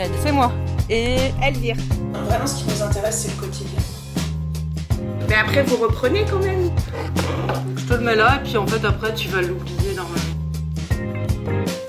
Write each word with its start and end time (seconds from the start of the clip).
Fred. 0.00 0.10
C'est 0.22 0.32
moi. 0.32 0.52
Et 0.88 1.16
Elvire. 1.42 1.76
Vraiment, 2.26 2.46
ce 2.46 2.62
qui 2.64 2.70
nous 2.70 2.82
intéresse, 2.82 3.22
c'est 3.26 3.34
le 3.36 3.40
quotidien. 3.40 3.80
Mais 5.28 5.36
après, 5.36 5.62
vous 5.62 5.76
reprenez 5.76 6.24
quand 6.30 6.38
même. 6.40 6.70
je 7.76 7.84
te 7.84 7.94
le 7.94 8.00
mets 8.00 8.16
là, 8.16 8.36
et 8.40 8.44
puis 8.44 8.56
en 8.56 8.66
fait, 8.66 8.84
après, 8.84 9.14
tu 9.14 9.28
vas 9.28 9.42
l'oublier 9.42 9.94
normalement. 9.94 10.16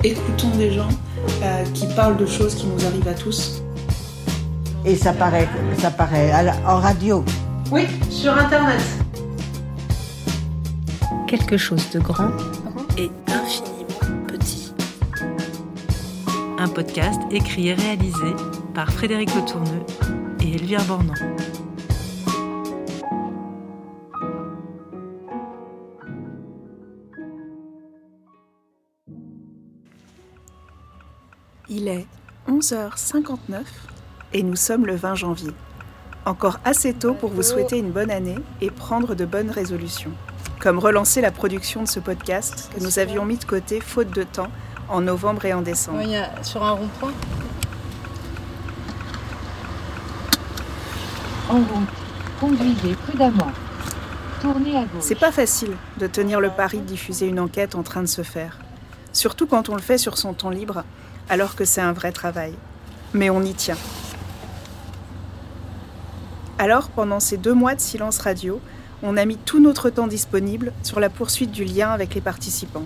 Écoutons 0.03 0.49
des 0.57 0.73
gens 0.73 0.89
euh, 1.43 1.63
qui 1.73 1.87
parlent 1.87 2.17
de 2.17 2.25
choses 2.25 2.55
qui 2.55 2.67
nous 2.67 2.85
arrivent 2.85 3.07
à 3.07 3.13
tous. 3.13 3.61
Et 4.85 4.95
ça 4.95 5.13
paraît, 5.13 5.47
ça 5.79 5.91
paraît 5.91 6.31
la- 6.43 6.55
en 6.67 6.79
radio. 6.79 7.23
Oui, 7.71 7.87
sur 8.09 8.33
Internet. 8.37 8.81
quelque 11.27 11.55
chose 11.55 11.89
de 11.91 11.99
grand 11.99 12.29
et 12.97 13.09
infiniment 13.27 13.65
petit. 13.67 13.70
Un 16.63 16.67
podcast 16.67 17.19
écrit 17.31 17.69
et 17.69 17.73
réalisé 17.73 18.35
par 18.75 18.93
Frédéric 18.93 19.33
Le 19.33 19.43
Tourneux 19.45 19.83
et 20.41 20.53
Elvire 20.53 20.85
Bornand. 20.85 21.15
Il 31.67 31.87
est 31.87 32.05
11h59 32.47 33.63
et 34.33 34.43
nous 34.43 34.55
sommes 34.55 34.85
le 34.85 34.93
20 34.93 35.15
janvier. 35.15 35.53
Encore 36.25 36.59
assez 36.63 36.93
tôt 36.93 37.15
pour 37.15 37.31
vous 37.31 37.41
souhaiter 37.41 37.79
une 37.79 37.89
bonne 37.89 38.11
année 38.11 38.37
et 38.61 38.69
prendre 38.69 39.15
de 39.15 39.25
bonnes 39.25 39.49
résolutions. 39.49 40.11
Comme 40.59 40.77
relancer 40.77 41.21
la 41.21 41.31
production 41.31 41.81
de 41.81 41.87
ce 41.87 41.99
podcast 41.99 42.69
que 42.75 42.83
nous 42.83 42.99
avions 42.99 43.25
mis 43.25 43.37
de 43.37 43.45
côté 43.45 43.81
faute 43.81 44.11
de 44.11 44.21
temps 44.21 44.51
en 44.91 45.01
novembre 45.01 45.45
et 45.45 45.53
en 45.53 45.61
décembre. 45.61 46.01
Il 46.03 46.11
y 46.11 46.17
a 46.17 46.43
sur 46.43 46.63
un 46.63 46.71
rond-point. 46.71 47.13
En 51.49 51.61
conduisez 52.39 52.95
prudemment. 53.07 53.51
Tournez 54.41 54.77
à 54.77 54.81
gauche. 54.81 55.01
C'est 55.01 55.19
pas 55.19 55.31
facile 55.31 55.75
de 55.97 56.07
tenir 56.07 56.39
le 56.39 56.49
pari 56.49 56.79
de 56.79 56.83
diffuser 56.83 57.27
une 57.27 57.39
enquête 57.39 57.75
en 57.75 57.83
train 57.83 58.01
de 58.01 58.07
se 58.07 58.23
faire. 58.23 58.57
Surtout 59.13 59.47
quand 59.47 59.69
on 59.69 59.75
le 59.75 59.81
fait 59.81 59.97
sur 59.97 60.17
son 60.17 60.33
temps 60.33 60.49
libre, 60.49 60.83
alors 61.29 61.55
que 61.55 61.65
c'est 61.65 61.81
un 61.81 61.93
vrai 61.93 62.11
travail. 62.11 62.53
Mais 63.13 63.29
on 63.29 63.43
y 63.43 63.53
tient. 63.53 63.77
Alors, 66.57 66.89
pendant 66.89 67.19
ces 67.19 67.37
deux 67.37 67.53
mois 67.53 67.75
de 67.75 67.81
silence 67.81 68.19
radio, 68.19 68.61
on 69.03 69.17
a 69.17 69.25
mis 69.25 69.37
tout 69.37 69.59
notre 69.59 69.89
temps 69.89 70.07
disponible 70.07 70.73
sur 70.83 70.99
la 70.99 71.09
poursuite 71.09 71.51
du 71.51 71.63
lien 71.63 71.91
avec 71.91 72.13
les 72.13 72.21
participantes. 72.21 72.85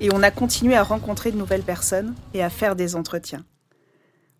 Et 0.00 0.12
on 0.12 0.22
a 0.22 0.30
continué 0.30 0.74
à 0.74 0.82
rencontrer 0.82 1.32
de 1.32 1.36
nouvelles 1.36 1.62
personnes 1.62 2.14
et 2.34 2.42
à 2.42 2.50
faire 2.50 2.76
des 2.76 2.96
entretiens. 2.96 3.44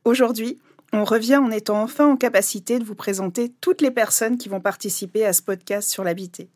Aujourd'hui, 0.04 0.58
on 0.92 1.04
revient 1.04 1.36
en 1.36 1.50
étant 1.50 1.82
enfin 1.82 2.06
en 2.06 2.16
capacité 2.16 2.78
de 2.78 2.84
vous 2.84 2.94
présenter 2.94 3.52
toutes 3.60 3.80
les 3.80 3.90
personnes 3.90 4.38
qui 4.38 4.48
vont 4.48 4.60
participer 4.60 5.24
à 5.24 5.32
ce 5.32 5.42
podcast 5.42 5.90
sur 5.90 6.04
l'habité. 6.04 6.48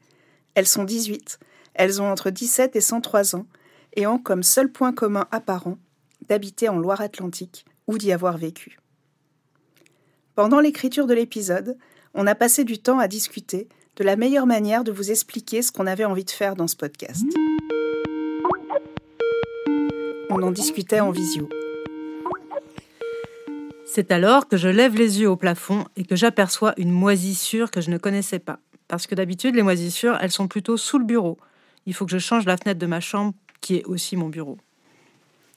Elles 0.55 0.67
sont 0.67 0.85
18, 0.85 1.39
elles 1.75 2.03
ont 2.03 2.11
entre 2.11 2.31
17 2.31 2.77
et 2.77 2.81
103 2.81 3.37
ans 3.37 3.47
et 3.95 4.07
ont 4.07 4.19
comme 4.19 4.43
seul 4.43 4.71
point 4.71 4.93
commun 4.93 5.27
apparent 5.31 5.79
d'habiter 6.29 6.69
en 6.69 6.79
Loire-Atlantique 6.79 7.65
ou 7.87 7.99
d'y 7.99 8.13
avoir 8.13 8.39
vécu. 8.39 8.79
Pendant 10.35 10.61
l'écriture 10.61 11.07
de 11.07 11.15
l'épisode, 11.15 11.77
on 12.15 12.27
a 12.27 12.35
passé 12.35 12.65
du 12.65 12.79
temps 12.79 12.99
à 12.99 13.09
discuter 13.09 13.69
de 13.97 14.05
la 14.05 14.17
meilleure 14.17 14.47
manière 14.47 14.85
de 14.85 14.93
vous 14.93 15.11
expliquer 15.11 15.63
ce 15.63 15.73
qu'on 15.73 15.87
avait 15.87 16.05
envie 16.05 16.25
de 16.25 16.31
faire 16.31 16.55
dans 16.55 16.69
ce 16.69 16.77
podcast. 16.77 17.25
On 20.41 20.45
en 20.45 20.53
discutait 20.53 21.01
en 21.01 21.11
visio. 21.11 21.51
C'est 23.85 24.11
alors 24.11 24.49
que 24.49 24.57
je 24.57 24.69
lève 24.69 24.97
les 24.97 25.21
yeux 25.21 25.29
au 25.29 25.37
plafond 25.37 25.85
et 25.97 26.05
que 26.05 26.17
j'aperçois 26.17 26.73
une 26.79 26.91
moisissure 26.91 27.71
que 27.71 27.83
je 27.83 27.91
ne 27.91 27.99
connaissais 27.99 28.39
pas. 28.39 28.59
Parce 28.89 29.07
que 29.07 29.15
d'habitude, 29.15 29.55
les 29.55 29.63
moisissures, 29.63 30.17
elles 30.19 30.31
sont 30.31 30.49
plutôt 30.49 30.79
sous 30.79 30.99
le 30.99 31.05
bureau. 31.05 31.37
Il 31.85 31.93
faut 31.93 32.07
que 32.07 32.13
je 32.13 32.17
change 32.17 32.47
la 32.47 32.57
fenêtre 32.57 32.81
de 32.81 32.87
ma 32.87 33.01
chambre, 33.01 33.35
qui 33.61 33.77
est 33.77 33.85
aussi 33.85 34.17
mon 34.17 34.31
bureau. 34.31 34.57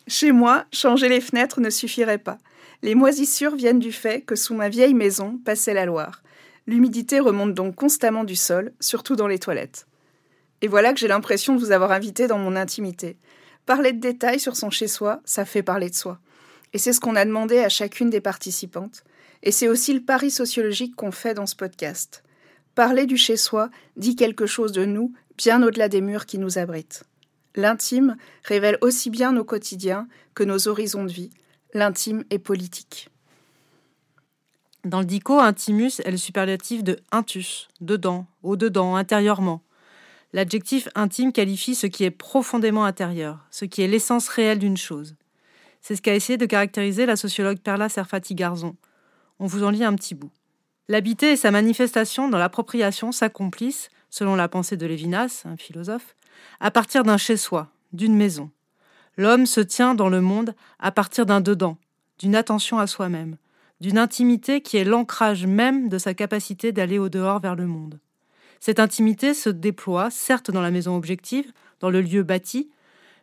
Chez 0.07 0.33
moi, 0.33 0.66
changer 0.73 1.07
les 1.07 1.22
fenêtres 1.22 1.61
ne 1.61 1.69
suffirait 1.69 2.17
pas. 2.17 2.38
Les 2.81 2.93
moisissures 2.93 3.55
viennent 3.55 3.79
du 3.79 3.93
fait 3.93 4.19
que 4.19 4.35
sous 4.35 4.53
ma 4.53 4.67
vieille 4.67 4.93
maison 4.93 5.39
passait 5.45 5.73
la 5.73 5.85
Loire. 5.85 6.23
L'humidité 6.67 7.22
remonte 7.22 7.53
donc 7.53 7.75
constamment 7.75 8.25
du 8.25 8.35
sol, 8.35 8.73
surtout 8.81 9.16
dans 9.16 9.27
les 9.27 9.39
toilettes. 9.39 9.88
Et 10.61 10.67
voilà 10.67 10.91
que 10.91 10.99
j'ai 10.99 11.07
l'impression 11.07 11.55
de 11.55 11.59
vous 11.59 11.72
avoir 11.72 11.93
invité 11.93 12.27
dans 12.27 12.38
mon 12.38 12.57
intimité. 12.57 13.16
Parler 13.66 13.94
de 13.94 14.00
détails 14.00 14.40
sur 14.40 14.56
son 14.56 14.69
chez-soi, 14.69 15.22
ça 15.24 15.46
fait 15.46 15.63
parler 15.63 15.90
de 15.90 15.96
soi. 15.96 16.19
Et 16.74 16.78
c'est 16.78 16.91
ce 16.91 17.00
qu'on 17.00 17.16
a 17.16 17.25
demandé 17.25 17.59
à 17.59 17.69
chacune 17.69 18.09
des 18.09 18.22
participantes. 18.22 19.03
Et 19.41 19.51
c'est 19.51 19.68
aussi 19.68 19.94
le 19.94 20.01
pari 20.01 20.31
sociologique 20.31 20.96
qu'on 20.96 21.12
fait 21.12 21.34
dans 21.34 21.46
ce 21.46 21.56
podcast. 21.56 22.23
Parler 22.75 23.06
du 23.06 23.18
chez-soi 23.18 23.69
dit 23.96 24.16
quelque 24.16 24.47
chose 24.47 24.72
de 24.72 24.85
nous, 24.85 25.13
bien 25.38 25.62
au-delà 25.63 25.90
des 25.90 26.02
murs 26.02 26.25
qui 26.25 26.40
nous 26.40 26.57
abritent. 26.57 27.03
L'intime 27.56 28.18
révèle 28.44 28.78
aussi 28.81 29.09
bien 29.09 29.31
nos 29.31 29.44
quotidiens 29.44 30.07
que 30.34 30.44
nos 30.44 30.68
horizons 30.68 31.03
de 31.03 31.12
vie. 31.12 31.29
L'intime 31.73 32.23
est 32.31 32.40
politique. 32.40 33.09
Dans 34.84 35.00
le 35.00 35.06
dico, 35.06 35.40
intimus 35.40 36.02
est 36.03 36.12
le 36.12 36.18
superlatif 36.18 36.84
de 36.84 37.00
intus, 37.12 37.69
dedans, 37.79 38.25
au-dedans, 38.41 38.96
intérieurement. 38.96 39.62
L'adjectif 40.33 40.89
intime 40.95 41.31
qualifie 41.31 41.75
ce 41.75 41.85
qui 41.85 42.03
est 42.03 42.11
profondément 42.11 42.85
intérieur, 42.85 43.45
ce 43.51 43.66
qui 43.66 43.83
est 43.83 43.88
l'essence 43.88 44.27
réelle 44.27 44.57
d'une 44.57 44.77
chose. 44.77 45.16
C'est 45.79 45.95
ce 45.95 46.01
qu'a 46.01 46.16
essayé 46.16 46.38
de 46.38 46.47
caractériser 46.47 47.05
la 47.05 47.16
sociologue 47.16 47.59
Perla 47.59 47.88
Serfati-Garzon. 47.88 48.75
On 49.39 49.45
vous 49.45 49.63
en 49.63 49.69
lit 49.69 49.83
un 49.83 49.93
petit 49.93 50.16
bout. 50.16 50.31
L'habité 50.88 51.33
et 51.33 51.35
sa 51.35 51.51
manifestation 51.51 52.29
dans 52.29 52.39
l'appropriation 52.39 53.11
s'accomplissent, 53.11 53.89
selon 54.09 54.35
la 54.35 54.47
pensée 54.47 54.75
de 54.75 54.88
Lévinas, 54.88 55.43
un 55.45 55.55
philosophe, 55.55 56.16
à 56.59 56.72
partir 56.72 57.03
d'un 57.03 57.17
chez-soi, 57.17 57.69
d'une 57.91 58.16
maison. 58.16 58.49
L'homme 59.17 59.45
se 59.45 59.61
tient 59.61 59.93
dans 59.93 60.09
le 60.09 60.22
monde 60.22 60.55
à 60.79 60.91
partir 60.91 61.27
d'un 61.27 61.41
dedans, 61.41 61.77
d'une 62.17 62.35
attention 62.35 62.79
à 62.79 62.88
soi-même, 62.88 63.38
d'une 63.81 63.99
intimité 63.99 64.61
qui 64.61 64.77
est 64.77 64.83
l'ancrage 64.83 65.45
même 65.45 65.89
de 65.89 65.99
sa 65.99 66.16
capacité 66.16 66.72
d'aller 66.72 66.97
au 66.97 67.09
dehors 67.09 67.39
vers 67.39 67.55
le 67.55 67.67
monde. 67.67 67.99
Cette 68.66 68.79
intimité 68.79 69.34
se 69.34 69.50
déploie, 69.50 70.09
certes 70.09 70.50
dans 70.50 70.62
la 70.62 70.72
maison 70.72 70.96
objective, 70.96 71.51
dans 71.81 71.90
le 71.90 72.00
lieu 72.00 72.24
bâti, 72.24 72.69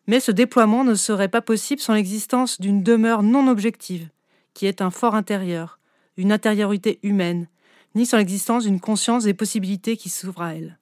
mais 0.07 0.21
ce 0.21 0.33
déploiement 0.33 0.85
ne 0.85 0.95
serait 0.95 1.31
pas 1.31 1.41
possible 1.41 1.81
sans 1.81 1.95
l'existence 1.95 2.61
d'une 2.61 2.83
demeure 2.83 3.23
non 3.23 3.49
objective, 3.49 4.11
qui 4.53 4.67
est 4.67 4.83
un 4.83 4.91
fort 4.91 5.15
intérieur, 5.15 5.79
une 6.19 6.31
intériorité 6.31 6.99
humaine, 7.03 7.49
ni 7.95 8.05
sans 8.05 8.19
l'existence 8.19 8.65
d'une 8.65 8.81
conscience 8.81 9.25
des 9.25 9.33
possibilités 9.33 9.97
qui 9.97 10.11
s'ouvrent 10.11 10.43
à 10.43 10.57
elle. 10.57 10.79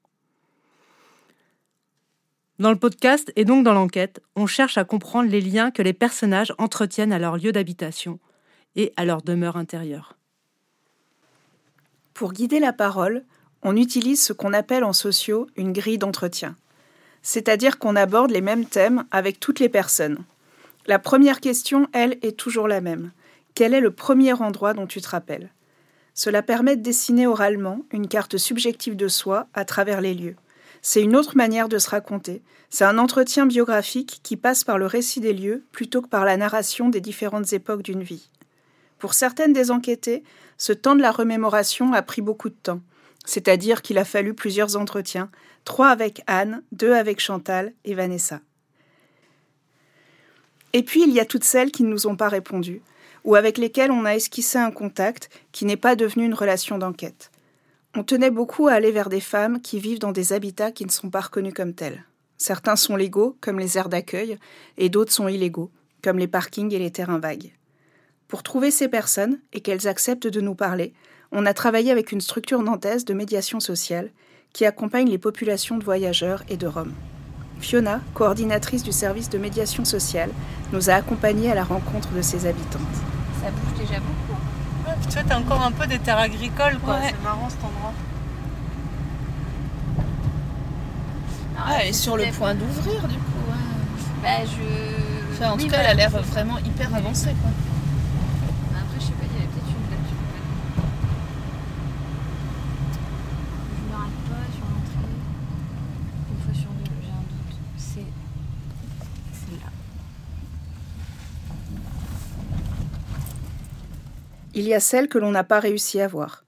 Dans 2.58 2.72
le 2.72 2.80
podcast 2.80 3.32
et 3.36 3.44
donc 3.44 3.64
dans 3.64 3.74
l'enquête, 3.74 4.20
on 4.34 4.48
cherche 4.48 4.76
à 4.76 4.82
comprendre 4.82 5.30
les 5.30 5.40
liens 5.40 5.70
que 5.70 5.82
les 5.82 5.92
personnages 5.92 6.52
entretiennent 6.58 7.12
à 7.12 7.20
leur 7.20 7.36
lieu 7.36 7.52
d'habitation 7.52 8.18
et 8.74 8.92
à 8.96 9.04
leur 9.04 9.22
demeure 9.22 9.56
intérieure. 9.56 10.18
Pour 12.12 12.32
guider 12.32 12.58
la 12.58 12.72
parole, 12.72 13.24
on 13.62 13.76
utilise 13.76 14.22
ce 14.22 14.32
qu'on 14.32 14.52
appelle 14.52 14.84
en 14.84 14.92
sociaux 14.92 15.48
une 15.56 15.72
grille 15.72 15.98
d'entretien. 15.98 16.56
C'est-à-dire 17.22 17.78
qu'on 17.78 17.96
aborde 17.96 18.30
les 18.30 18.40
mêmes 18.40 18.64
thèmes 18.64 19.04
avec 19.10 19.40
toutes 19.40 19.60
les 19.60 19.68
personnes. 19.68 20.18
La 20.86 20.98
première 20.98 21.40
question, 21.40 21.88
elle, 21.92 22.18
est 22.22 22.36
toujours 22.36 22.68
la 22.68 22.80
même. 22.80 23.10
Quel 23.54 23.74
est 23.74 23.80
le 23.80 23.90
premier 23.90 24.32
endroit 24.32 24.74
dont 24.74 24.86
tu 24.86 25.00
te 25.00 25.08
rappelles? 25.08 25.50
Cela 26.14 26.42
permet 26.42 26.76
de 26.76 26.82
dessiner 26.82 27.26
oralement 27.26 27.82
une 27.92 28.08
carte 28.08 28.38
subjective 28.38 28.96
de 28.96 29.08
soi 29.08 29.46
à 29.54 29.64
travers 29.64 30.00
les 30.00 30.14
lieux. 30.14 30.36
C'est 30.80 31.02
une 31.02 31.16
autre 31.16 31.36
manière 31.36 31.68
de 31.68 31.78
se 31.78 31.90
raconter. 31.90 32.42
C'est 32.70 32.84
un 32.84 32.98
entretien 32.98 33.46
biographique 33.46 34.20
qui 34.22 34.36
passe 34.36 34.64
par 34.64 34.78
le 34.78 34.86
récit 34.86 35.20
des 35.20 35.32
lieux 35.32 35.64
plutôt 35.72 36.02
que 36.02 36.08
par 36.08 36.24
la 36.24 36.36
narration 36.36 36.88
des 36.88 37.00
différentes 37.00 37.52
époques 37.52 37.82
d'une 37.82 38.02
vie. 38.02 38.30
Pour 38.98 39.14
certaines 39.14 39.52
des 39.52 39.70
enquêtées, 39.70 40.22
ce 40.56 40.72
temps 40.72 40.96
de 40.96 41.02
la 41.02 41.12
remémoration 41.12 41.92
a 41.92 42.02
pris 42.02 42.20
beaucoup 42.20 42.48
de 42.48 42.56
temps, 42.62 42.80
c'est-à-dire 43.28 43.82
qu'il 43.82 43.98
a 43.98 44.06
fallu 44.06 44.32
plusieurs 44.32 44.76
entretiens, 44.76 45.30
trois 45.64 45.88
avec 45.88 46.22
Anne, 46.26 46.62
deux 46.72 46.94
avec 46.94 47.20
Chantal 47.20 47.74
et 47.84 47.92
Vanessa. 47.92 48.40
Et 50.72 50.82
puis 50.82 51.02
il 51.02 51.12
y 51.12 51.20
a 51.20 51.26
toutes 51.26 51.44
celles 51.44 51.70
qui 51.70 51.82
ne 51.82 51.90
nous 51.90 52.06
ont 52.06 52.16
pas 52.16 52.30
répondu, 52.30 52.80
ou 53.24 53.34
avec 53.34 53.58
lesquelles 53.58 53.90
on 53.90 54.06
a 54.06 54.14
esquissé 54.14 54.56
un 54.56 54.70
contact 54.70 55.28
qui 55.52 55.66
n'est 55.66 55.76
pas 55.76 55.94
devenu 55.94 56.24
une 56.24 56.32
relation 56.32 56.78
d'enquête. 56.78 57.30
On 57.94 58.02
tenait 58.02 58.30
beaucoup 58.30 58.66
à 58.66 58.72
aller 58.72 58.92
vers 58.92 59.10
des 59.10 59.20
femmes 59.20 59.60
qui 59.60 59.78
vivent 59.78 59.98
dans 59.98 60.12
des 60.12 60.32
habitats 60.32 60.72
qui 60.72 60.86
ne 60.86 60.90
sont 60.90 61.10
pas 61.10 61.20
reconnus 61.20 61.52
comme 61.54 61.74
tels. 61.74 62.04
Certains 62.38 62.76
sont 62.76 62.96
légaux, 62.96 63.36
comme 63.42 63.58
les 63.58 63.76
aires 63.76 63.90
d'accueil, 63.90 64.38
et 64.78 64.88
d'autres 64.88 65.12
sont 65.12 65.28
illégaux, 65.28 65.70
comme 66.02 66.18
les 66.18 66.28
parkings 66.28 66.72
et 66.72 66.78
les 66.78 66.92
terrains 66.92 67.18
vagues. 67.18 67.52
Pour 68.26 68.42
trouver 68.42 68.70
ces 68.70 68.88
personnes 68.88 69.38
et 69.52 69.60
qu'elles 69.60 69.86
acceptent 69.86 70.28
de 70.28 70.40
nous 70.40 70.54
parler, 70.54 70.94
on 71.32 71.46
a 71.46 71.54
travaillé 71.54 71.90
avec 71.90 72.12
une 72.12 72.20
structure 72.20 72.62
nantaise 72.62 73.04
de 73.04 73.14
médiation 73.14 73.60
sociale 73.60 74.10
qui 74.52 74.64
accompagne 74.64 75.08
les 75.08 75.18
populations 75.18 75.76
de 75.76 75.84
voyageurs 75.84 76.42
et 76.48 76.56
de 76.56 76.66
Roms. 76.66 76.94
Fiona, 77.60 78.00
coordinatrice 78.14 78.82
du 78.82 78.92
service 78.92 79.28
de 79.30 79.38
médiation 79.38 79.84
sociale, 79.84 80.30
nous 80.72 80.90
a 80.90 80.94
accompagnés 80.94 81.50
à 81.50 81.54
la 81.54 81.64
rencontre 81.64 82.08
de 82.12 82.22
ces 82.22 82.46
habitantes. 82.46 82.80
Ça 83.42 83.50
bouge 83.50 83.78
déjà 83.78 84.00
beaucoup. 84.00 84.40
Ouais, 84.86 84.94
puis 85.00 85.08
tu 85.08 85.14
vois, 85.14 85.24
t'as 85.28 85.38
encore 85.38 85.62
un 85.62 85.72
peu 85.72 85.86
des 85.86 85.98
terres 85.98 86.18
agricoles, 86.18 86.78
quoi. 86.84 86.94
Ouais. 86.94 87.08
C'est 87.10 87.22
marrant 87.22 87.48
cet 87.50 87.58
endroit. 87.64 87.92
Ah, 91.58 91.78
elle 91.80 91.88
est 91.88 91.92
sur 91.92 92.16
le 92.16 92.24
point 92.36 92.54
d'ouvrir 92.54 93.02
du 93.08 93.16
coup. 93.16 93.52
Bah, 94.22 94.44
je. 94.44 95.32
Enfin, 95.32 95.52
en 95.52 95.56
Oui, 95.56 95.64
tout 95.64 95.70
cas, 95.70 95.78
elle 95.80 95.86
a 95.86 95.94
l'air 95.94 96.10
vraiment 96.10 96.58
hyper 96.58 96.94
avancée. 96.94 97.34
Quoi. 97.42 97.50
Après, 98.80 99.00
je 99.00 99.04
sais 99.06 99.12
pas, 99.12 99.24
il 99.24 99.34
y 99.34 99.38
avait 99.38 99.46
peut-être 99.48 99.68
une 99.68 99.90
date. 99.90 99.98
Je 103.76 103.92
m'arrête 103.92 104.12
pas 104.28 104.44
sur 104.54 104.66
l'entrée. 104.66 105.14
Une 106.30 106.40
fois 106.44 106.54
sur 106.54 106.70
deux, 106.70 106.90
j'ai 107.02 107.10
un 107.10 107.22
doute. 107.22 107.56
C'est 107.76 108.06
celle-là. 109.32 109.70
Il 114.58 114.66
y 114.66 114.74
a 114.74 114.80
celle 114.80 115.06
que 115.06 115.18
l'on 115.18 115.30
n'a 115.30 115.44
pas 115.44 115.60
réussi 115.60 116.00
à 116.00 116.08
voir. 116.08 116.42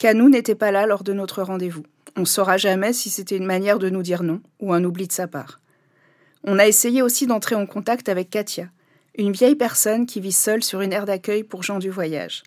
Canou 0.00 0.28
n'était 0.28 0.56
pas 0.56 0.72
là 0.72 0.84
lors 0.84 1.04
de 1.04 1.12
notre 1.12 1.44
rendez-vous. 1.44 1.84
On 2.16 2.22
ne 2.22 2.26
saura 2.26 2.56
jamais 2.56 2.92
si 2.92 3.08
c'était 3.08 3.36
une 3.36 3.46
manière 3.46 3.78
de 3.78 3.88
nous 3.88 4.02
dire 4.02 4.24
non 4.24 4.40
ou 4.58 4.72
un 4.72 4.82
oubli 4.82 5.06
de 5.06 5.12
sa 5.12 5.28
part. 5.28 5.60
On 6.42 6.58
a 6.58 6.66
essayé 6.66 7.02
aussi 7.02 7.28
d'entrer 7.28 7.54
en 7.54 7.64
contact 7.64 8.08
avec 8.08 8.30
Katia, 8.30 8.66
une 9.16 9.30
vieille 9.30 9.54
personne 9.54 10.06
qui 10.06 10.18
vit 10.18 10.32
seule 10.32 10.64
sur 10.64 10.80
une 10.80 10.92
aire 10.92 11.04
d'accueil 11.04 11.44
pour 11.44 11.62
gens 11.62 11.78
du 11.78 11.88
voyage. 11.88 12.42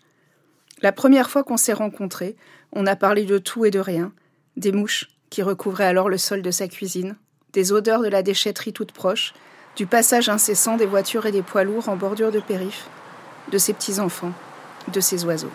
La 0.82 0.92
première 0.92 1.30
fois 1.30 1.44
qu'on 1.44 1.56
s'est 1.56 1.72
rencontrés, 1.72 2.36
on 2.72 2.86
a 2.86 2.94
parlé 2.94 3.24
de 3.24 3.38
tout 3.38 3.64
et 3.64 3.70
de 3.70 3.80
rien, 3.80 4.12
des 4.58 4.70
mouches 4.70 5.08
qui 5.30 5.40
recouvraient 5.40 5.86
alors 5.86 6.10
le 6.10 6.18
sol 6.18 6.42
de 6.42 6.50
sa 6.50 6.68
cuisine, 6.68 7.16
des 7.54 7.72
odeurs 7.72 8.02
de 8.02 8.08
la 8.08 8.22
déchetterie 8.22 8.74
toute 8.74 8.92
proche, 8.92 9.32
du 9.76 9.86
passage 9.86 10.28
incessant 10.28 10.76
des 10.76 10.84
voitures 10.84 11.24
et 11.24 11.32
des 11.32 11.40
poids 11.40 11.64
lourds 11.64 11.88
en 11.88 11.96
bordure 11.96 12.32
de 12.32 12.40
périph', 12.40 12.86
de 13.50 13.56
ses 13.56 13.72
petits-enfants, 13.72 14.34
de 14.88 15.00
ses 15.00 15.24
oiseaux. 15.24 15.50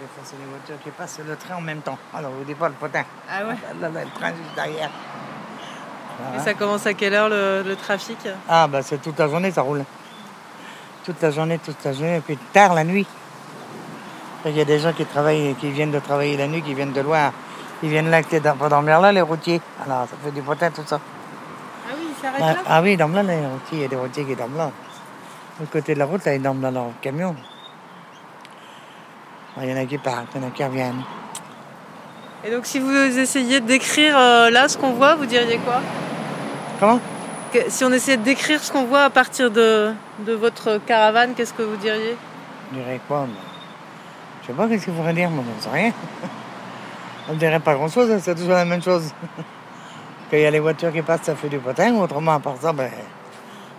Des 0.00 0.06
fois, 0.06 0.22
c'est 0.24 0.36
les 0.36 0.44
voitures 0.46 0.82
qui 0.82 0.90
passent 0.90 1.20
le 1.26 1.36
train 1.36 1.56
en 1.56 1.60
même 1.60 1.80
temps. 1.80 1.98
Alors, 2.14 2.30
vous 2.32 2.44
dites 2.44 2.58
pas 2.58 2.68
le 2.68 2.74
potin. 2.74 3.04
Ah 3.30 3.44
ouais 3.46 3.54
Là, 3.80 3.88
là, 3.88 4.04
le 4.04 4.10
train 4.18 4.28
juste 4.28 4.54
derrière. 4.54 4.88
Et 4.88 6.22
Voilà. 6.28 6.42
ça 6.44 6.54
commence 6.54 6.86
à 6.86 6.94
quelle 6.94 7.14
heure 7.14 7.28
le, 7.28 7.62
le 7.66 7.76
trafic? 7.76 8.18
Ah, 8.48 8.66
bah, 8.68 8.82
c'est 8.82 9.00
toute 9.00 9.18
la 9.18 9.28
journée, 9.28 9.50
ça 9.50 9.62
roule. 9.62 9.84
Toute 11.04 11.20
la 11.22 11.30
journée, 11.30 11.58
toute 11.58 11.82
la 11.84 11.92
journée, 11.92 12.16
et 12.16 12.20
puis 12.20 12.36
tard 12.52 12.74
la 12.74 12.84
nuit. 12.84 13.06
Il 14.46 14.56
y 14.56 14.60
a 14.60 14.64
des 14.64 14.78
gens 14.78 14.92
qui 14.92 15.04
travaillent, 15.06 15.54
qui 15.58 15.70
viennent 15.70 15.90
de 15.90 15.98
travailler 16.00 16.36
la 16.36 16.46
nuit, 16.46 16.62
qui 16.62 16.74
viennent 16.74 16.92
de 16.92 17.00
loin. 17.00 17.32
Ils 17.82 17.88
viennent 17.88 18.10
là, 18.10 18.22
qui 18.22 18.38
pour 18.40 18.68
dormir 18.68 19.00
là, 19.00 19.10
les 19.12 19.22
routiers. 19.22 19.60
Alors, 19.84 20.02
ça 20.08 20.16
fait 20.22 20.30
du 20.30 20.42
potin, 20.42 20.70
tout 20.70 20.82
ça. 20.86 21.00
Ah 21.88 21.92
oui, 21.98 22.06
il 22.10 22.22
s'arrête 22.22 22.42
Ah, 22.58 22.62
ah 22.68 22.82
oui, 22.82 22.92
ils 22.92 22.96
dorment 22.96 23.14
là, 23.16 23.22
les 23.22 23.36
routiers. 23.46 23.78
Il 23.78 23.80
y 23.80 23.84
a 23.84 23.88
des 23.88 23.96
routiers 23.96 24.24
qui 24.24 24.36
dorment 24.36 24.56
là. 24.58 24.70
De 25.60 25.66
côté 25.66 25.94
de 25.94 25.98
la 26.00 26.06
route, 26.06 26.24
là, 26.24 26.34
ils 26.34 26.42
dorment 26.42 26.60
dans 26.60 26.70
leur 26.70 26.86
camion. 27.00 27.34
Il 29.62 29.70
y 29.70 29.72
en 29.72 29.76
a 29.76 29.84
qui 29.84 29.98
partent, 29.98 30.26
il 30.34 30.40
y 30.40 30.44
en 30.44 30.48
a 30.48 30.50
qui 30.50 30.64
reviennent. 30.64 31.02
Et 32.44 32.50
donc, 32.50 32.66
si 32.66 32.80
vous 32.80 32.90
essayez 32.92 33.60
de 33.60 33.66
décrire 33.66 34.18
euh, 34.18 34.50
là 34.50 34.68
ce 34.68 34.76
qu'on 34.76 34.92
voit, 34.92 35.14
vous 35.14 35.26
diriez 35.26 35.58
quoi? 35.58 35.80
Comment? 36.80 37.00
Que- 37.52 37.70
Si 37.70 37.84
on 37.84 37.92
essayait 37.92 38.16
de 38.16 38.22
décrire 38.24 38.62
ce 38.62 38.72
qu'on 38.72 38.84
voit 38.84 39.04
à 39.04 39.10
partir 39.10 39.50
de, 39.50 39.92
de 40.26 40.32
votre 40.32 40.78
caravane, 40.84 41.34
qu'est-ce 41.34 41.54
que 41.54 41.62
vous 41.62 41.76
diriez? 41.76 42.16
Je 42.72 42.78
dirais 42.78 43.00
quoi 43.06 43.26
Je 44.42 44.48
sais 44.48 44.52
pas 44.52 44.66
qu'est-ce 44.66 44.84
qu'il 44.86 44.94
faudrait 44.94 45.14
dire, 45.14 45.30
moi, 45.30 45.44
j'en 45.56 45.62
sais 45.70 45.70
rien. 45.74 45.92
On 47.28 47.32
ne 47.34 47.38
dirait 47.38 47.60
pas 47.60 47.74
grand-chose, 47.74 48.10
hein, 48.10 48.18
c'est 48.20 48.34
toujours 48.34 48.54
la 48.54 48.64
même 48.64 48.82
chose. 48.82 49.14
Quand 50.30 50.36
il 50.36 50.40
y 50.40 50.46
a 50.46 50.50
les 50.50 50.58
voitures 50.60 50.92
qui 50.92 51.00
passent, 51.00 51.22
ça 51.22 51.36
fait 51.36 51.48
du 51.48 51.58
potin, 51.58 51.94
autrement, 51.94 52.32
à 52.34 52.40
part 52.40 52.56
ça, 52.60 52.72
ben, 52.72 52.90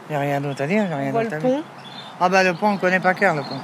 il 0.10 0.12
n'y 0.12 0.16
a 0.16 0.20
rien 0.20 0.42
d'autre 0.42 0.62
à 0.64 0.68
dire. 0.68 0.84
a 0.92 0.96
rien 0.98 1.08
On 1.10 1.12
voit 1.12 1.24
le 1.24 1.40
pont. 1.40 1.64
Ah 2.20 2.30
ben, 2.30 2.44
le 2.44 2.54
pont, 2.54 2.68
on 2.70 2.74
ne 2.74 2.78
connaît 2.78 3.00
pas 3.00 3.14
cœur, 3.14 3.36
le 3.36 3.42
pont. 3.42 3.60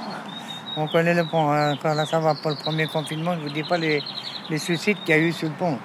On 0.76 0.86
connaît 0.88 1.14
le 1.14 1.24
pont. 1.24 1.50
hein. 1.52 1.74
Quand 1.82 1.94
là, 1.94 2.04
ça 2.06 2.18
va 2.20 2.34
pour 2.34 2.50
le 2.50 2.56
premier 2.56 2.86
confinement, 2.86 3.32
je 3.34 3.38
ne 3.38 3.42
vous 3.44 3.50
dis 3.50 3.62
pas 3.62 3.76
les, 3.78 4.02
les 4.50 4.58
suicides 4.58 4.98
qu'il 5.04 5.14
y 5.14 5.18
a 5.18 5.20
eu 5.20 5.32
sur 5.32 5.48
le 5.48 5.54
pont. 5.54 5.78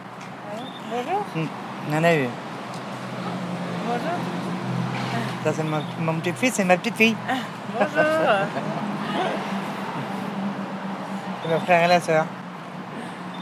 Bonjour. 0.90 1.26
Hum, 1.36 1.48
Il 1.90 1.94
y 1.94 1.98
en 1.98 2.04
a 2.04 2.16
eu. 2.16 2.28
Bonjour. 3.86 4.02
Ça, 5.44 5.54
c'est 5.54 5.64
ma- 5.64 5.82
mon 6.00 6.16
petit-fils 6.20 6.60
et 6.60 6.64
ma 6.64 6.78
petite-fille. 6.78 7.16
Bonjour. 7.78 7.88
C'est 11.44 11.54
le 11.54 11.60
frère 11.60 11.84
et 11.86 11.88
la 11.88 12.02
sœur. 12.02 12.26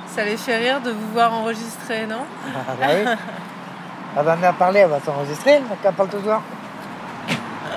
Ça 0.08 0.24
les 0.24 0.38
fait 0.38 0.58
rire 0.58 0.82
de 0.82 0.92
vous 0.92 1.12
voir 1.14 1.34
enregistrer, 1.34 2.06
non? 2.06 2.22
Ah 2.48 2.74
bah 2.80 2.86
oui. 2.90 3.06
Elle 4.18 4.24
va 4.24 4.36
venir 4.36 4.54
parler, 4.54 4.80
elle 4.80 4.90
va 4.90 5.00
s'enregistrer, 5.02 5.60
elle 5.84 5.92
parle 5.94 6.08
toujours. 6.08 6.42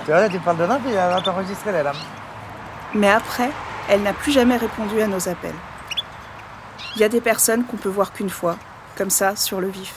Tu 0.09 0.39
parles 0.39 0.57
puis 0.83 0.93
elle 0.93 0.97
va 0.97 1.21
t'enregistrer, 1.21 1.71
dame. 1.71 1.95
Mais 2.95 3.11
après, 3.11 3.51
elle 3.91 4.03
n'a 4.03 4.15
plus 4.15 4.33
jamais 4.33 4.57
répondu 4.57 5.03
à 5.03 5.07
nos 5.07 5.29
appels. 5.29 5.55
Il 6.97 7.03
y 7.03 7.05
a 7.05 7.11
des 7.11 7.21
personnes 7.21 7.65
qu'on 7.65 7.77
peut 7.77 7.91
voir 7.91 8.15
qu'une 8.15 8.31
fois, 8.31 8.57
comme 8.97 9.11
ça, 9.11 9.37
sur 9.37 9.61
le 9.61 9.69
vif. 9.69 9.93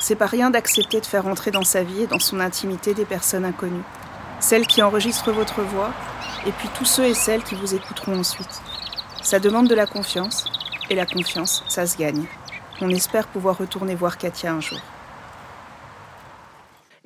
C'est 0.00 0.14
pas 0.14 0.26
rien 0.26 0.50
d'accepter 0.50 1.00
de 1.00 1.06
faire 1.06 1.26
entrer 1.26 1.50
dans 1.50 1.64
sa 1.64 1.82
vie 1.82 2.02
et 2.02 2.06
dans 2.06 2.20
son 2.20 2.38
intimité 2.38 2.94
des 2.94 3.04
personnes 3.04 3.44
inconnues. 3.44 3.82
Celles 4.38 4.68
qui 4.68 4.80
enregistrent 4.80 5.32
votre 5.32 5.60
voix, 5.62 5.90
et 6.46 6.52
puis 6.52 6.68
tous 6.78 6.84
ceux 6.84 7.06
et 7.06 7.14
celles 7.14 7.42
qui 7.42 7.56
vous 7.56 7.74
écouteront 7.74 8.20
ensuite. 8.20 8.62
Ça 9.22 9.40
demande 9.40 9.66
de 9.66 9.74
la 9.74 9.86
confiance, 9.86 10.44
et 10.88 10.94
la 10.94 11.04
confiance, 11.04 11.64
ça 11.66 11.84
se 11.84 11.96
gagne. 11.96 12.26
On 12.80 12.90
espère 12.90 13.26
pouvoir 13.26 13.58
retourner 13.58 13.96
voir 13.96 14.18
Katia 14.18 14.52
un 14.52 14.60
jour. 14.60 14.78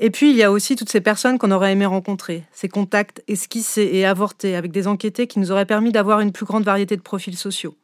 Et 0.02 0.10
puis, 0.10 0.30
il 0.30 0.36
y 0.36 0.42
a 0.42 0.50
aussi 0.50 0.76
toutes 0.76 0.88
ces 0.88 1.02
personnes 1.02 1.38
qu'on 1.38 1.50
aurait 1.50 1.72
aimé 1.72 1.84
rencontrer, 1.84 2.44
ces 2.52 2.68
contacts 2.68 3.22
esquissés 3.28 3.90
et 3.92 4.06
avortés 4.06 4.56
avec 4.56 4.72
des 4.72 4.86
enquêtés 4.86 5.26
qui 5.26 5.38
nous 5.38 5.52
auraient 5.52 5.66
permis 5.66 5.92
d'avoir 5.92 6.20
une 6.20 6.32
plus 6.32 6.46
grande 6.46 6.64
variété 6.64 6.96
de 6.96 7.02
profils 7.02 7.36
sociaux. 7.36 7.76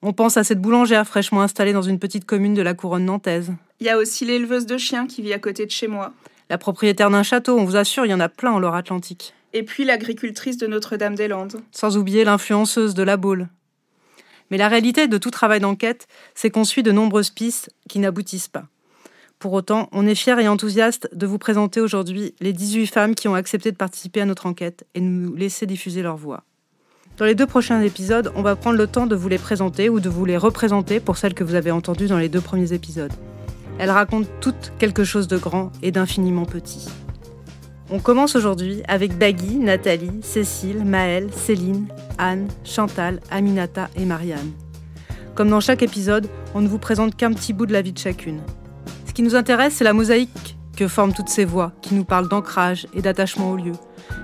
On 0.00 0.14
pense 0.14 0.38
à 0.38 0.44
cette 0.44 0.60
boulangère 0.60 1.06
fraîchement 1.06 1.42
installée 1.42 1.74
dans 1.74 1.82
une 1.82 1.98
petite 1.98 2.24
commune 2.24 2.54
de 2.54 2.62
la 2.62 2.72
couronne 2.72 3.04
nantaise. 3.04 3.52
Il 3.80 3.86
y 3.86 3.90
a 3.90 3.98
aussi 3.98 4.24
l'éleveuse 4.24 4.64
de 4.64 4.78
chiens 4.78 5.06
qui 5.06 5.20
vit 5.20 5.34
à 5.34 5.38
côté 5.38 5.66
de 5.66 5.70
chez 5.70 5.86
moi, 5.86 6.14
La 6.50 6.58
propriétaire 6.58 7.10
d'un 7.10 7.22
château, 7.22 7.58
on 7.58 7.64
vous 7.64 7.76
assure, 7.76 8.06
il 8.06 8.10
y 8.10 8.14
en 8.14 8.20
a 8.20 8.28
plein 8.28 8.52
en 8.52 8.58
Loire-Atlantique. 8.58 9.34
et 9.52 9.62
puis 9.62 9.84
l'agricultrice 9.84 10.56
de 10.56 10.66
Notre-Dame-des-Landes. 10.66 11.60
Sans 11.72 11.96
oublier 11.96 12.24
l'influenceuse 12.24 12.94
de 12.94 13.02
la 13.02 13.16
Baule. 13.16 13.48
Mais 14.50 14.56
la 14.58 14.68
réalité 14.68 15.08
de 15.08 15.16
tout 15.18 15.30
travail 15.30 15.60
d'enquête, 15.60 16.06
c'est 16.34 16.50
qu'on 16.50 16.64
suit 16.64 16.82
de 16.82 16.92
nombreuses 16.92 17.30
pistes 17.30 17.70
qui 17.88 17.98
n'aboutissent 17.98 18.48
pas. 18.48 18.64
Pour 19.44 19.52
autant, 19.52 19.90
on 19.92 20.06
est 20.06 20.14
fiers 20.14 20.40
et 20.40 20.48
enthousiastes 20.48 21.10
de 21.14 21.26
vous 21.26 21.36
présenter 21.36 21.82
aujourd'hui 21.82 22.34
les 22.40 22.54
18 22.54 22.86
femmes 22.86 23.14
qui 23.14 23.28
ont 23.28 23.34
accepté 23.34 23.70
de 23.70 23.76
participer 23.76 24.22
à 24.22 24.24
notre 24.24 24.46
enquête 24.46 24.86
et 24.94 25.00
de 25.00 25.04
nous 25.04 25.34
laisser 25.34 25.66
diffuser 25.66 26.00
leur 26.00 26.16
voix. 26.16 26.44
Dans 27.18 27.26
les 27.26 27.34
deux 27.34 27.44
prochains 27.44 27.82
épisodes, 27.82 28.32
on 28.36 28.40
va 28.40 28.56
prendre 28.56 28.78
le 28.78 28.86
temps 28.86 29.06
de 29.06 29.14
vous 29.14 29.28
les 29.28 29.36
présenter 29.36 29.90
ou 29.90 30.00
de 30.00 30.08
vous 30.08 30.24
les 30.24 30.38
représenter 30.38 30.98
pour 30.98 31.18
celles 31.18 31.34
que 31.34 31.44
vous 31.44 31.56
avez 31.56 31.70
entendues 31.70 32.06
dans 32.06 32.16
les 32.16 32.30
deux 32.30 32.40
premiers 32.40 32.72
épisodes. 32.72 33.12
Elles 33.78 33.90
racontent 33.90 34.30
toutes 34.40 34.72
quelque 34.78 35.04
chose 35.04 35.28
de 35.28 35.36
grand 35.36 35.72
et 35.82 35.90
d'infiniment 35.90 36.46
petit. 36.46 36.88
On 37.90 37.98
commence 37.98 38.36
aujourd'hui 38.36 38.82
avec 38.88 39.18
Baggy, 39.18 39.56
Nathalie, 39.56 40.22
Cécile, 40.22 40.86
Maëlle, 40.86 41.28
Céline, 41.34 41.88
Anne, 42.16 42.48
Chantal, 42.64 43.20
Aminata 43.30 43.90
et 43.94 44.06
Marianne. 44.06 44.52
Comme 45.34 45.50
dans 45.50 45.60
chaque 45.60 45.82
épisode, 45.82 46.28
on 46.54 46.62
ne 46.62 46.68
vous 46.68 46.78
présente 46.78 47.14
qu'un 47.14 47.34
petit 47.34 47.52
bout 47.52 47.66
de 47.66 47.74
la 47.74 47.82
vie 47.82 47.92
de 47.92 47.98
chacune. 47.98 48.40
Ce 49.14 49.16
qui 49.16 49.22
nous 49.22 49.36
intéresse, 49.36 49.74
c'est 49.74 49.84
la 49.84 49.92
mosaïque 49.92 50.56
que 50.76 50.88
forment 50.88 51.12
toutes 51.12 51.28
ces 51.28 51.44
voix, 51.44 51.70
qui 51.82 51.94
nous 51.94 52.02
parlent 52.02 52.26
d'ancrage 52.26 52.88
et 52.94 53.00
d'attachement 53.00 53.52
au 53.52 53.56
lieu, 53.56 53.74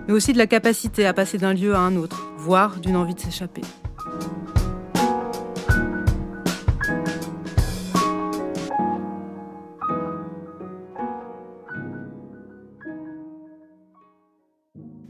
mais 0.08 0.12
aussi 0.12 0.32
de 0.32 0.38
la 0.38 0.48
capacité 0.48 1.06
à 1.06 1.14
passer 1.14 1.38
d'un 1.38 1.54
lieu 1.54 1.76
à 1.76 1.78
un 1.78 1.94
autre, 1.94 2.26
voire 2.38 2.80
d'une 2.80 2.96
envie 2.96 3.14
de 3.14 3.20
s'échapper. 3.20 3.60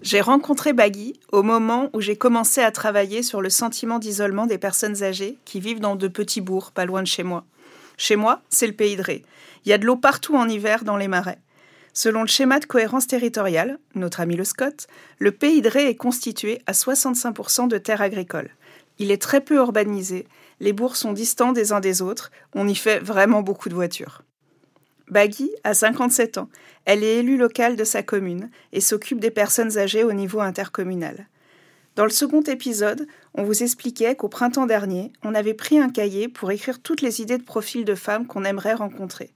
J'ai 0.02 0.20
rencontré 0.20 0.75
Baggy 0.75 1.14
au 1.32 1.42
moment 1.42 1.88
où 1.94 2.02
j'ai 2.02 2.16
commencé 2.16 2.60
à 2.60 2.70
travailler 2.70 3.22
sur 3.22 3.40
le 3.40 3.49
sentiment 3.49 3.99
d'isolement 3.99 4.44
des 4.44 4.58
personnes 4.58 5.02
âgées 5.02 5.38
qui 5.46 5.58
vivent 5.58 5.80
dans 5.80 5.96
de 5.96 6.08
petits 6.08 6.42
bourgs 6.42 6.72
pas 6.72 6.84
loin 6.84 7.00
de 7.00 7.06
chez 7.06 7.22
moi. 7.22 7.46
Chez 8.00 8.16
moi, 8.16 8.40
c'est 8.49 8.66
le 8.66 8.73
pays 8.73 8.97
de 8.97 9.02
Ré. 9.02 9.26
Il 9.62 9.69
y 9.69 9.75
a 9.75 9.78
de 9.78 9.85
l'eau 9.85 9.95
partout 9.95 10.35
en 10.35 10.49
hiver 10.49 10.85
dans 10.85 10.97
les 10.97 11.07
marais. 11.07 11.38
Selon 11.92 12.23
le 12.23 12.28
schéma 12.28 12.59
de 12.59 12.64
cohérence 12.64 13.07
territoriale, 13.07 13.78
notre 13.95 14.21
ami 14.21 14.37
le 14.37 14.45
Scott, 14.45 14.87
le 15.19 15.33
pays 15.33 15.61
de 15.61 15.69
Ré 15.69 15.87
est 15.90 15.97
constitué 15.97 16.62
à 16.66 16.73
65% 16.73 17.69
de 17.69 17.76
terres 17.76 18.00
agricoles. 18.00 18.49
Il 18.99 19.11
est 19.11 19.21
très 19.21 19.42
peu 19.42 19.57
urbanisé, 19.57 20.26
les 20.61 20.73
bourgs 20.73 20.97
sont 20.97 21.12
distants 21.12 21.52
des 21.52 21.75
uns 21.75 21.80
des 21.80 22.00
autres, 22.00 22.30
on 22.54 22.66
y 22.66 22.75
fait 22.75 23.00
vraiment 23.00 23.42
beaucoup 23.42 23.69
de 23.69 23.75
voitures. 23.75 24.23
Baggy 25.11 25.50
a 25.62 25.75
57 25.75 26.38
ans. 26.38 26.49
Elle 26.87 27.04
est 27.04 27.19
élue 27.19 27.37
locale 27.37 27.76
de 27.76 27.85
sa 27.85 28.02
commune 28.02 28.49
et 28.73 28.80
s'occupe 28.80 29.21
des 29.21 29.30
personnes 29.30 29.76
âgées 29.76 30.04
au 30.04 30.14
niveau 30.14 30.40
intercommunal. 30.40 31.26
Dans 31.97 32.04
le 32.04 32.11
second 32.11 32.42
épisode, 32.42 33.06
on 33.35 33.42
vous 33.42 33.62
expliquait 33.62 34.14
qu'au 34.14 34.28
printemps 34.28 34.66
dernier, 34.66 35.12
on 35.23 35.35
avait 35.35 35.54
pris 35.54 35.78
un 35.78 35.90
cahier 35.90 36.28
pour 36.28 36.50
écrire 36.50 36.80
toutes 36.80 37.02
les 37.02 37.20
idées 37.20 37.38
de 37.38 37.42
profil 37.42 37.85
de 37.85 37.94
femmes 37.94 38.26
qu'on 38.26 38.44
aimerait 38.44 38.75
rencontrer. 38.75 39.32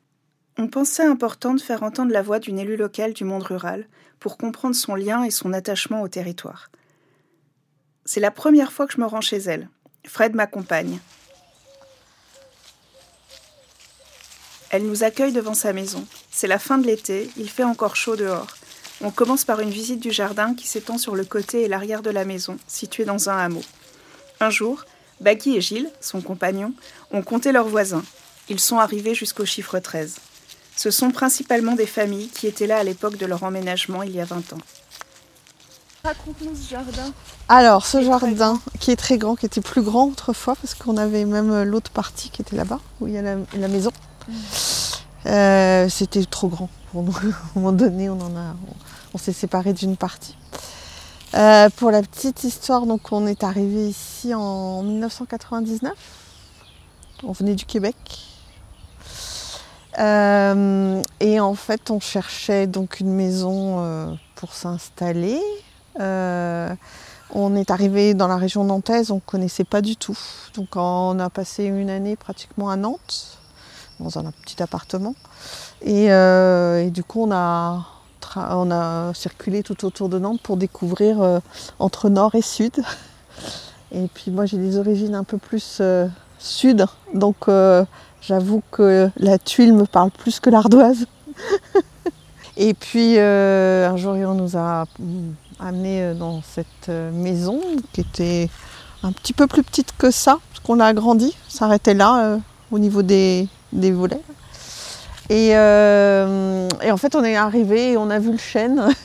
On 0.56 0.68
pensait 0.68 1.04
important 1.04 1.54
de 1.54 1.60
faire 1.60 1.82
entendre 1.82 2.12
la 2.12 2.22
voix 2.22 2.38
d'une 2.38 2.60
élue 2.60 2.76
locale 2.76 3.12
du 3.12 3.24
monde 3.24 3.42
rural 3.42 3.88
pour 4.20 4.38
comprendre 4.38 4.76
son 4.76 4.94
lien 4.94 5.24
et 5.24 5.30
son 5.30 5.52
attachement 5.52 6.02
au 6.02 6.08
territoire. 6.08 6.70
C'est 8.04 8.20
la 8.20 8.30
première 8.30 8.72
fois 8.72 8.86
que 8.86 8.92
je 8.92 9.00
me 9.00 9.06
rends 9.06 9.20
chez 9.20 9.38
elle. 9.38 9.68
Fred 10.06 10.34
m'accompagne. 10.34 11.00
Elle 14.70 14.86
nous 14.86 15.02
accueille 15.02 15.32
devant 15.32 15.54
sa 15.54 15.72
maison. 15.72 16.06
C'est 16.30 16.46
la 16.46 16.58
fin 16.58 16.78
de 16.78 16.86
l'été, 16.86 17.30
il 17.36 17.48
fait 17.48 17.64
encore 17.64 17.96
chaud 17.96 18.16
dehors. 18.16 18.48
On 19.00 19.10
commence 19.10 19.44
par 19.44 19.60
une 19.60 19.70
visite 19.70 20.00
du 20.00 20.12
jardin 20.12 20.54
qui 20.54 20.66
s'étend 20.66 20.98
sur 20.98 21.14
le 21.14 21.24
côté 21.24 21.62
et 21.62 21.68
l'arrière 21.68 22.02
de 22.02 22.10
la 22.10 22.24
maison, 22.24 22.56
située 22.66 23.04
dans 23.04 23.28
un 23.28 23.36
hameau. 23.36 23.62
Un 24.40 24.50
jour, 24.50 24.84
Baggy 25.20 25.56
et 25.56 25.60
Gilles, 25.60 25.90
son 26.00 26.20
compagnon, 26.20 26.72
ont 27.10 27.22
compté 27.22 27.52
leurs 27.52 27.68
voisins. 27.68 28.04
Ils 28.48 28.60
sont 28.60 28.78
arrivés 28.78 29.14
jusqu'au 29.14 29.44
chiffre 29.44 29.78
13. 29.78 30.16
Ce 30.76 30.90
sont 30.90 31.10
principalement 31.10 31.74
des 31.74 31.86
familles 31.86 32.28
qui 32.28 32.46
étaient 32.46 32.66
là 32.66 32.78
à 32.78 32.82
l'époque 32.84 33.16
de 33.16 33.26
leur 33.26 33.42
emménagement 33.42 34.02
il 34.02 34.14
y 34.14 34.20
a 34.20 34.24
20 34.24 34.52
ans. 34.54 34.58
Raconte-nous 36.04 36.54
ce 36.54 36.70
jardin. 36.70 37.12
Alors, 37.48 37.86
ce 37.86 38.02
jardin 38.02 38.60
qui 38.80 38.90
est 38.90 38.96
très 38.96 39.16
grand, 39.16 39.36
qui 39.36 39.46
était 39.46 39.62
plus 39.62 39.82
grand 39.82 40.06
autrefois, 40.08 40.54
parce 40.56 40.74
qu'on 40.74 40.96
avait 40.98 41.24
même 41.24 41.62
l'autre 41.62 41.90
partie 41.90 42.30
qui 42.30 42.42
était 42.42 42.56
là-bas, 42.56 42.80
où 43.00 43.06
il 43.06 43.14
y 43.14 43.18
a 43.18 43.22
la, 43.22 43.36
la 43.56 43.68
maison. 43.68 43.90
Euh, 45.26 45.88
C'était 45.88 46.24
trop 46.26 46.48
grand 46.48 46.68
à 46.94 47.00
un 47.00 47.32
moment 47.54 47.72
donné, 47.72 48.08
on, 48.08 48.18
on, 49.12 49.18
s'est 49.18 49.32
séparé 49.32 49.72
d'une 49.72 49.96
partie. 49.96 50.36
Euh, 51.34 51.68
pour 51.76 51.90
la 51.90 52.00
petite 52.02 52.44
histoire, 52.44 52.86
donc 52.86 53.10
on 53.10 53.26
est 53.26 53.42
arrivé 53.42 53.88
ici 53.88 54.34
en 54.34 54.82
1999. 54.82 55.92
On 57.24 57.32
venait 57.32 57.54
du 57.54 57.64
Québec. 57.64 57.96
Euh, 59.98 61.02
et 61.20 61.40
en 61.40 61.54
fait, 61.54 61.90
on 61.90 61.98
cherchait 61.98 62.66
donc 62.66 63.00
une 63.00 63.12
maison 63.12 63.76
euh, 63.78 64.14
pour 64.36 64.52
s'installer. 64.54 65.40
On 67.36 67.56
est 67.56 67.70
arrivé 67.72 68.14
dans 68.14 68.28
la 68.28 68.36
région 68.36 68.62
nantaise, 68.62 69.10
on 69.10 69.16
ne 69.16 69.20
connaissait 69.20 69.64
pas 69.64 69.80
du 69.80 69.96
tout. 69.96 70.18
Donc 70.54 70.76
on 70.76 71.18
a 71.18 71.30
passé 71.30 71.64
une 71.64 71.90
année 71.90 72.14
pratiquement 72.14 72.70
à 72.70 72.76
Nantes, 72.76 73.38
dans 74.04 74.18
un 74.18 74.30
petit 74.42 74.62
appartement. 74.62 75.14
Et, 75.82 76.06
et 76.06 76.90
du 76.90 77.02
coup, 77.02 77.22
on 77.22 77.32
a, 77.32 77.84
on 78.36 78.70
a 78.70 79.12
circulé 79.14 79.62
tout 79.62 79.84
autour 79.84 80.08
de 80.08 80.18
Nantes 80.18 80.40
pour 80.42 80.56
découvrir 80.56 81.20
euh, 81.22 81.38
entre 81.78 82.08
nord 82.08 82.34
et 82.34 82.42
sud. 82.42 82.72
Et 83.92 84.08
puis 84.12 84.32
moi 84.32 84.44
j'ai 84.44 84.56
des 84.56 84.76
origines 84.76 85.14
un 85.14 85.22
peu 85.22 85.38
plus 85.38 85.78
euh, 85.80 86.08
sud, 86.40 86.84
donc 87.12 87.36
euh, 87.46 87.84
j'avoue 88.20 88.60
que 88.72 89.08
la 89.16 89.38
tuile 89.38 89.72
me 89.72 89.84
parle 89.84 90.10
plus 90.10 90.40
que 90.40 90.50
l'ardoise. 90.50 91.06
et 92.56 92.74
puis 92.74 93.20
un 93.20 93.96
jour 93.96 94.14
on 94.14 94.34
nous 94.34 94.56
a 94.56 94.86
amenés 95.60 96.12
dans 96.14 96.42
cette 96.42 96.88
maison 96.88 97.60
qui 97.92 98.00
était 98.00 98.48
un 99.04 99.12
petit 99.12 99.32
peu 99.32 99.46
plus 99.46 99.62
petite 99.62 99.92
que 99.96 100.10
ça, 100.10 100.38
parce 100.50 100.60
qu'on 100.64 100.74
l'a 100.74 100.86
agrandi, 100.86 101.36
s'arrêtait 101.48 101.94
là 101.94 102.38
au 102.72 102.80
niveau 102.80 103.02
des, 103.02 103.46
des 103.74 103.92
volets. 103.92 104.22
Et, 105.30 105.50
euh, 105.56 106.68
et, 106.82 106.90
en 106.90 106.96
fait, 106.96 107.14
on 107.14 107.24
est 107.24 107.36
arrivé 107.36 107.92
et 107.92 107.96
on 107.96 108.10
a 108.10 108.18
vu 108.18 108.32
le 108.32 108.38
chêne. 108.38 108.88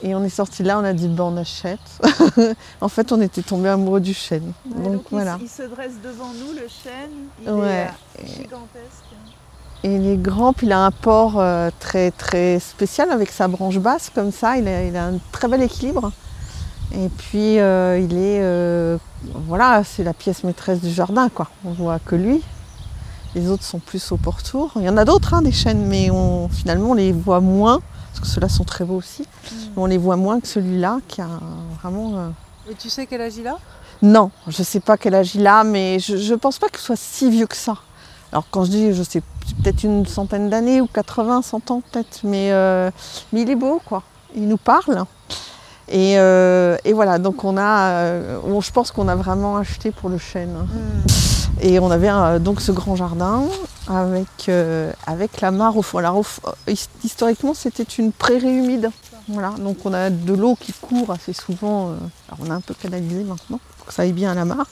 Et 0.00 0.14
on 0.14 0.22
est 0.22 0.28
sorti 0.28 0.62
là, 0.62 0.78
on 0.78 0.84
a 0.84 0.92
dit, 0.92 1.08
ben 1.08 1.24
on 1.24 1.36
achète. 1.36 1.80
en 2.80 2.88
fait, 2.88 3.10
on 3.10 3.20
était 3.20 3.42
tombé 3.42 3.68
amoureux 3.68 3.98
du 3.98 4.14
chêne. 4.14 4.52
Ouais, 4.64 4.84
donc, 4.84 4.92
donc 4.92 5.02
voilà. 5.10 5.36
Il, 5.40 5.46
il, 5.46 5.48
se 5.48 5.62
dresse 5.62 5.94
devant 6.00 6.28
nous, 6.28 6.52
le 6.52 6.68
chêne. 6.68 7.26
Il 7.42 7.50
ouais. 7.50 7.88
est 8.16 8.26
gigantesque. 8.28 9.08
Et 9.84 9.94
il 9.94 10.06
est 10.06 10.16
grand, 10.16 10.52
puis 10.52 10.66
il 10.66 10.72
a 10.72 10.84
un 10.84 10.90
port 10.90 11.38
euh, 11.38 11.70
très, 11.78 12.10
très 12.10 12.58
spécial 12.58 13.10
avec 13.10 13.30
sa 13.30 13.48
branche 13.48 13.78
basse, 13.78 14.10
comme 14.12 14.32
ça. 14.32 14.56
Il 14.56 14.66
a, 14.66 14.84
il 14.84 14.96
a 14.96 15.06
un 15.06 15.18
très 15.30 15.46
bel 15.48 15.62
équilibre. 15.62 16.10
Et 16.94 17.08
puis, 17.08 17.58
euh, 17.58 17.98
il 17.98 18.16
est. 18.16 18.40
euh, 18.40 18.98
voilà, 19.46 19.82
c'est 19.84 20.04
la 20.04 20.14
pièce 20.14 20.42
maîtresse 20.42 20.80
du 20.80 20.90
jardin, 20.90 21.28
quoi. 21.28 21.48
On 21.64 21.72
voit 21.72 21.98
que 21.98 22.16
lui. 22.16 22.42
Les 23.34 23.48
autres 23.50 23.64
sont 23.64 23.78
plus 23.78 24.10
au 24.12 24.16
pourtour. 24.16 24.72
Il 24.76 24.82
y 24.82 24.88
en 24.88 24.96
a 24.96 25.04
d'autres, 25.04 25.34
hein, 25.34 25.42
des 25.42 25.52
chênes, 25.52 25.86
mais 25.86 26.10
on, 26.10 26.48
finalement 26.48 26.90
on 26.90 26.94
les 26.94 27.12
voit 27.12 27.40
moins, 27.40 27.80
parce 28.08 28.20
que 28.20 28.26
ceux-là 28.26 28.48
sont 28.48 28.64
très 28.64 28.84
beaux 28.84 28.96
aussi. 28.96 29.22
Mm. 29.22 29.54
Mais 29.76 29.82
on 29.82 29.86
les 29.86 29.98
voit 29.98 30.16
moins 30.16 30.40
que 30.40 30.48
celui-là, 30.48 30.98
qui 31.08 31.20
a 31.20 31.28
vraiment. 31.80 32.12
euh, 32.16 32.28
Et 32.70 32.74
tu 32.74 32.88
sais 32.88 33.06
quel 33.06 33.20
âge 33.20 33.36
il 33.36 33.46
a 33.46 33.58
Non, 34.02 34.30
je 34.46 34.60
ne 34.60 34.64
sais 34.64 34.80
pas 34.80 34.96
quel 34.96 35.14
âge 35.14 35.34
il 35.34 35.46
a, 35.46 35.62
mais 35.64 35.98
je 35.98 36.14
ne 36.14 36.36
pense 36.36 36.58
pas 36.58 36.68
qu'il 36.68 36.78
soit 36.78 36.96
si 36.98 37.30
vieux 37.30 37.46
que 37.46 37.56
ça. 37.56 37.76
Alors 38.32 38.44
quand 38.50 38.64
je 38.64 38.70
dis, 38.70 38.92
je 38.92 39.02
sais, 39.02 39.22
peut-être 39.62 39.84
une 39.84 40.06
centaine 40.06 40.50
d'années 40.50 40.80
ou 40.80 40.86
80, 40.86 41.42
100 41.42 41.70
ans 41.70 41.80
peut-être, 41.80 42.20
mais, 42.24 42.52
euh, 42.52 42.90
mais 43.32 43.42
il 43.42 43.50
est 43.50 43.56
beau, 43.56 43.80
quoi. 43.84 44.02
Il 44.34 44.48
nous 44.48 44.58
parle. 44.58 45.04
Et, 45.90 46.18
euh, 46.18 46.76
et 46.84 46.92
voilà, 46.92 47.18
donc 47.18 47.44
on 47.44 47.56
a, 47.56 47.90
euh, 47.92 48.38
on- 48.44 48.60
je 48.60 48.70
pense 48.70 48.90
qu'on 48.90 49.08
a 49.08 49.14
vraiment 49.16 49.56
acheté 49.56 49.90
pour 49.90 50.08
le 50.10 50.18
chêne. 50.18 50.54
Et 51.60 51.80
on 51.80 51.90
avait 51.90 52.10
donc 52.40 52.60
ce 52.60 52.70
grand 52.72 52.94
jardin 52.94 53.42
avec, 53.88 54.28
euh, 54.48 54.92
avec 55.06 55.40
la 55.40 55.50
mare 55.50 55.76
au 55.76 55.82
fond. 55.82 55.98
Alors, 55.98 56.22
historiquement, 57.02 57.54
c'était 57.54 57.82
une 57.82 58.12
prairie 58.12 58.46
humide. 58.54 58.90
Voilà, 59.28 59.50
donc 59.58 59.78
on 59.84 59.92
a 59.92 60.08
de 60.10 60.34
l'eau 60.34 60.56
qui 60.60 60.72
court 60.72 61.10
assez 61.10 61.32
souvent. 61.32 61.86
alors 62.28 62.38
on 62.46 62.50
a 62.50 62.54
un 62.54 62.60
peu 62.60 62.74
canalisé 62.74 63.24
maintenant 63.24 63.58
pour 63.78 63.86
que 63.86 63.94
ça 63.94 64.02
aille 64.02 64.12
bien 64.12 64.30
à 64.32 64.34
la 64.34 64.44
mare. 64.44 64.66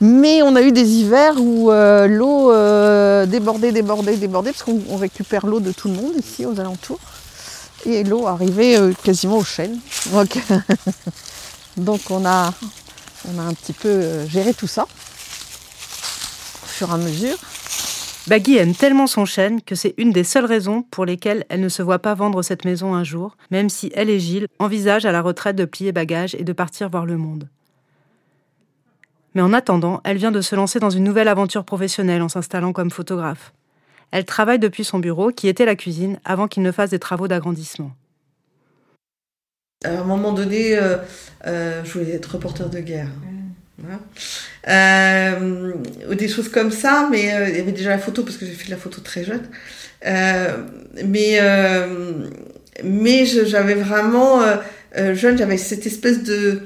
Mais 0.00 0.42
on 0.42 0.56
a 0.56 0.62
eu 0.62 0.72
des 0.72 0.88
hivers 0.88 1.34
où 1.40 1.70
euh, 1.70 2.06
l'eau 2.06 2.50
euh, 2.50 3.24
débordait, 3.26 3.72
débordait, 3.72 4.16
débordait, 4.16 4.50
parce 4.52 4.62
qu'on 4.64 4.80
on 4.90 4.96
récupère 4.96 5.46
l'eau 5.46 5.60
de 5.60 5.70
tout 5.72 5.88
le 5.88 5.94
monde 5.94 6.12
ici 6.18 6.44
aux 6.46 6.58
alentours. 6.60 6.98
Et 7.84 8.04
l'eau 8.04 8.26
arrivait 8.26 8.78
euh, 8.78 8.92
quasiment 9.02 9.38
au 9.38 9.44
chêne. 9.44 9.78
Donc, 10.12 10.38
donc 11.76 12.00
on, 12.10 12.24
a, 12.24 12.54
on 13.28 13.38
a 13.38 13.42
un 13.42 13.54
petit 13.54 13.72
peu 13.72 13.88
euh, 13.88 14.28
géré 14.28 14.54
tout 14.54 14.66
ça 14.66 14.84
au 14.84 16.66
fur 16.66 16.88
et 16.90 16.92
à 16.92 16.96
mesure. 16.96 17.36
Baggy 18.28 18.56
aime 18.56 18.74
tellement 18.74 19.08
son 19.08 19.24
chêne 19.24 19.60
que 19.62 19.74
c'est 19.74 19.94
une 19.98 20.12
des 20.12 20.22
seules 20.22 20.44
raisons 20.44 20.82
pour 20.82 21.04
lesquelles 21.04 21.44
elle 21.48 21.60
ne 21.60 21.68
se 21.68 21.82
voit 21.82 21.98
pas 21.98 22.14
vendre 22.14 22.42
cette 22.42 22.64
maison 22.64 22.94
un 22.94 23.02
jour, 23.02 23.36
même 23.50 23.68
si 23.68 23.90
elle 23.94 24.10
et 24.10 24.20
Gilles 24.20 24.46
envisagent 24.60 25.06
à 25.06 25.12
la 25.12 25.22
retraite 25.22 25.56
de 25.56 25.64
plier 25.64 25.90
bagages 25.90 26.36
et 26.36 26.44
de 26.44 26.52
partir 26.52 26.88
voir 26.88 27.04
le 27.04 27.16
monde. 27.16 27.48
Mais 29.34 29.42
en 29.42 29.52
attendant, 29.52 30.00
elle 30.04 30.18
vient 30.18 30.30
de 30.30 30.40
se 30.40 30.54
lancer 30.54 30.78
dans 30.78 30.90
une 30.90 31.02
nouvelle 31.02 31.26
aventure 31.26 31.64
professionnelle 31.64 32.22
en 32.22 32.28
s'installant 32.28 32.72
comme 32.72 32.90
photographe. 32.90 33.52
Elle 34.12 34.24
travaille 34.24 34.58
depuis 34.58 34.84
son 34.84 34.98
bureau, 34.98 35.30
qui 35.32 35.48
était 35.48 35.64
la 35.64 35.74
cuisine, 35.74 36.18
avant 36.24 36.46
qu'il 36.46 36.62
ne 36.62 36.70
fasse 36.70 36.90
des 36.90 36.98
travaux 36.98 37.28
d'agrandissement. 37.28 37.92
À 39.84 39.90
un 39.90 40.04
moment 40.04 40.32
donné, 40.32 40.78
euh, 40.78 40.96
euh, 41.46 41.82
je 41.84 41.92
voulais 41.98 42.12
être 42.12 42.32
reporter 42.34 42.68
de 42.70 42.78
guerre. 42.78 43.08
Voilà. 43.78 43.98
Euh, 44.68 45.72
ou 46.08 46.14
des 46.14 46.28
choses 46.28 46.48
comme 46.48 46.70
ça, 46.70 47.08
mais 47.10 47.34
euh, 47.34 47.48
il 47.48 47.56
y 47.56 47.60
avait 47.60 47.72
déjà 47.72 47.90
la 47.90 47.98
photo 47.98 48.22
parce 48.22 48.36
que 48.36 48.46
j'ai 48.46 48.52
fait 48.52 48.66
de 48.66 48.70
la 48.70 48.76
photo 48.76 49.00
très 49.00 49.24
jeune. 49.24 49.48
Euh, 50.06 50.58
mais 51.04 51.38
euh, 51.40 52.28
mais 52.84 53.26
je- 53.26 53.44
j'avais 53.44 53.74
vraiment 53.74 54.40
jeune, 54.94 55.36
j'avais 55.38 55.56
cette 55.56 55.86
espèce 55.86 56.22
de 56.22 56.62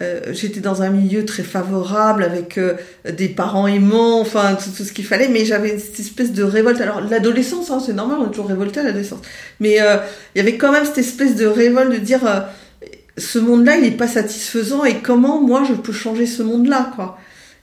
euh, 0.00 0.32
j'étais 0.32 0.60
dans 0.60 0.82
un 0.82 0.90
milieu 0.90 1.24
très 1.24 1.42
favorable 1.42 2.22
avec 2.22 2.58
euh, 2.58 2.74
des 3.12 3.28
parents 3.28 3.66
aimants, 3.66 4.20
enfin 4.20 4.54
tout, 4.54 4.70
tout 4.70 4.84
ce 4.84 4.92
qu'il 4.92 5.04
fallait, 5.04 5.28
mais 5.28 5.44
j'avais 5.44 5.78
cette 5.78 5.98
espèce 5.98 6.32
de 6.32 6.44
révolte. 6.44 6.80
Alors 6.80 7.00
l'adolescence, 7.00 7.72
hein, 7.72 7.82
c'est 7.84 7.92
normal, 7.92 8.18
on 8.20 8.26
est 8.26 8.30
toujours 8.30 8.46
révolté 8.46 8.78
à 8.78 8.82
l'adolescence, 8.84 9.18
mais 9.58 9.80
euh, 9.80 9.96
il 10.34 10.38
y 10.38 10.40
avait 10.40 10.56
quand 10.56 10.70
même 10.70 10.84
cette 10.84 10.98
espèce 10.98 11.34
de 11.34 11.44
révolte 11.44 11.92
de 11.92 11.98
dire 11.98 12.24
euh, 12.24 12.40
ce 13.18 13.40
monde-là, 13.40 13.78
il 13.78 13.82
n'est 13.82 13.90
pas 13.90 14.06
satisfaisant 14.06 14.84
et 14.84 14.98
comment 14.98 15.40
moi 15.40 15.64
je 15.68 15.74
peux 15.74 15.92
changer 15.92 16.26
ce 16.26 16.44
monde-là, 16.44 16.92
quoi. 16.94 17.18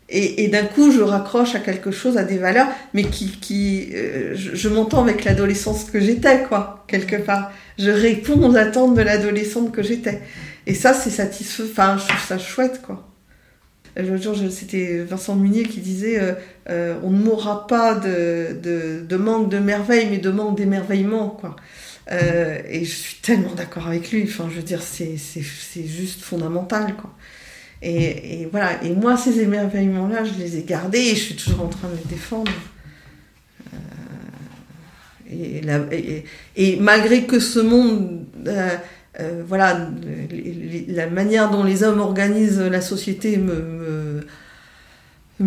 Et, 0.09 0.43
et 0.43 0.47
d'un 0.49 0.63
coup, 0.63 0.91
je 0.91 1.01
raccroche 1.01 1.55
à 1.55 1.59
quelque 1.59 1.91
chose, 1.91 2.17
à 2.17 2.23
des 2.23 2.37
valeurs, 2.37 2.67
mais 2.93 3.03
qui, 3.03 3.31
qui, 3.41 3.89
je, 3.91 4.55
je 4.55 4.69
m'entends 4.69 5.01
avec 5.01 5.25
l'adolescence 5.25 5.83
que 5.85 5.99
j'étais, 5.99 6.43
quoi, 6.43 6.85
quelque 6.87 7.17
part. 7.17 7.51
Je 7.77 7.91
réponds 7.91 8.41
aux 8.49 8.55
attentes 8.55 8.95
de 8.95 9.01
l'adolescente 9.01 9.73
que 9.73 9.83
j'étais. 9.83 10.21
Et 10.67 10.75
ça, 10.75 10.93
c'est 10.93 11.09
satisfaisant. 11.09 11.69
Enfin, 11.71 11.97
je 11.97 12.05
trouve 12.07 12.27
ça 12.27 12.37
chouette, 12.37 12.81
quoi. 12.81 13.07
Euh, 13.97 14.03
L'autre 14.03 14.35
jour, 14.35 14.51
c'était 14.51 14.97
Vincent 14.99 15.35
Munier 15.35 15.63
qui 15.63 15.79
disait 15.79 16.19
euh, 16.19 16.33
euh, 16.69 16.99
on 17.03 17.09
ne 17.09 17.23
mourra 17.23 17.65
pas 17.67 17.95
de, 17.95 19.17
manque 19.17 19.49
de 19.49 19.59
merveille, 19.59 20.07
mais 20.11 20.17
de 20.17 20.29
manque 20.29 20.57
d'émerveillement, 20.57 21.29
quoi. 21.29 21.55
Et 22.11 22.85
je 22.85 22.95
suis 22.95 23.15
tellement 23.21 23.53
d'accord 23.55 23.87
avec 23.87 24.11
lui. 24.11 24.23
Enfin, 24.23 24.49
je 24.49 24.57
veux 24.57 24.63
dire, 24.63 24.81
c'est 24.81 25.17
juste 25.85 26.21
fondamental, 26.21 26.95
quoi. 26.95 27.13
Et, 27.81 28.47
voilà. 28.51 28.83
Et 28.83 28.93
moi, 28.93 29.15
ces 29.15 29.39
émerveillements-là, 29.39 30.25
je 30.25 30.33
les 30.33 30.57
ai 30.57 30.63
gardés 30.63 30.99
et 30.99 31.15
je 31.15 31.21
suis 31.21 31.35
toujours 31.35 31.63
en 31.63 31.69
train 31.69 31.87
de 31.87 31.95
les 31.95 32.09
défendre. 32.09 32.51
Et 36.55 36.77
malgré 36.77 37.23
que 37.25 37.39
ce 37.39 37.59
monde, 37.59 38.25
euh, 39.19 39.43
voilà, 39.45 39.89
la 40.87 41.07
manière 41.07 41.49
dont 41.49 41.63
les 41.63 41.83
hommes 41.83 41.99
organisent 41.99 42.61
la 42.61 42.81
société 42.81 43.37
me, 43.37 44.23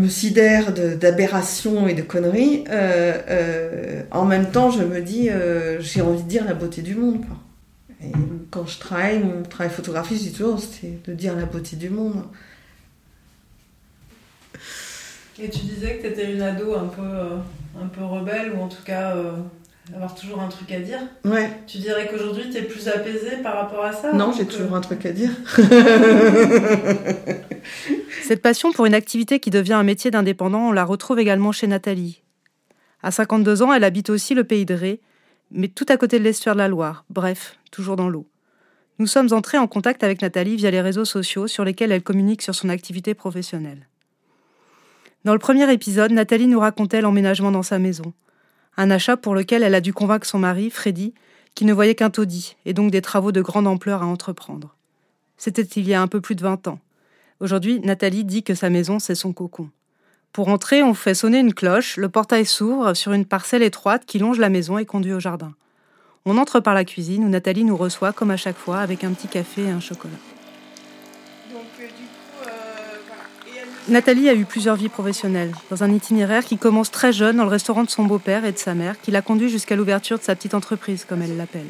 sidère 0.09 0.73
d'aberrations 0.73 1.87
et 1.87 1.95
de 1.95 2.03
conneries, 2.03 2.65
euh, 2.69 3.17
euh, 3.29 4.03
en 4.11 4.25
même 4.25 4.51
temps, 4.51 4.71
je 4.71 4.83
me 4.83 5.01
dis, 5.01 5.29
j'ai 5.81 6.01
envie 6.01 6.23
de 6.23 6.29
dire 6.29 6.45
la 6.45 6.55
beauté 6.55 6.83
du 6.83 6.95
monde. 6.97 7.25
Quand 8.51 8.67
je 8.67 8.79
travaille, 8.79 9.21
mon 9.21 9.43
travail 9.43 9.73
photographie, 9.73 10.17
je 10.17 10.37
toujours, 10.37 10.61
de 11.07 11.13
dire 11.13 11.37
la 11.37 11.45
beauté 11.45 11.77
du 11.77 11.91
monde. 11.91 12.25
Et 15.39 15.49
tu 15.49 15.61
disais 15.61 15.97
que 15.97 16.03
tu 16.03 16.09
étais 16.09 16.33
une 16.33 16.43
ado 16.43 16.75
un 16.75 16.87
peu, 16.87 18.05
rebelle, 18.05 18.53
ou 18.53 18.63
en 18.63 18.69
tout 18.69 18.83
cas 18.85 19.15
avoir 19.95 20.15
toujours 20.15 20.41
un 20.41 20.49
truc 20.49 20.71
à 20.73 20.81
dire. 20.81 20.99
Ouais. 21.25 21.51
Tu 21.67 21.79
dirais 21.79 22.09
qu'aujourd'hui 22.11 22.51
tu 22.51 22.57
es 22.59 22.63
plus 22.63 22.87
apaisée 22.89 23.37
par 23.43 23.55
rapport 23.57 23.85
à 23.85 23.93
ça 23.93 24.13
Non, 24.13 24.33
j'ai 24.37 24.45
que- 24.47 24.53
toujours 24.53 24.75
un 24.75 24.81
truc 24.81 25.05
à 25.07 25.13
dire. 25.13 25.31
Cette 28.23 28.43
passion 28.43 28.73
pour 28.73 28.87
une 28.87 28.95
activité 28.95 29.41
qui 29.41 29.51
devient 29.51 29.73
un 29.75 29.83
métier 29.83 30.11
d'indépendant, 30.11 30.69
on 30.69 30.73
la 30.73 30.85
retrouve 30.85 31.19
également 31.19 31.53
chez 31.53 31.67
Nathalie. 31.67 32.23
À 33.03 33.11
52 33.11 33.63
ans, 33.63 33.73
elle 33.73 33.85
habite 33.85 34.11
aussi 34.11 34.35
le 34.35 34.45
pays 34.45 34.67
de 34.67 34.75
Ré, 34.75 35.01
mais 35.51 35.69
tout 35.69 35.87
à 35.89 35.97
côté 35.97 36.19
de 36.19 36.25
l'estuaire 36.25 36.55
de 36.55 36.59
la 36.59 36.69
Loire, 36.69 37.05
bref, 37.11 37.57
toujours 37.71 37.97
dans 37.97 38.09
l'eau. 38.09 38.27
Nous 38.99 39.07
sommes 39.07 39.33
entrés 39.33 39.59
en 39.59 39.67
contact 39.67 40.05
avec 40.05 40.21
Nathalie 40.23 40.57
via 40.57 40.71
les 40.71 40.81
réseaux 40.83 41.07
sociaux 41.07 41.47
sur 41.47 41.65
lesquels 41.65 41.91
elle 41.91 42.03
communique 42.03 42.43
sur 42.43 42.55
son 42.55 42.69
activité 42.69 43.15
professionnelle. 43.15 43.89
Dans 45.25 45.33
le 45.33 45.39
premier 45.39 45.71
épisode, 45.73 46.13
Nathalie 46.13 46.47
nous 46.47 46.61
racontait 46.61 47.01
l'emménagement 47.01 47.51
dans 47.51 47.63
sa 47.63 47.79
maison, 47.79 48.13
un 48.77 48.91
achat 48.91 49.17
pour 49.17 49.35
lequel 49.35 49.63
elle 49.63 49.75
a 49.75 49.81
dû 49.81 49.93
convaincre 49.93 50.27
son 50.27 50.39
mari, 50.39 50.71
Freddy, 50.71 51.15
qui 51.55 51.65
ne 51.65 51.73
voyait 51.73 51.95
qu'un 51.95 52.11
taudis 52.11 52.57
et 52.65 52.73
donc 52.73 52.91
des 52.91 53.03
travaux 53.03 53.33
de 53.33 53.43
grande 53.43 53.67
ampleur 53.67 54.03
à 54.03 54.07
entreprendre. 54.07 54.75
C'était 55.37 55.63
il 55.63 55.89
y 55.89 55.95
a 55.95 56.03
un 56.03 56.07
peu 56.07 56.21
plus 56.21 56.35
de 56.35 56.43
20 56.43 56.69
ans. 56.69 56.79
Aujourd'hui, 57.41 57.81
Nathalie 57.81 58.25
dit 58.25 58.43
que 58.43 58.55
sa 58.55 58.71
maison, 58.71 58.99
c'est 58.99 59.15
son 59.15 59.33
cocon. 59.33 59.71
Pour 60.33 60.49
entrer, 60.49 60.83
on 60.83 60.95
fait 60.95 61.15
sonner 61.15 61.39
une 61.39 61.55
cloche, 61.55 61.97
le 61.97 62.09
portail 62.09 62.47
s'ouvre 62.47 62.95
sur 62.95 63.13
une 63.13 63.25
parcelle 63.25 63.63
étroite 63.63 64.05
qui 64.07 64.19
longe 64.19 64.39
la 64.39 64.49
maison 64.49 64.79
et 64.79 64.87
conduit 64.87 65.13
au 65.13 65.21
jardin. 65.21 65.55
On 66.25 66.39
entre 66.39 66.61
par 66.61 66.75
la 66.75 66.85
cuisine 66.85 67.25
où 67.25 67.29
Nathalie 67.29 67.65
nous 67.65 67.77
reçoit 67.77 68.13
comme 68.13 68.31
à 68.31 68.37
chaque 68.37 68.59
fois 68.59 68.79
avec 68.79 69.03
un 69.03 69.13
petit 69.13 69.29
café 69.29 69.63
et 69.63 69.71
un 69.71 69.81
chocolat. 69.81 70.13
Nathalie 73.91 74.29
a 74.29 74.35
eu 74.35 74.45
plusieurs 74.45 74.77
vies 74.77 74.89
professionnelles, 74.89 75.53
dans 75.69 75.83
un 75.83 75.93
itinéraire 75.93 76.45
qui 76.45 76.57
commence 76.57 76.93
très 76.93 77.13
jeune 77.13 77.39
dans 77.39 77.45
le 77.45 77.51
restaurant 77.51 77.83
de 77.83 77.91
son 77.91 78.05
beau-père 78.05 78.45
et 78.45 78.53
de 78.53 78.59
sa 78.59 78.73
mère, 78.73 78.95
qui 79.03 79.11
l'a 79.11 79.21
conduit 79.21 79.51
jusqu'à 79.51 79.75
l'ouverture 79.75 80.17
de 80.17 80.23
sa 80.23 80.37
petite 80.37 80.55
entreprise, 80.55 81.05
comme 81.05 81.23
elle 81.23 81.37
l'appelle, 81.37 81.67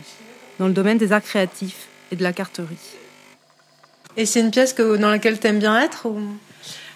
dans 0.59 0.67
le 0.67 0.75
domaine 0.75 0.99
des 0.99 1.13
arts 1.13 1.23
créatifs 1.23 1.89
et 2.13 2.17
de 2.17 2.23
la 2.23 2.35
carterie. 2.35 2.77
Et 4.19 4.27
c'est 4.27 4.41
une 4.41 4.51
pièce 4.51 4.75
que, 4.75 4.99
dans 4.99 5.09
laquelle 5.09 5.41
tu 5.41 5.47
aimes 5.47 5.61
bien 5.61 5.81
être 5.81 6.07
ou... 6.07 6.21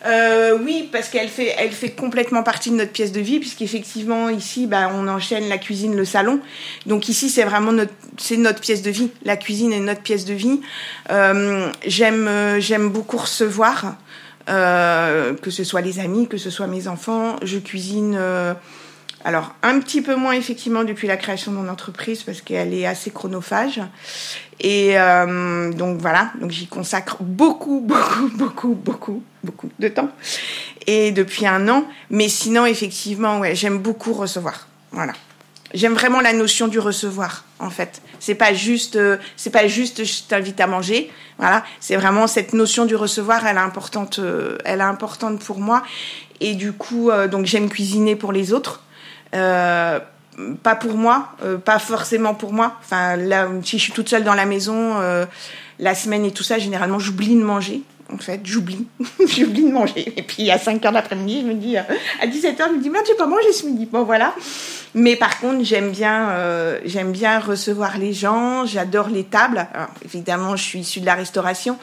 Euh, 0.07 0.59
oui, 0.63 0.91
parce 0.93 1.09
qu'elle 1.09 1.31
fait, 1.31 1.55
elle 1.57 1.73
fait 1.73 1.93
complètement 1.93 2.43
partie 2.43 2.71
de 2.71 2.77
notre 2.77 2.93
pièce 2.93 3.11
de 3.11 3.21
vie, 3.21 3.39
puisqu'effectivement 3.39 4.29
ici, 4.29 4.67
bah, 4.67 4.91
on 4.93 5.09
enchaîne 5.09 5.49
la 5.49 5.57
cuisine, 5.57 5.97
le 5.97 6.05
salon. 6.05 6.41
Donc 6.85 7.09
ici, 7.09 7.31
c'est 7.31 7.45
vraiment 7.45 7.73
notre, 7.73 7.95
c'est 8.19 8.37
notre 8.37 8.61
pièce 8.61 8.83
de 8.83 8.91
vie. 8.91 9.11
La 9.25 9.39
cuisine 9.39 9.73
est 9.73 9.81
notre 9.81 10.03
pièce 10.03 10.27
de 10.27 10.35
vie. 10.35 10.61
Euh, 11.09 11.71
j'aime, 11.87 12.29
euh, 12.29 12.61
j'aime 12.61 12.91
beaucoup 12.91 13.17
recevoir, 13.17 13.97
euh, 14.49 15.35
que 15.35 15.51
ce 15.51 15.65
soit 15.65 15.81
les 15.81 16.01
amis, 16.01 16.29
que 16.29 16.37
ce 16.37 16.51
soit 16.51 16.67
mes 16.67 16.89
enfants. 16.89 17.37
Je 17.43 17.59
cuisine. 17.59 18.17
euh, 18.19 18.55
alors, 19.27 19.55
un 19.63 19.81
petit 19.81 20.03
peu 20.03 20.17
moins 20.17 20.35
effectivement 20.35 20.85
depuis 20.85 21.09
la 21.09 21.17
création 21.17 21.51
de 21.51 21.57
mon 21.57 21.69
entreprise 21.69 22.23
parce 22.23 22.43
qu'elle 22.43 22.75
est 22.75 22.85
assez 22.85 23.11
chronophage. 23.11 23.81
Et 24.61 24.99
euh, 24.99 25.73
donc 25.73 25.99
voilà, 26.01 26.31
donc 26.41 26.51
j'y 26.51 26.67
consacre 26.67 27.17
beaucoup, 27.21 27.81
beaucoup, 27.81 28.29
beaucoup, 28.35 28.75
beaucoup, 28.75 29.23
beaucoup 29.43 29.71
de 29.79 29.89
temps. 29.89 30.11
Et 30.87 31.11
depuis 31.11 31.47
un 31.47 31.69
an. 31.69 31.85
Mais 32.11 32.29
sinon, 32.29 32.67
effectivement, 32.67 33.41
ouais, 33.41 33.55
j'aime 33.55 33.79
beaucoup 33.79 34.13
recevoir. 34.13 34.69
Voilà. 34.93 35.15
J'aime 35.75 35.95
vraiment 35.95 36.21
la 36.21 36.33
notion 36.33 36.69
du 36.69 36.79
recevoir, 36.79 37.45
en 37.59 37.69
fait. 37.69 38.01
C'est 38.21 38.37
pas 38.37 38.55
juste, 38.55 38.97
euh, 38.97 39.17
c'est 39.37 39.51
pas 39.51 39.67
juste 39.67 40.05
je 40.05 40.23
t'invite 40.23 40.61
à 40.61 40.67
manger. 40.67 41.11
Voilà. 41.37 41.65
C'est 41.81 41.97
vraiment 41.97 42.27
cette 42.27 42.53
notion 42.53 42.87
du 42.87 42.95
recevoir, 42.95 43.45
elle 43.45 43.57
est 43.57 43.61
importante, 43.61 44.21
euh, 44.21 44.57
elle 44.65 44.79
est 44.79 44.85
importante 44.85 45.41
pour 45.41 45.59
moi. 45.59 45.83
Et 46.41 46.55
du 46.55 46.73
coup, 46.73 47.11
euh, 47.11 47.27
donc 47.27 47.47
j'aime 47.47 47.69
cuisiner 47.69 48.17
pour 48.17 48.33
les 48.33 48.53
autres. 48.53 48.83
Euh, 49.35 49.99
pas 50.63 50.75
pour 50.75 50.95
moi, 50.95 51.33
euh, 51.45 51.59
pas 51.59 51.79
forcément 51.79 52.35
pour 52.35 52.53
moi. 52.53 52.77
Enfin, 52.81 53.17
là, 53.17 53.49
si 53.63 53.79
je 53.79 53.83
suis 53.85 53.93
toute 53.93 54.09
seule 54.09 54.25
dans 54.25 54.35
la 54.35 54.47
maison, 54.47 54.97
la 55.79 55.95
semaine 55.95 56.25
et 56.25 56.33
tout 56.33 56.43
ça, 56.43 56.59
généralement, 56.59 56.99
j'oublie 56.99 57.35
de 57.35 57.43
manger. 57.43 57.83
En 58.13 58.19
fait, 58.19 58.41
j'oublie. 58.45 58.87
j'oublie 59.27 59.65
de 59.65 59.73
manger. 59.73 60.13
Et 60.17 60.23
puis, 60.23 60.51
à 60.51 60.59
5 60.59 60.85
heures 60.85 60.93
d'après-midi, 60.93 61.43
je 61.43 61.47
me 61.47 61.55
dis, 61.55 61.77
euh, 61.77 61.83
à 62.21 62.27
17 62.27 62.61
heures, 62.61 62.69
je 62.69 62.75
me 62.75 62.83
dis, 62.83 62.91
merde, 62.91 63.05
j'ai 63.07 63.15
pas 63.15 63.27
mangé 63.27 63.53
ce 63.53 63.67
midi. 63.67 63.87
Bon, 63.87 64.05
voilà. 64.05 64.35
Mais 64.95 65.17
par 65.17 65.41
contre, 65.41 65.65
j'aime 65.65 65.91
bien, 65.91 66.31
euh, 66.31 66.79
j'aime 66.85 67.13
bien 67.13 67.39
recevoir 67.39 67.99
les 67.99 68.13
gens. 68.13 68.67
J'adore 68.67 69.09
les 69.09 69.25
tables. 69.25 69.67
Évidemment, 70.05 70.57
je 70.57 70.63
suis 70.63 70.81
issue 70.81 71.01
de 71.01 71.07
la 71.07 71.15
restauration. 71.15 71.79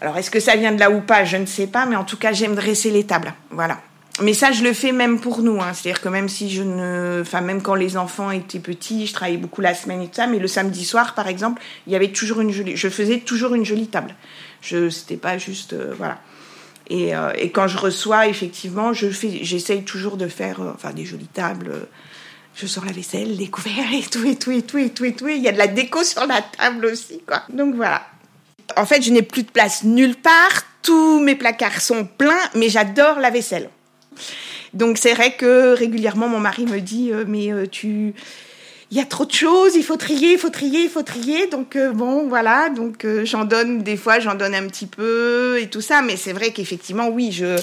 Alors, 0.00 0.16
est-ce 0.16 0.30
que 0.30 0.40
ça 0.40 0.56
vient 0.56 0.72
de 0.72 0.80
là 0.80 0.90
ou 0.90 1.00
pas 1.00 1.24
Je 1.24 1.36
ne 1.36 1.46
sais 1.46 1.66
pas. 1.66 1.86
Mais 1.86 1.96
en 1.96 2.04
tout 2.04 2.16
cas, 2.16 2.32
j'aime 2.32 2.54
dresser 2.54 2.90
les 2.90 3.04
tables. 3.04 3.32
Voilà. 3.50 3.78
Mais 4.22 4.34
ça, 4.34 4.52
je 4.52 4.62
le 4.62 4.72
fais 4.72 4.92
même 4.92 5.18
pour 5.18 5.42
nous. 5.42 5.60
Hein. 5.60 5.72
C'est-à-dire 5.72 6.02
que 6.02 6.08
même 6.08 6.28
si 6.28 6.50
je 6.50 6.62
ne, 6.62 7.20
enfin 7.22 7.40
même 7.40 7.62
quand 7.62 7.74
les 7.74 7.96
enfants 7.96 8.30
étaient 8.30 8.58
petits, 8.58 9.06
je 9.06 9.14
travaillais 9.14 9.38
beaucoup 9.38 9.62
la 9.62 9.74
semaine 9.74 10.02
et 10.02 10.06
tout 10.06 10.16
ça. 10.16 10.26
Mais 10.26 10.38
le 10.38 10.48
samedi 10.48 10.84
soir, 10.84 11.14
par 11.14 11.26
exemple, 11.26 11.62
il 11.86 11.92
y 11.92 11.96
avait 11.96 12.12
toujours 12.12 12.40
une 12.40 12.50
jolie. 12.50 12.76
Je 12.76 12.88
faisais 12.88 13.18
toujours 13.18 13.54
une 13.54 13.64
jolie 13.64 13.86
table. 13.86 14.14
Je, 14.60 14.90
c'était 14.90 15.16
pas 15.16 15.38
juste, 15.38 15.72
euh, 15.72 15.94
voilà. 15.96 16.18
Et, 16.88 17.14
euh, 17.14 17.32
et 17.36 17.50
quand 17.50 17.68
je 17.68 17.78
reçois, 17.78 18.26
effectivement, 18.26 18.92
je 18.92 19.08
fais, 19.08 19.40
j'essaye 19.42 19.84
toujours 19.84 20.16
de 20.16 20.28
faire, 20.28 20.60
euh, 20.60 20.72
enfin 20.74 20.92
des 20.92 21.04
jolies 21.04 21.28
tables. 21.28 21.72
je 22.56 22.66
sors 22.66 22.84
la 22.84 22.92
vaisselle, 22.92 23.36
les 23.36 23.48
couverts 23.48 23.92
et 23.92 24.02
tout 24.02 24.26
et 24.26 24.36
tout 24.36 24.50
et 24.50 24.62
tout 24.62 24.78
et 24.78 24.90
tout 24.90 25.04
et 25.04 25.14
tout. 25.14 25.28
Il 25.28 25.40
y 25.40 25.48
a 25.48 25.52
de 25.52 25.58
la 25.58 25.68
déco 25.68 26.02
sur 26.02 26.26
la 26.26 26.42
table 26.42 26.86
aussi, 26.86 27.22
quoi. 27.26 27.42
Donc 27.48 27.74
voilà. 27.74 28.02
En 28.76 28.86
fait, 28.86 29.02
je 29.02 29.10
n'ai 29.10 29.22
plus 29.22 29.44
de 29.44 29.50
place 29.50 29.84
nulle 29.84 30.16
part. 30.16 30.64
Tous 30.82 31.20
mes 31.20 31.34
placards 31.34 31.80
sont 31.80 32.06
pleins, 32.06 32.48
mais 32.54 32.68
j'adore 32.68 33.20
la 33.20 33.30
vaisselle. 33.30 33.70
Donc 34.72 34.98
c'est 34.98 35.14
vrai 35.14 35.32
que 35.36 35.74
régulièrement 35.74 36.28
mon 36.28 36.38
mari 36.38 36.64
me 36.64 36.80
dit 36.80 37.10
mais 37.26 37.50
tu 37.68 38.14
il 38.90 38.96
y 38.96 39.00
a 39.00 39.04
trop 39.04 39.24
de 39.24 39.32
choses, 39.32 39.76
il 39.76 39.84
faut 39.84 39.96
trier, 39.96 40.32
il 40.32 40.38
faut 40.38 40.50
trier, 40.50 40.82
il 40.82 40.88
faut 40.88 41.02
trier. 41.02 41.46
Donc 41.46 41.76
euh, 41.76 41.92
bon 41.92 42.26
voilà, 42.28 42.70
donc 42.70 43.04
euh, 43.04 43.24
j'en 43.24 43.44
donne 43.44 43.82
des 43.82 43.96
fois, 43.96 44.18
j'en 44.18 44.34
donne 44.34 44.54
un 44.54 44.66
petit 44.66 44.86
peu 44.86 45.58
et 45.60 45.68
tout 45.68 45.80
ça, 45.80 46.02
mais 46.02 46.16
c'est 46.16 46.32
vrai 46.32 46.50
qu'effectivement 46.50 47.08
oui, 47.08 47.30
je 47.30 47.56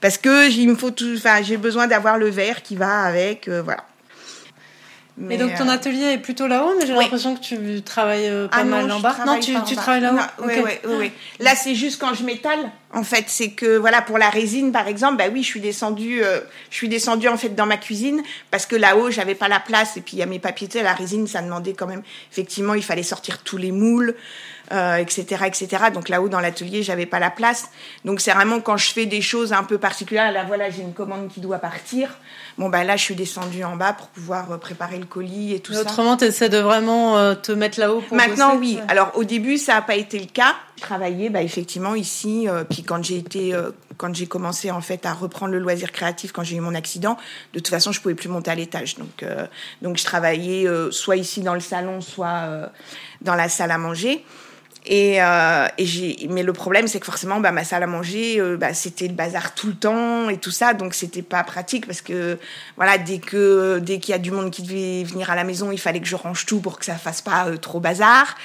parce 0.00 0.18
que 0.18 0.50
j'ai 0.50 1.56
besoin 1.56 1.86
d'avoir 1.86 2.18
le 2.18 2.28
verre 2.28 2.62
qui 2.62 2.76
va 2.76 3.02
avec 3.02 3.48
euh, 3.48 3.62
voilà. 3.62 3.84
Mais 5.18 5.38
donc 5.38 5.54
ton 5.54 5.68
euh, 5.68 5.72
atelier 5.72 6.12
est 6.12 6.18
plutôt 6.18 6.46
là-haut, 6.46 6.74
mais 6.78 6.86
j'ai 6.86 6.92
oui. 6.92 7.04
l'impression 7.04 7.34
que 7.34 7.40
tu 7.40 7.80
travailles 7.82 8.28
euh, 8.28 8.48
pas 8.48 8.58
Ah 8.60 8.64
mal 8.64 8.86
non, 8.86 8.96
en 8.96 8.98
je 8.98 9.02
bas. 9.02 9.16
Non, 9.24 9.40
tu, 9.40 9.56
en 9.56 9.62
tu 9.62 9.74
travailles 9.74 10.02
là-haut. 10.02 10.18
Oui, 10.44 10.52
oui, 10.62 10.70
oui, 10.84 10.94
oui. 10.98 11.12
Là, 11.40 11.54
c'est 11.54 11.74
juste 11.74 11.98
quand 11.98 12.12
je 12.12 12.22
m'étale. 12.22 12.70
En 12.92 13.02
fait, 13.02 13.24
c'est 13.28 13.50
que 13.50 13.78
voilà 13.78 14.02
pour 14.02 14.18
la 14.18 14.28
résine, 14.28 14.72
par 14.72 14.88
exemple, 14.88 15.16
bah 15.16 15.24
oui, 15.32 15.42
je 15.42 15.48
suis 15.48 15.60
descendue, 15.60 16.22
euh, 16.22 16.40
je 16.70 16.76
suis 16.76 16.88
descendue 16.88 17.28
en 17.28 17.36
fait 17.36 17.50
dans 17.50 17.66
ma 17.66 17.78
cuisine 17.78 18.22
parce 18.50 18.66
que 18.66 18.76
là-haut, 18.76 19.10
j'avais 19.10 19.34
pas 19.34 19.48
la 19.48 19.60
place 19.60 19.96
et 19.96 20.02
puis 20.02 20.16
il 20.16 20.20
y 20.20 20.22
a 20.22 20.26
mes 20.26 20.38
papiers, 20.38 20.68
la 20.82 20.92
résine, 20.92 21.26
ça 21.26 21.40
demandait 21.40 21.72
quand 21.72 21.86
même. 21.86 22.02
Effectivement, 22.30 22.74
il 22.74 22.84
fallait 22.84 23.02
sortir 23.02 23.38
tous 23.42 23.56
les 23.56 23.72
moules, 23.72 24.14
euh, 24.72 24.96
etc., 24.96 25.44
etc. 25.46 25.84
Donc 25.92 26.08
là-haut 26.08 26.28
dans 26.28 26.40
l'atelier, 26.40 26.82
j'avais 26.82 27.06
pas 27.06 27.18
la 27.18 27.30
place. 27.30 27.70
Donc 28.04 28.20
c'est 28.20 28.32
vraiment 28.32 28.60
quand 28.60 28.76
je 28.76 28.92
fais 28.92 29.06
des 29.06 29.20
choses 29.20 29.52
un 29.52 29.64
peu 29.64 29.78
particulières. 29.78 30.32
Là, 30.32 30.44
voilà, 30.46 30.70
j'ai 30.70 30.82
une 30.82 30.94
commande 30.94 31.28
qui 31.28 31.40
doit 31.40 31.58
partir. 31.58 32.10
Bon 32.58 32.68
bah 32.68 32.84
là, 32.84 32.96
je 32.96 33.02
suis 33.02 33.14
descendue 33.14 33.64
en 33.64 33.76
bas 33.76 33.92
pour 33.92 34.08
pouvoir 34.08 34.52
euh, 34.52 34.56
préparer 34.58 34.98
le 34.98 35.06
colis 35.06 35.54
et 35.54 35.60
tout 35.60 35.72
ça. 35.72 35.80
autrement, 35.80 36.16
essaies 36.16 36.48
de 36.48 36.58
vraiment 36.58 37.18
euh, 37.18 37.34
te 37.34 37.52
mettre 37.52 37.78
là-haut 37.78 38.00
pour 38.00 38.16
Maintenant, 38.16 38.54
bosser, 38.54 38.60
oui. 38.60 38.76
ouais. 38.76 38.82
Alors, 38.88 39.12
au 39.14 39.24
début, 39.24 39.58
ça 39.58 39.74
n'a 39.74 39.82
pas 39.82 39.96
été 39.96 40.18
le 40.18 40.26
cas. 40.26 40.54
Je 40.76 40.82
travaillais, 40.82 41.28
bah, 41.30 41.42
effectivement, 41.42 41.94
ici. 41.94 42.48
euh, 42.48 42.64
puis 42.64 42.82
quand 42.82 43.02
j'ai 43.02 43.16
été, 43.16 43.54
quand 43.96 44.14
j'ai 44.14 44.26
commencé 44.26 44.70
en 44.70 44.80
fait 44.80 45.06
à 45.06 45.12
reprendre 45.12 45.52
le 45.52 45.58
loisir 45.58 45.92
créatif, 45.92 46.32
quand 46.32 46.42
j'ai 46.42 46.56
eu 46.56 46.60
mon 46.60 46.74
accident, 46.74 47.16
de 47.52 47.58
toute 47.58 47.68
façon, 47.68 47.92
je 47.92 48.00
pouvais 48.00 48.14
plus 48.14 48.28
monter 48.28 48.50
à 48.50 48.54
l'étage. 48.54 48.96
Donc, 48.96 49.22
euh, 49.22 49.46
donc, 49.82 49.96
je 49.96 50.04
travaillais 50.04 50.66
euh, 50.66 50.90
soit 50.90 51.16
ici 51.16 51.40
dans 51.40 51.54
le 51.54 51.60
salon, 51.60 52.00
soit 52.00 52.44
euh, 52.44 52.66
dans 53.22 53.34
la 53.34 53.48
salle 53.48 53.70
à 53.70 53.78
manger. 53.78 54.24
Et, 54.88 55.20
euh, 55.20 55.66
et 55.78 55.84
j'ai, 55.84 56.16
mais 56.30 56.44
le 56.44 56.52
problème, 56.52 56.86
c'est 56.86 57.00
que 57.00 57.06
forcément, 57.06 57.40
bah, 57.40 57.50
ma 57.50 57.64
salle 57.64 57.82
à 57.82 57.88
manger, 57.88 58.38
euh, 58.38 58.56
bah, 58.56 58.72
c'était 58.72 59.08
le 59.08 59.14
bazar 59.14 59.52
tout 59.54 59.66
le 59.66 59.74
temps 59.74 60.28
et 60.28 60.38
tout 60.38 60.52
ça, 60.52 60.74
donc 60.74 60.94
c'était 60.94 61.22
pas 61.22 61.42
pratique 61.42 61.86
parce 61.86 62.00
que 62.00 62.38
voilà, 62.76 62.96
dès 62.96 63.18
que 63.18 63.80
dès 63.80 63.98
qu'il 63.98 64.12
y 64.12 64.14
a 64.14 64.18
du 64.18 64.30
monde 64.30 64.52
qui 64.52 64.62
devait 64.62 65.02
venir 65.02 65.28
à 65.28 65.34
la 65.34 65.42
maison, 65.42 65.72
il 65.72 65.78
fallait 65.78 65.98
que 65.98 66.06
je 66.06 66.14
range 66.14 66.46
tout 66.46 66.60
pour 66.60 66.78
que 66.78 66.84
ça 66.84 66.94
fasse 66.94 67.20
pas 67.20 67.48
euh, 67.48 67.56
trop 67.56 67.80
bazar. 67.80 68.36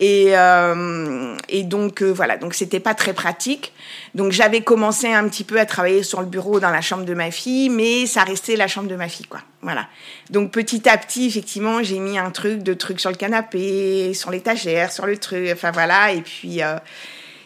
Et 0.00 0.36
euh, 0.36 1.36
et 1.48 1.62
donc 1.62 2.02
voilà, 2.02 2.38
donc 2.38 2.54
c'était 2.54 2.80
pas 2.80 2.94
très 2.94 3.12
pratique. 3.12 3.72
Donc 4.16 4.32
j'avais 4.32 4.62
commencé 4.62 5.12
un 5.12 5.28
petit 5.28 5.44
peu 5.44 5.60
à 5.60 5.66
travailler 5.66 6.02
sur 6.02 6.20
le 6.20 6.26
bureau 6.26 6.58
dans 6.58 6.70
la 6.70 6.80
chambre 6.80 7.04
de 7.04 7.14
ma 7.14 7.30
fille, 7.30 7.68
mais 7.68 8.06
ça 8.06 8.24
restait 8.24 8.56
la 8.56 8.66
chambre 8.66 8.88
de 8.88 8.96
ma 8.96 9.08
fille, 9.08 9.26
quoi. 9.26 9.40
Voilà. 9.64 9.88
Donc 10.28 10.50
petit 10.50 10.86
à 10.90 10.98
petit, 10.98 11.26
effectivement, 11.26 11.82
j'ai 11.82 11.98
mis 11.98 12.18
un 12.18 12.30
truc, 12.30 12.62
de 12.62 12.74
trucs 12.74 13.00
sur 13.00 13.10
le 13.10 13.16
canapé, 13.16 14.12
sur 14.12 14.30
l'étagère, 14.30 14.92
sur 14.92 15.06
le 15.06 15.16
truc, 15.16 15.48
enfin 15.50 15.70
voilà. 15.70 16.12
Et 16.12 16.20
puis, 16.20 16.62
euh, 16.62 16.76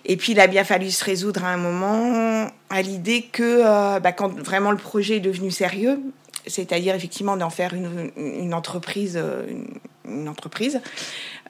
et 0.04 0.16
puis 0.16 0.33
il 0.33 0.40
a 0.40 0.48
bien 0.48 0.64
fallu 0.64 0.90
se 0.90 1.04
résoudre 1.04 1.44
à 1.44 1.48
un 1.50 1.57
moment 1.57 2.50
à 2.70 2.83
l'idée 2.83 3.22
que 3.22 3.62
euh, 3.64 4.00
bah, 4.00 4.11
quand 4.11 4.37
vraiment 4.40 4.72
le 4.72 4.76
projet 4.76 5.18
est 5.18 5.20
devenu 5.20 5.52
sérieux, 5.52 6.00
c'est-à-dire 6.48 6.96
effectivement 6.96 7.37
d'en 7.37 7.50
faire 7.50 7.72
une, 7.72 8.52
entreprise, 8.52 9.20
une, 10.04 10.28
entreprise, 10.28 10.81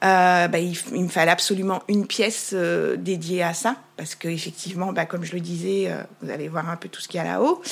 euh, 0.04 0.48
bah, 0.48 0.58
il, 0.58 0.76
me 1.02 1.08
fallait 1.08 1.30
absolument 1.30 1.82
une 1.88 2.06
pièce 2.06 2.52
dédiée 2.98 3.42
à 3.42 3.54
ça, 3.54 3.76
parce 3.96 4.14
que 4.14 4.28
effectivement, 4.28 4.92
bah, 4.92 5.06
comme 5.06 5.24
je 5.24 5.32
le 5.32 5.40
disais, 5.40 5.90
vous 6.20 6.30
allez 6.30 6.48
voir 6.48 6.68
un 6.68 6.76
peu 6.76 6.90
tout 6.90 7.00
ce 7.00 7.08
qu'il 7.08 7.16
y 7.16 7.20
a 7.20 7.24
là-haut. 7.24 7.62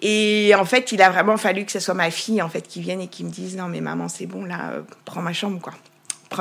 Et 0.00 0.54
en 0.54 0.64
fait, 0.64 0.92
il 0.92 1.02
a 1.02 1.10
vraiment 1.10 1.36
fallu 1.36 1.64
que 1.64 1.72
ce 1.72 1.80
soit 1.80 1.94
ma 1.94 2.10
fille 2.10 2.40
en 2.40 2.48
fait 2.48 2.62
qui 2.62 2.80
vienne 2.80 3.00
et 3.00 3.08
qui 3.08 3.24
me 3.24 3.30
dise 3.30 3.56
non 3.56 3.68
mais 3.68 3.80
maman 3.80 4.08
c'est 4.08 4.26
bon 4.26 4.44
là, 4.44 4.70
euh, 4.72 4.82
prends 5.04 5.22
ma 5.22 5.32
chambre 5.32 5.60
quoi. 5.60 5.74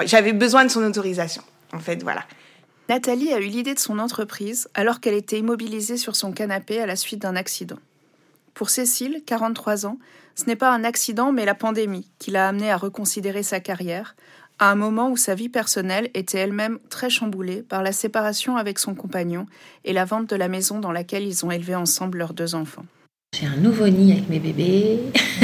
J'avais 0.05 0.33
besoin 0.33 0.65
de 0.65 0.69
son 0.69 0.83
autorisation. 0.83 1.41
En 1.73 1.79
fait, 1.79 2.03
voilà. 2.03 2.23
Nathalie 2.89 3.33
a 3.33 3.39
eu 3.39 3.47
l'idée 3.47 3.73
de 3.73 3.79
son 3.79 3.99
entreprise 3.99 4.69
alors 4.73 4.99
qu'elle 4.99 5.13
était 5.13 5.39
immobilisée 5.39 5.97
sur 5.97 6.15
son 6.15 6.31
canapé 6.31 6.79
à 6.79 6.85
la 6.85 6.95
suite 6.95 7.21
d'un 7.21 7.35
accident. 7.35 7.77
Pour 8.53 8.69
Cécile, 8.69 9.21
43 9.25 9.85
ans, 9.85 9.97
ce 10.35 10.45
n'est 10.45 10.55
pas 10.55 10.71
un 10.71 10.83
accident 10.83 11.31
mais 11.31 11.45
la 11.45 11.55
pandémie 11.55 12.09
qui 12.19 12.31
l'a 12.31 12.47
amenée 12.47 12.71
à 12.71 12.77
reconsidérer 12.77 13.43
sa 13.43 13.59
carrière, 13.59 14.15
à 14.59 14.71
un 14.71 14.75
moment 14.75 15.09
où 15.09 15.17
sa 15.17 15.35
vie 15.35 15.49
personnelle 15.49 16.09
était 16.13 16.39
elle-même 16.39 16.79
très 16.89 17.09
chamboulée 17.09 17.61
par 17.61 17.83
la 17.83 17.91
séparation 17.91 18.57
avec 18.57 18.79
son 18.79 18.95
compagnon 18.95 19.45
et 19.85 19.93
la 19.93 20.05
vente 20.05 20.29
de 20.29 20.35
la 20.35 20.47
maison 20.47 20.79
dans 20.79 20.91
laquelle 20.91 21.23
ils 21.23 21.45
ont 21.45 21.51
élevé 21.51 21.75
ensemble 21.75 22.17
leurs 22.17 22.33
deux 22.33 22.55
enfants. 22.55 22.85
J'ai 23.35 23.45
un 23.45 23.57
nouveau 23.57 23.87
nid 23.87 24.13
avec 24.13 24.29
mes 24.29 24.39
bébés 24.39 24.99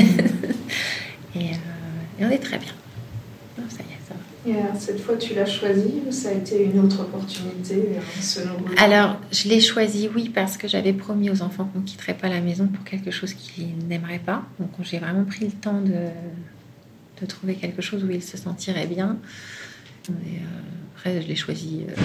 et, 1.36 1.38
euh, 1.38 1.40
et, 2.20 2.26
on 2.26 2.30
est 2.30 2.40
très 2.40 2.58
bien. 2.58 2.72
Non, 3.58 3.66
ça 3.70 3.84
y 3.84 3.94
est, 3.94 4.00
ça 4.08 4.14
va. 4.16 4.50
Et 4.50 4.60
alors, 4.60 4.76
cette 4.80 5.00
fois, 5.00 5.16
tu 5.18 5.36
l'as 5.36 5.46
choisi 5.46 6.02
ou 6.08 6.12
ça 6.12 6.30
a 6.30 6.32
été 6.32 6.64
une 6.64 6.80
autre 6.80 7.02
opportunité 7.02 7.76
euh, 7.76 8.22
selon 8.22 8.54
vous? 8.54 8.74
Alors, 8.78 9.20
je 9.32 9.48
l'ai 9.50 9.60
choisi, 9.60 10.10
oui, 10.16 10.30
parce 10.30 10.58
que 10.58 10.68
j'avais 10.68 10.94
promis 10.94 11.30
aux 11.30 11.42
enfants 11.44 11.70
qu'on 11.72 11.82
ne 11.82 11.86
quitterait 11.86 12.16
pas 12.16 12.30
la 12.30 12.42
maison 12.42 12.68
pour 12.68 12.84
quelque 12.84 13.12
chose 13.12 13.34
qu'ils 13.34 13.78
n'aimeraient 13.88 14.22
pas. 14.26 14.44
Donc, 14.60 14.70
j'ai 14.82 14.98
vraiment 14.98 15.26
pris 15.26 15.46
le 15.46 15.52
temps 15.52 15.82
de, 15.82 16.08
de 17.22 17.26
trouver 17.28 17.56
quelque 17.56 17.82
chose 17.82 18.04
où 18.04 18.10
ils 18.10 18.24
se 18.24 18.38
sentiraient 18.38 18.88
bien. 18.88 19.18
Et, 20.10 20.12
euh, 20.12 20.96
après, 20.96 21.22
je 21.22 21.28
l'ai 21.28 21.36
choisi 21.36 21.82
euh, 21.90 22.02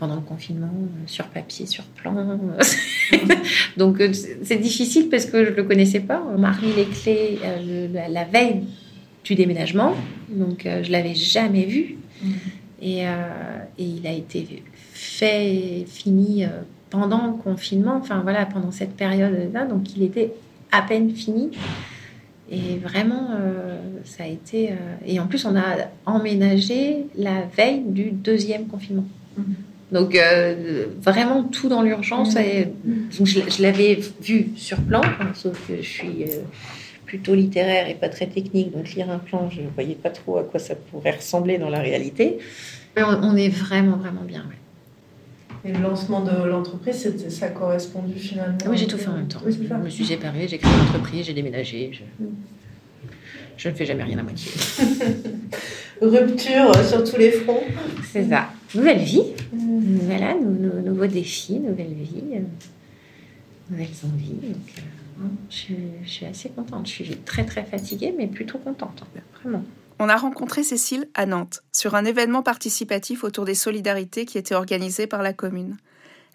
pendant 0.00 0.16
le 0.16 0.22
confinement, 0.22 0.72
euh, 0.74 1.02
sur 1.06 1.26
papier, 1.26 1.66
sur 1.66 1.84
plan. 1.84 2.14
Donc, 3.76 4.00
euh, 4.00 4.12
c'est 4.42 4.56
difficile 4.56 5.08
parce 5.08 5.26
que 5.26 5.44
je 5.44 5.50
ne 5.50 5.56
le 5.56 5.62
connaissais 5.62 6.00
pas. 6.00 6.20
On 6.34 6.38
m'a 6.38 6.50
remis 6.50 6.72
les 6.74 6.86
clés 6.86 7.38
euh, 7.44 8.08
la, 8.08 8.24
veille 8.24 8.62
du 9.22 9.36
déménagement. 9.36 9.94
Donc, 10.28 10.62
je 10.64 10.86
ne 10.86 10.92
l'avais 10.92 11.14
jamais 11.14 11.66
vu. 11.66 11.98
Mmh. 12.22 12.30
Et, 12.82 13.00
et, 13.02 13.84
il 13.84 14.06
a 14.06 14.12
été 14.12 14.64
fait 14.94 15.54
et 15.54 15.86
fini 15.86 16.46
pendant 16.88 17.26
le 17.26 17.34
confinement, 17.34 17.96
enfin 17.96 18.20
voilà, 18.22 18.46
pendant 18.46 18.70
cette 18.70 18.96
période-là. 18.96 19.66
Donc, 19.66 19.94
il 19.94 20.02
était 20.02 20.32
à 20.72 20.80
peine 20.80 21.10
fini. 21.10 21.50
Et 22.50 22.78
vraiment, 22.78 23.28
euh, 23.38 23.78
ça 24.04 24.24
a 24.24 24.26
été. 24.26 24.72
Euh, 24.72 24.74
et 25.06 25.20
en 25.20 25.28
plus, 25.28 25.44
on 25.44 25.56
a 25.56 25.88
emménagé 26.04 27.06
la 27.16 27.42
veille 27.42 27.82
du 27.86 28.10
deuxième 28.10 28.66
confinement. 28.66 29.04
Mmh. 29.36 29.42
Donc, 29.92 30.14
euh, 30.14 30.86
vraiment 31.00 31.44
tout 31.44 31.68
dans 31.68 31.82
l'urgence. 31.82 32.34
Mmh. 32.36 33.24
Je, 33.24 33.40
je 33.50 33.62
l'avais 33.62 34.00
vu 34.22 34.50
sur 34.56 34.78
plan, 34.78 35.00
hein, 35.04 35.32
sauf 35.34 35.58
que 35.66 35.76
je 35.76 35.88
suis 35.88 36.24
plutôt 37.06 37.34
littéraire 37.34 37.88
et 37.88 37.94
pas 37.94 38.08
très 38.08 38.26
technique. 38.26 38.72
Donc, 38.72 38.90
lire 38.94 39.10
un 39.10 39.18
plan, 39.18 39.50
je 39.50 39.62
ne 39.62 39.68
voyais 39.68 39.96
pas 39.96 40.10
trop 40.10 40.38
à 40.38 40.44
quoi 40.44 40.60
ça 40.60 40.74
pourrait 40.74 41.16
ressembler 41.16 41.58
dans 41.58 41.70
la 41.70 41.80
réalité. 41.80 42.38
Mais 42.96 43.02
on, 43.02 43.22
on 43.22 43.36
est 43.36 43.48
vraiment, 43.48 43.96
vraiment 43.96 44.22
bien. 44.22 44.44
Ouais. 44.48 44.56
Et 45.64 45.72
le 45.72 45.80
lancement 45.80 46.22
de 46.22 46.44
l'entreprise, 46.48 47.12
ça 47.28 47.46
a 47.46 47.48
correspondu 47.50 48.18
finalement 48.18 48.56
Oui, 48.66 48.78
j'ai 48.78 48.86
tout 48.86 48.96
fait 48.96 49.08
en 49.08 49.14
même 49.16 49.28
temps. 49.28 49.40
Oui, 49.44 49.52
je 49.52 49.74
me 49.74 49.90
suis 49.90 50.06
séparée, 50.06 50.48
j'ai 50.48 50.58
créé 50.58 50.72
l'entreprise, 50.72 51.26
j'ai 51.26 51.34
déménagé. 51.34 51.90
Je... 51.92 52.24
je... 53.58 53.68
ne 53.68 53.74
fais 53.74 53.84
jamais 53.84 54.04
rien 54.04 54.18
à 54.18 54.22
moitié. 54.22 54.50
Rupture 56.00 56.74
sur 56.86 57.04
tous 57.04 57.18
les 57.18 57.32
fronts. 57.32 57.62
C'est 58.10 58.26
ça. 58.28 58.48
Nouvelle 58.74 59.02
vie. 59.02 59.24
Voilà, 59.52 60.34
nou 60.34 60.80
nouveaux 60.82 61.06
défis, 61.06 61.58
nouvelle 61.58 61.92
vie, 61.92 62.34
euh, 62.34 62.40
nouvelles 63.70 63.88
envies. 64.04 64.36
Euh, 64.44 65.24
je, 65.50 65.74
je, 66.04 66.08
suis 66.08 66.26
assez 66.26 66.50
contente. 66.50 66.86
Je 66.86 66.92
suis 66.92 67.16
très 67.16 67.44
très 67.44 67.64
fatiguée, 67.64 68.14
mais 68.16 68.28
plutôt 68.28 68.58
contente, 68.58 69.02
vraiment. 69.40 69.64
On 69.98 70.08
a 70.08 70.16
rencontré 70.16 70.62
Cécile 70.62 71.08
à 71.14 71.26
Nantes, 71.26 71.62
sur 71.72 71.94
un 71.94 72.04
événement 72.04 72.42
participatif 72.42 73.24
autour 73.24 73.44
des 73.44 73.54
solidarités 73.54 74.24
qui 74.24 74.38
était 74.38 74.54
organisé 74.54 75.06
par 75.06 75.22
la 75.22 75.32
commune. 75.32 75.76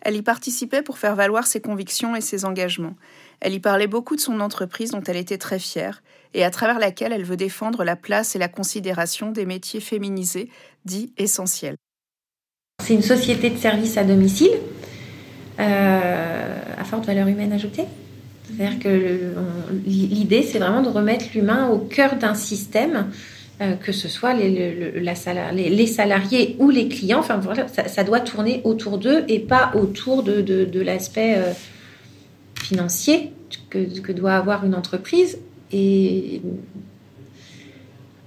Elle 0.02 0.16
y 0.16 0.22
participait 0.22 0.84
pour 0.84 1.00
faire 1.00 1.16
valoir 1.16 1.48
ses 1.48 1.62
convictions 1.62 2.16
et 2.16 2.22
ses 2.22 2.46
engagements. 2.46 2.96
Elle 3.40 3.54
y 3.54 3.60
parlait 3.60 3.88
beaucoup 3.88 4.16
de 4.16 4.22
son 4.22 4.40
entreprise 4.40 4.92
dont 4.92 5.02
elle 5.02 5.18
était 5.18 5.40
très 5.40 5.58
fière 5.58 6.04
et 6.36 6.44
à 6.44 6.52
travers 6.52 6.80
laquelle 6.80 7.12
elle 7.12 7.24
veut 7.24 7.38
défendre 7.38 7.84
la 7.84 7.96
place 7.96 8.36
et 8.36 8.40
la 8.40 8.50
considération 8.50 9.32
des 9.32 9.46
métiers 9.46 9.80
féminisés, 9.80 10.50
dits 10.84 11.12
essentiels. 11.18 11.78
C'est 12.86 12.94
une 12.94 13.02
société 13.02 13.50
de 13.50 13.58
services 13.58 13.98
à 13.98 14.04
domicile 14.04 14.52
euh, 15.60 16.58
à 16.78 16.84
forte 16.84 17.08
valeur 17.08 17.28
humaine 17.28 17.52
ajoutée. 17.52 17.86
C'est-à-dire 18.46 18.78
que 18.78 19.34
l'idée, 19.88 20.44
c'est 20.44 20.60
vraiment 20.60 20.84
de 20.84 20.90
remettre 20.90 21.26
l'humain 21.34 21.68
au 21.70 21.80
cœur 21.80 22.16
d'un 22.16 22.36
système 22.36 23.08
euh, 23.60 23.74
que 23.76 23.92
ce 23.92 24.08
soit 24.08 24.36
les, 24.36 24.50
les, 24.52 25.02
la 25.02 25.52
les, 25.52 25.70
les, 25.70 25.88
salariés 25.88 26.58
ou 26.60 26.70
les 26.70 26.88
clients. 26.88 27.24
Ça, 27.24 28.04
doit 28.04 28.20
tourner 28.20 28.62
autour 28.66 29.00
d'eux 29.00 29.24
et 29.30 29.40
pas 29.40 29.72
autour 29.74 30.22
de, 30.22 30.80
l'aspect 30.82 31.38
euh, 31.38 31.54
financier 32.62 33.32
que, 33.72 34.12
doit 34.12 34.34
avoir 34.34 34.64
une 34.64 34.76
entreprise. 34.76 35.40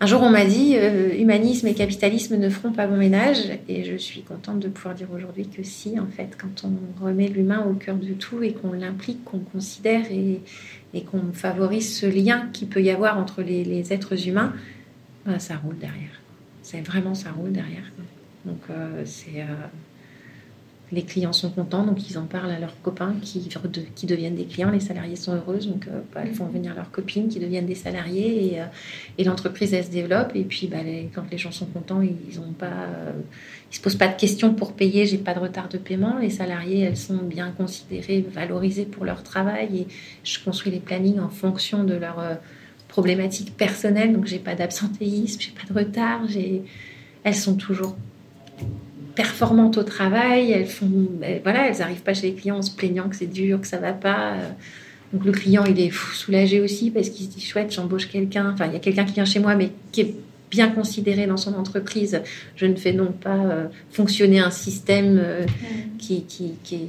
Un 0.01 0.07
jour, 0.07 0.23
on 0.23 0.31
m'a 0.31 0.45
dit 0.45 0.77
euh, 0.77 1.13
humanisme 1.19 1.67
et 1.67 1.75
capitalisme 1.75 2.37
ne 2.37 2.49
feront 2.49 2.73
pas 2.73 2.87
bon 2.87 2.97
ménage. 2.97 3.59
Et 3.69 3.85
je 3.85 3.97
suis 3.97 4.23
contente 4.23 4.61
de 4.61 4.69
pouvoir 4.69 4.95
dire 4.95 5.09
aujourd'hui 5.13 5.49
que 5.49 5.65
si, 5.65 5.99
en 5.99 6.07
fait, 6.07 6.37
quand 6.41 6.65
on 6.65 7.05
remet 7.05 7.27
l'humain 7.27 7.67
au 7.69 7.75
cœur 7.75 7.97
de 7.97 8.13
tout 8.13 8.43
et 8.43 8.53
qu'on 8.53 8.73
l'implique, 8.73 9.25
qu'on 9.25 9.41
considère 9.41 10.05
et, 10.13 10.41
qu'on 11.03 11.33
favorise 11.33 11.97
ce 11.97 12.07
lien 12.07 12.49
qu'il 12.53 12.69
peut 12.69 12.83
y 12.83 12.91
avoir 12.91 13.19
entre 13.19 13.43
les, 13.43 13.93
êtres 13.93 14.29
humains, 14.29 14.53
ah, 15.27 15.39
ça 15.39 15.57
roule 15.57 15.79
derrière. 15.79 16.23
C'est 16.63 16.81
vraiment 16.81 17.15
ça 17.15 17.31
roule 17.33 17.53
derrière. 17.53 17.91
Donc 18.45 18.61
euh, 18.71 19.03
c'est 19.05 19.41
euh, 19.41 19.55
les 20.91 21.03
clients 21.03 21.33
sont 21.33 21.51
contents, 21.51 21.85
donc 21.85 22.09
ils 22.09 22.17
en 22.19 22.25
parlent 22.25 22.51
à 22.51 22.59
leurs 22.59 22.81
copains 22.83 23.15
qui, 23.23 23.41
de, 23.41 23.81
qui 23.95 24.07
deviennent 24.07 24.37
des 24.37 24.45
clients. 24.45 24.71
Les 24.71 24.81
salariés 24.81 25.17
sont 25.17 25.35
heureuses, 25.35 25.69
donc 25.69 25.87
euh, 25.87 26.01
bah, 26.15 26.23
elles 26.25 26.35
font 26.35 26.47
venir 26.47 26.75
leurs 26.75 26.91
copines 26.91 27.29
qui 27.29 27.39
deviennent 27.41 27.67
des 27.67 27.75
salariés 27.75 28.55
et, 28.55 28.63
et 29.19 29.25
l'entreprise 29.25 29.75
elle 29.75 29.85
se 29.85 29.91
développe. 29.91 30.33
Et 30.35 30.45
puis 30.45 30.67
bah, 30.67 30.83
les, 30.83 31.11
quand 31.15 31.25
les 31.31 31.39
gens 31.39 31.53
sont 31.53 31.67
contents, 31.67 32.01
ils 32.03 32.41
ont 32.41 32.53
pas, 32.53 32.89
ils 33.71 33.77
se 33.77 33.81
posent 33.81 33.97
pas 33.97 34.09
de 34.09 34.17
questions 34.17 34.55
pour 34.55 34.73
payer. 34.73 35.07
J'ai 35.07 35.19
pas 35.19 35.35
de 35.35 35.41
retard 35.41 35.69
de 35.69 35.79
paiement. 35.79 36.19
Les 36.19 36.31
salariés, 36.31 36.81
elles 36.81 36.97
sont 36.97 37.19
bien 37.19 37.51
considérées, 37.51 38.25
valorisées 38.33 38.87
pour 38.87 39.05
leur 39.05 39.23
travail 39.23 39.81
et 39.81 39.87
je 40.25 40.39
construis 40.43 40.73
les 40.73 40.81
plannings 40.81 41.21
en 41.21 41.29
fonction 41.29 41.85
de 41.85 41.95
leur 41.95 42.23
problématiques 42.89 43.55
personnelles, 43.55 44.15
donc 44.15 44.25
j'ai 44.25 44.39
pas 44.39 44.55
d'absentéisme, 44.55 45.39
j'ai 45.43 45.51
pas 45.51 45.71
de 45.71 45.79
retard, 45.79 46.23
j'ai... 46.27 46.63
elles 47.23 47.35
sont 47.35 47.55
toujours 47.55 47.97
performantes 49.19 49.77
au 49.79 49.83
travail, 49.83 50.53
elles 50.53 50.69
font, 50.69 51.09
voilà, 51.43 51.69
elles 51.69 51.83
arrivent 51.83 52.03
pas 52.03 52.15
chez 52.15 52.29
les 52.29 52.35
clients 52.35 52.59
en 52.59 52.63
se 52.63 52.71
plaignant 52.71 53.09
que 53.09 53.17
c'est 53.17 53.27
dur, 53.27 53.61
que 53.61 53.67
ça 53.67 53.79
va 53.79 53.93
pas. 53.93 54.37
Donc 55.13 55.25
le 55.25 55.33
client 55.33 55.65
il 55.65 55.81
est 55.81 55.93
soulagé 55.93 56.61
aussi 56.61 56.93
parce 56.93 57.09
qu'il 57.11 57.27
se 57.27 57.31
dit 57.33 57.41
chouette, 57.41 57.73
j'embauche 57.73 58.07
quelqu'un, 58.07 58.53
enfin 58.53 58.67
il 58.67 58.75
y 58.75 58.77
a 58.77 58.79
quelqu'un 58.79 59.05
qui 59.05 59.15
vient 59.15 59.25
chez 59.25 59.41
moi 59.41 59.57
mais 59.57 59.73
qui 59.91 60.03
est 60.03 60.15
bien 60.53 60.69
considéré 60.69 61.27
dans 61.27 61.37
son 61.37 61.55
entreprise. 61.55 62.23
Je 62.55 62.67
ne 62.67 62.77
fais 62.77 62.93
donc 62.93 63.17
pas 63.19 63.37
euh, 63.37 63.67
fonctionner 63.91 64.39
un 64.39 64.53
système 64.53 65.19
euh, 65.21 65.45
qui, 65.99 66.23
qui, 66.23 66.53
qui, 66.63 66.75
est 66.77 66.89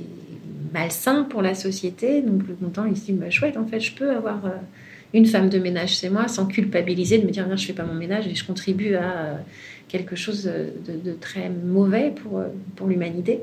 malsain 0.71 1.23
pour 1.23 1.41
la 1.41 1.55
société. 1.55 2.21
Donc 2.21 2.47
le 2.47 2.53
content 2.53 2.85
il 2.85 2.95
se 2.95 3.05
dit 3.05 3.13
bah, 3.13 3.31
chouette 3.31 3.57
en 3.57 3.65
fait 3.65 3.79
je 3.79 3.93
peux 3.95 4.11
avoir 4.11 4.45
euh, 4.45 4.49
une 5.15 5.25
femme 5.25 5.49
de 5.49 5.57
ménage 5.57 5.97
chez 5.97 6.09
moi 6.09 6.27
sans 6.27 6.45
culpabiliser 6.45 7.17
de 7.17 7.25
me 7.25 7.31
dire 7.31 7.47
non 7.47 7.55
je 7.55 7.65
fais 7.65 7.73
pas 7.73 7.85
mon 7.85 7.95
ménage 7.95 8.27
et 8.27 8.35
je 8.35 8.45
contribue 8.45 8.93
à 8.93 9.17
euh, 9.17 9.35
quelque 9.89 10.15
chose 10.15 10.43
de, 10.43 11.09
de 11.09 11.13
très 11.13 11.49
mauvais 11.49 12.11
pour, 12.11 12.39
euh, 12.39 12.47
pour 12.75 12.87
l'humanité. 12.87 13.41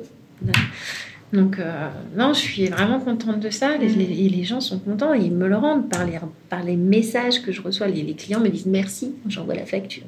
Donc 1.32 1.58
euh, 1.58 1.88
non, 2.16 2.32
je 2.32 2.38
suis 2.38 2.66
vraiment 2.66 3.00
contente 3.00 3.40
de 3.40 3.50
ça. 3.50 3.76
Les, 3.76 3.88
les, 3.88 4.28
les, 4.28 4.44
gens 4.44 4.60
sont 4.60 4.78
contents 4.78 5.12
et 5.12 5.18
ils 5.18 5.32
me 5.32 5.48
le 5.48 5.56
rendent 5.56 5.90
par 5.90 6.06
les, 6.06 6.18
par 6.48 6.62
les 6.62 6.76
messages 6.76 7.42
que 7.42 7.52
je 7.52 7.60
reçois. 7.60 7.88
Les, 7.88 8.02
les 8.02 8.14
clients 8.14 8.40
me 8.40 8.48
disent 8.48 8.66
merci, 8.66 9.12
j'envoie 9.28 9.54
la 9.54 9.66
facture. 9.66 10.04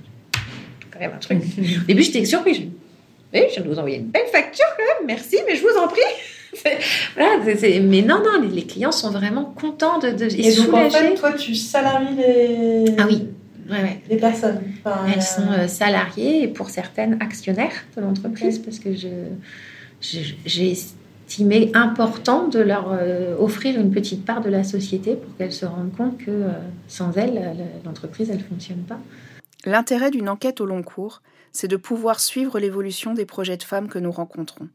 Quand 0.92 1.01
même 1.01 1.12
un 1.14 1.18
truc. 1.18 1.38
Au 1.59 1.85
début, 1.87 2.03
j'étais 2.03 2.24
surprise. 2.24 2.61
Oui, 3.35 3.40
je 3.48 3.55
viens 3.55 3.62
de 3.62 3.68
vous 3.68 3.79
envoyer 3.79 3.98
une 3.98 4.07
belle 4.07 4.29
facture 4.33 4.66
quand 4.77 4.85
même. 4.85 5.07
Merci, 5.07 5.37
mais 5.46 5.57
je 5.57 5.62
vous 5.62 5.77
en 5.77 5.88
prie. 5.88 6.01
voilà, 7.16 7.44
c 7.44 7.51
est, 7.51 7.57
c 7.57 7.77
est, 7.77 7.81
mais 7.81 8.01
non, 8.01 8.22
non, 8.22 8.48
les, 8.48 8.62
clients 8.62 8.92
sont 8.92 9.11
vraiment 9.11 9.44
contents 9.44 9.98
de. 9.98 10.11
de 10.11 10.24
et, 10.24 10.48
et 10.48 10.57
donc 10.57 10.72
en 10.72 10.88
fait, 10.88 11.14
toi, 11.14 11.33
tu 11.33 11.55
salaries 11.55 12.14
les. 12.16 12.94
Ah 12.96 13.07
oui. 13.07 13.27
Ouais, 13.68 13.83
ouais. 13.83 14.02
Les 14.09 14.16
personnes. 14.16 14.61
Enfin, 14.78 15.04
Elles 15.07 15.18
euh... 15.18 15.20
sont 15.20 15.52
euh, 15.52 15.68
salariées 15.68 16.42
et 16.42 16.48
pour 16.48 16.70
certaines 16.70 17.20
actionnaires 17.20 17.85
de 17.96 18.00
l'entreprise 18.00 18.57
okay. 18.57 18.64
parce 18.64 18.78
que 18.78 18.94
je, 18.94 19.09
j'ai 20.00 20.70
estimé 20.70 21.70
important 21.74 22.48
de 22.48 22.61
leur 22.61 22.90
euh, 22.92 23.37
offrir 23.38 23.78
une 23.78 23.90
petite 23.90 24.24
part 24.24 24.40
de 24.40 24.48
la 24.48 24.64
société 24.64 25.16
pour 25.16 25.37
qu'elles 25.37 25.52
se 25.52 25.66
rendent 25.66 25.94
compte 25.94 26.18
que 26.18 26.31
euh, 26.31 26.52
sans 26.87 27.16
elles, 27.16 27.57
l'entreprise, 27.85 28.31
elle 28.31 28.38
ne 28.38 28.42
fonctionne 28.42 28.83
pas. 28.83 28.98
L'intérêt 29.64 30.11
d'une 30.11 30.28
enquête 30.28 30.61
au 30.61 30.66
long 30.66 30.83
cours, 30.83 31.20
c'est 31.52 31.68
de 31.68 31.76
pouvoir 31.76 32.20
suivre 32.20 32.59
l'évolution 32.59 33.12
des 33.12 33.26
projets 33.26 33.57
de 33.57 33.62
femmes 33.62 33.88
que 33.88 33.98
nous 33.98 34.12
rencontrons. 34.12 34.68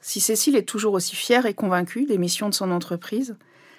Si 0.00 0.20
Cécile 0.20 0.56
est 0.56 0.68
toujours 0.68 0.94
aussi 0.94 1.16
fière 1.16 1.46
et 1.46 1.54
convaincue 1.54 2.04
des 2.04 2.18
missions 2.18 2.48
de 2.48 2.54
son 2.54 2.70
entreprise, 2.70 3.36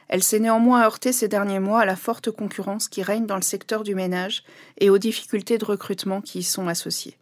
elle 0.07 0.23
s'est 0.23 0.39
néanmoins 0.39 0.83
heurtée 0.83 1.11
ces 1.11 1.27
derniers 1.27 1.59
mois 1.59 1.81
à 1.81 1.85
la 1.85 1.95
forte 1.95 2.31
concurrence 2.31 2.87
qui 2.87 3.01
règne 3.01 3.25
dans 3.25 3.35
le 3.35 3.41
secteur 3.41 3.83
du 3.83 3.95
ménage 3.95 4.43
et 4.79 4.89
aux 4.89 4.97
difficultés 4.97 5.57
de 5.57 5.65
recrutement 5.65 6.21
qui 6.21 6.39
y 6.39 6.43
sont 6.43 6.67
associées. 6.67 7.17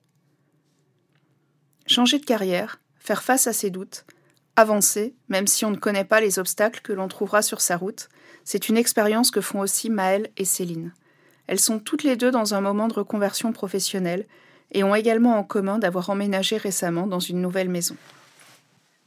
Changer 1.88 2.20
de 2.20 2.26
carrière, 2.26 2.80
faire 3.00 3.24
face 3.24 3.48
à 3.48 3.54
ses 3.54 3.70
doutes, 3.70 4.06
avancer, 4.56 5.16
même 5.30 5.48
si 5.48 5.66
on 5.66 5.72
ne 5.72 5.78
connaît 5.78 6.06
pas 6.06 6.22
les 6.22 6.40
obstacles 6.40 6.82
que 6.82 6.94
l'on 6.94 7.08
trouvera 7.08 7.42
sur 7.42 7.62
sa 7.62 7.78
route, 7.78 8.10
c'est 8.44 8.70
une 8.70 8.78
expérience 8.78 9.32
que 9.32 9.42
font 9.42 9.62
aussi 9.62 9.90
Maëlle 9.90 10.30
et 10.38 10.46
Céline. 10.46 10.94
Elles 11.48 11.60
sont 11.60 11.80
toutes 11.80 12.04
les 12.04 12.16
deux 12.16 12.32
dans 12.32 12.54
un 12.54 12.62
moment 12.62 12.88
de 12.88 12.94
reconversion 12.94 13.52
professionnelle 13.52 14.26
et 14.72 14.84
ont 14.84 14.96
également 14.96 15.38
en 15.38 15.44
commun 15.44 15.78
d'avoir 15.80 16.10
emménagé 16.10 16.58
récemment 16.58 17.08
dans 17.08 17.20
une 17.20 17.42
nouvelle 17.42 17.70
maison. 17.70 17.96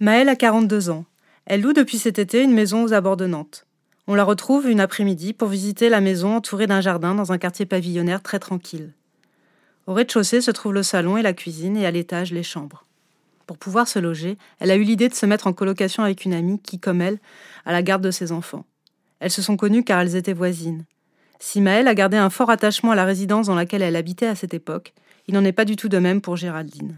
Maëlle 0.01 0.29
a 0.29 0.37
42 0.37 0.91
ans. 0.91 1.05
Elle 1.47 1.63
loue 1.63 1.73
depuis 1.73 1.99
cet 1.99 2.19
été 2.19 2.43
une 2.43 2.53
maison 2.53 2.83
aux 2.83 2.93
abords 2.93 3.17
de 3.17 3.27
Nantes. 3.27 3.66
On 4.09 4.15
la 4.15 4.25
retrouve 4.25 4.69
une 4.69 4.81
après-midi 4.81 5.33
pour 5.33 5.49
visiter 5.49 5.89
la 5.89 6.01
maison 6.01 6.37
entourée 6.37 6.69
d'un 6.69 6.81
jardin 6.81 7.15
dans 7.15 7.33
un 7.33 7.39
quartier 7.39 7.67
pavillonnaire 7.67 8.23
très 8.23 8.39
tranquille. 8.39 8.93
Au 9.89 9.95
rez-de-chaussée 9.95 10.41
se 10.41 10.53
trouvent 10.53 10.75
le 10.75 10.85
salon 10.85 11.17
et 11.17 11.23
la 11.23 11.33
cuisine 11.33 11.77
et 11.77 11.87
à 11.87 11.91
l'étage 11.91 12.33
les 12.33 12.45
chambres. 12.45 12.85
Pour 13.47 13.59
pouvoir 13.59 13.89
se 13.89 13.99
loger, 13.99 14.39
elle 14.61 14.71
a 14.71 14.77
eu 14.77 14.83
l'idée 14.83 15.09
de 15.09 15.15
se 15.15 15.27
mettre 15.27 15.49
en 15.49 15.53
colocation 15.53 16.05
avec 16.05 16.25
une 16.25 16.35
amie 16.35 16.61
qui, 16.61 16.79
comme 16.79 17.01
elle, 17.01 17.19
a 17.65 17.73
la 17.73 17.83
garde 17.83 18.03
de 18.03 18.11
ses 18.13 18.31
enfants. 18.31 18.65
Elles 19.19 19.31
se 19.31 19.43
sont 19.43 19.57
connues 19.57 19.85
car 19.85 20.01
elles 20.01 20.17
étaient 20.17 20.33
voisines. 20.33 20.85
Si 21.39 21.61
Maëlle 21.61 21.89
a 21.89 21.95
gardé 21.95 22.17
un 22.17 22.31
fort 22.31 22.51
attachement 22.51 22.93
à 22.93 22.97
la 22.97 23.05
résidence 23.05 23.47
dans 23.47 23.55
laquelle 23.55 23.83
elle 23.83 23.97
habitait 23.97 24.27
à 24.27 24.35
cette 24.35 24.55
époque, 24.55 24.95
il 25.27 25.35
n'en 25.35 25.45
est 25.45 25.53
pas 25.53 25.65
du 25.65 25.77
tout 25.77 25.89
de 25.89 25.99
même 25.99 26.21
pour 26.21 26.37
Géraldine. 26.37 26.97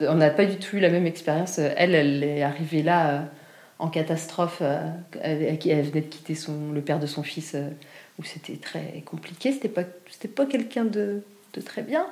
On 0.00 0.16
n'a 0.16 0.30
pas 0.30 0.44
du 0.44 0.56
tout 0.56 0.76
eu 0.76 0.80
la 0.80 0.90
même 0.90 1.06
expérience. 1.06 1.58
Elle, 1.58 1.94
elle 1.94 2.22
est 2.22 2.42
arrivée 2.42 2.82
là 2.82 3.10
euh, 3.10 3.24
en 3.78 3.88
catastrophe. 3.88 4.58
euh, 4.62 4.88
Elle, 5.20 5.42
elle 5.42 5.82
venait 5.82 6.00
de 6.00 6.06
quitter 6.06 6.34
son, 6.34 6.72
le 6.72 6.80
père 6.80 6.98
de 6.98 7.06
son 7.06 7.22
fils, 7.22 7.52
euh, 7.54 7.68
où 8.18 8.24
c'était 8.24 8.56
très 8.56 9.02
compliqué. 9.04 9.52
C'était 9.52 9.68
pas, 9.68 9.84
c'était 10.10 10.28
pas 10.28 10.46
quelqu'un 10.46 10.84
de, 10.84 11.22
de 11.54 11.60
très 11.60 11.82
bien. 11.82 12.06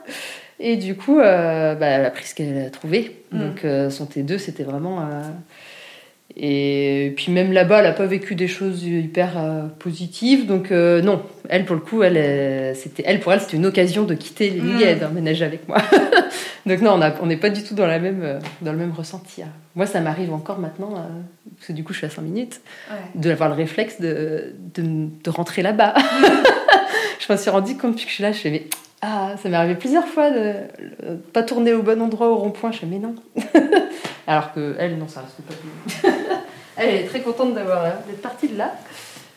Et 0.61 0.77
du 0.77 0.97
coup, 0.97 1.19
euh, 1.19 1.75
bah, 1.75 1.87
elle 1.87 2.05
a 2.05 2.11
pris 2.11 2.27
ce 2.27 2.35
qu'elle 2.35 2.59
a 2.59 2.71
trouvé. 2.71 3.25
Mm. 3.33 3.39
Donc 3.39 3.61
son 3.91 4.05
T2, 4.05 4.39
c'était 4.39 4.65
vraiment. 4.65 5.09
Et 6.37 7.13
puis 7.17 7.31
même 7.31 7.53
là-bas, 7.53 7.79
elle 7.79 7.85
n'a 7.85 7.93
pas 7.93 8.07
vécu 8.07 8.35
des 8.35 8.49
choses 8.49 8.83
hyper 8.83 9.39
euh, 9.39 9.63
positives. 9.79 10.47
Donc 10.47 10.73
euh, 10.73 11.01
non, 11.01 11.23
elle 11.49 11.65
pour 11.65 11.77
le 11.77 11.81
coup, 11.81 12.03
elle, 12.03 12.17
euh, 12.17 12.75
c'était, 12.75 13.05
elle 13.07 13.21
pour 13.21 13.33
elle, 13.33 13.41
c'était 13.41 13.57
une 13.57 13.67
occasion 13.67 14.03
de 14.03 14.15
quitter 14.15 14.51
les 14.51 14.61
Mm. 14.61 14.79
Ligues 14.79 14.99
d'emménager 14.99 15.45
avec 15.45 15.69
moi. 15.69 15.79
donc 16.67 16.81
non, 16.81 16.99
on 17.23 17.27
n'est 17.27 17.37
pas 17.37 17.51
du 17.51 17.63
tout 17.63 17.75
dans, 17.75 17.87
la 17.87 18.01
même, 18.01 18.41
dans 18.63 18.73
le 18.73 18.79
même 18.79 18.93
ressenti. 18.93 19.43
hein. 19.43 19.49
Moi, 19.77 19.87
ça 19.87 20.01
m'arrive 20.01 20.33
encore 20.33 20.59
maintenant, 20.59 20.91
parce 21.57 21.69
que 21.69 21.73
du 21.73 21.83
coup, 21.85 21.93
je 21.93 21.99
suis 21.99 22.07
à 22.07 22.11
5 22.11 22.23
minutes, 22.23 22.61
d'avoir 23.17 23.49
le 23.49 23.55
réflexe 23.57 24.01
de, 24.01 24.55
de, 24.75 25.09
de 25.23 25.31
rentrer 25.31 25.63
là-bas. 25.63 25.95
je 27.21 27.33
m'en 27.33 27.37
suis 27.39 27.51
rendu 27.51 27.77
compte 27.77 27.93
depuis 27.93 28.05
que 28.05 28.11
je 28.11 28.15
suis 28.15 28.23
là, 28.23 28.33
je 28.33 28.39
fais 28.39 28.51
mais 28.51 28.65
ah, 29.07 29.37
ça 29.37 29.49
m'est 29.51 29.57
arrivé 29.57 29.75
plusieurs 29.75 30.07
fois 30.07 30.31
de 30.31 30.55
euh, 31.03 31.17
pas 31.35 31.43
tourner 31.43 31.75
au 31.75 31.83
bon 31.83 32.01
endroit 32.01 32.31
au 32.31 32.37
rond-point. 32.37 32.73
Je 32.73 32.79
fais 32.79 32.87
mais 32.87 32.99
non. 32.99 33.15
Alors 34.27 34.55
que 34.55 34.75
elle, 34.79 34.97
non, 34.97 35.09
ça 35.09 35.21
reste 35.21 35.43
pas 35.43 35.55
plus. 35.55 36.11
elle 36.77 36.95
est 36.95 37.05
très 37.05 37.21
contente 37.21 37.55
d'avoir 37.55 37.85
euh, 37.85 37.91
d'être 38.07 38.23
partie 38.23 38.49
de 38.49 38.57
là. 38.57 38.73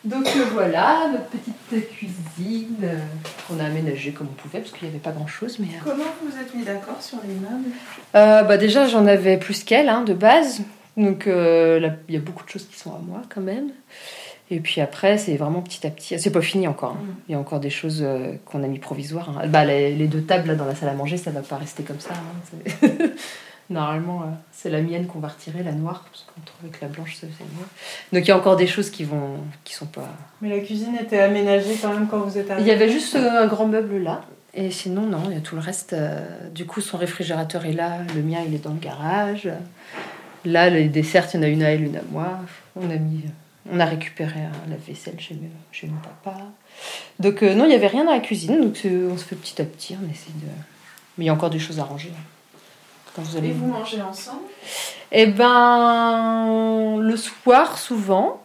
Donc 0.04 0.26
euh, 0.26 0.44
voilà, 0.52 1.08
notre 1.12 1.26
petite 1.26 1.90
cuisine 1.90 2.76
euh, 2.82 2.98
qu'on 3.46 3.60
a 3.60 3.64
aménagée 3.64 4.12
comme 4.12 4.28
on 4.30 4.40
pouvait 4.40 4.60
parce 4.60 4.72
qu'il 4.72 4.88
n'y 4.88 4.94
avait 4.94 5.02
pas 5.02 5.10
grand-chose. 5.10 5.58
Mais 5.58 5.68
Comment 5.84 6.04
vous 6.22 6.30
vous 6.30 6.40
êtes 6.40 6.54
mis 6.54 6.62
d'accord 6.64 7.02
sur 7.02 7.18
les 7.26 7.34
meubles? 7.34 7.74
Bah 8.14 8.56
déjà, 8.56 8.86
j'en 8.86 9.06
avais 9.06 9.36
plus 9.36 9.64
qu'elle, 9.64 9.90
hein, 9.90 10.02
de 10.02 10.14
base. 10.14 10.62
Donc, 10.96 11.26
là, 11.26 11.90
il 12.08 12.14
y 12.14 12.16
a 12.16 12.20
beaucoup 12.20 12.44
de 12.44 12.48
choses 12.50 12.66
qui 12.66 12.76
sont 12.76 12.90
à 12.90 12.98
moi, 12.98 13.22
quand 13.32 13.40
même. 13.40 13.70
Et 14.50 14.60
puis 14.60 14.80
après, 14.80 15.18
c'est 15.18 15.36
vraiment 15.36 15.60
petit 15.60 15.86
à 15.86 15.90
petit. 15.90 16.18
C'est 16.18 16.30
pas 16.30 16.40
fini 16.40 16.66
encore. 16.66 16.92
hein. 16.92 17.04
Il 17.28 17.32
y 17.32 17.34
a 17.34 17.38
encore 17.38 17.60
des 17.60 17.68
choses 17.70 18.00
euh, 18.02 18.32
qu'on 18.46 18.62
a 18.62 18.66
mis 18.66 18.78
provisoires. 18.78 19.28
hein. 19.38 19.46
Bah, 19.48 19.64
les, 19.64 19.94
les 19.94 20.06
deux 20.06 20.22
tables 20.22 20.48
là, 20.48 20.54
dans 20.54 20.64
la 20.64 20.74
salle 20.74 20.88
à 20.88 20.94
manger, 20.94 21.16
ça 21.18 21.30
va 21.30 21.42
pas 21.42 21.56
rester 21.56 21.82
comme 21.82 22.00
ça. 22.00 22.14
hein. 22.14 22.88
Normalement, 23.70 24.22
euh, 24.22 24.26
c'est 24.50 24.70
la 24.70 24.80
mienne 24.80 25.06
qu'on 25.06 25.18
va 25.18 25.28
retirer, 25.28 25.62
la 25.62 25.72
noire, 25.72 26.06
parce 26.10 26.24
qu'on 26.24 26.40
trouve 26.40 26.60
avec 26.62 26.80
la 26.80 26.88
blanche, 26.88 27.18
c'est 27.20 27.26
mieux. 27.26 27.66
Donc, 28.14 28.24
il 28.24 28.28
y 28.28 28.30
a 28.30 28.36
encore 28.38 28.56
des 28.56 28.66
choses 28.66 28.88
qui 28.88 29.04
vont, 29.04 29.34
qui 29.64 29.74
sont 29.74 29.84
pas. 29.84 30.08
Mais 30.40 30.48
la 30.48 30.60
cuisine 30.60 30.96
était 30.98 31.20
aménagée 31.20 31.76
quand 31.82 31.92
même 31.92 32.06
quand 32.08 32.20
vous 32.20 32.38
êtes 32.38 32.46
Il 32.46 32.52
arrivé 32.52 32.70
y 32.70 32.72
avait 32.72 32.88
juste 32.88 33.14
euh, 33.16 33.42
un 33.42 33.46
grand 33.46 33.66
meuble 33.66 33.98
là. 33.98 34.22
Et 34.54 34.70
sinon, 34.70 35.02
non, 35.02 35.20
il 35.28 35.34
y 35.34 35.36
a 35.36 35.40
tout 35.42 35.54
le 35.54 35.60
reste. 35.60 35.94
du 36.54 36.64
coup, 36.64 36.80
son 36.80 36.96
réfrigérateur 36.96 37.66
est 37.66 37.72
là, 37.74 37.98
le 38.16 38.22
mien, 38.22 38.38
il 38.46 38.54
est 38.54 38.64
dans 38.64 38.72
le 38.72 38.78
garage. 38.80 39.50
Là, 40.46 40.70
les 40.70 40.88
desserts, 40.88 41.28
il 41.34 41.36
y 41.36 41.40
en 41.40 41.42
a 41.42 41.48
une 41.48 41.62
à 41.62 41.70
elle, 41.70 41.82
une 41.84 41.96
à 41.96 42.02
moi. 42.10 42.38
On 42.74 42.88
a 42.88 42.96
mis. 42.96 43.24
On 43.70 43.80
a 43.80 43.84
récupéré 43.84 44.40
un 44.40 44.70
lave-vaisselle 44.70 45.18
chez, 45.20 45.34
mes- 45.34 45.50
chez 45.72 45.86
mon 45.88 45.98
papa. 46.00 46.38
Donc, 47.18 47.42
euh, 47.42 47.54
non, 47.54 47.64
il 47.64 47.68
n'y 47.68 47.74
avait 47.74 47.86
rien 47.88 48.04
dans 48.04 48.12
la 48.12 48.20
cuisine. 48.20 48.60
Donc, 48.60 48.78
on 48.84 49.16
se 49.18 49.24
fait 49.24 49.36
petit 49.36 49.60
à 49.60 49.64
petit. 49.64 49.96
On 50.02 50.10
essaie 50.10 50.30
de. 50.36 50.46
Mais 51.16 51.24
il 51.24 51.26
y 51.26 51.30
a 51.30 51.34
encore 51.34 51.50
des 51.50 51.58
choses 51.58 51.78
à 51.78 51.84
ranger. 51.84 52.12
Quand 53.14 53.22
vous 53.22 53.36
allez 53.36 53.48
Et 53.48 53.52
vous 53.52 53.66
mangez 53.66 54.00
ensemble? 54.00 54.42
Eh 55.12 55.26
ben, 55.26 56.98
le 57.00 57.16
soir, 57.16 57.78
souvent. 57.78 58.42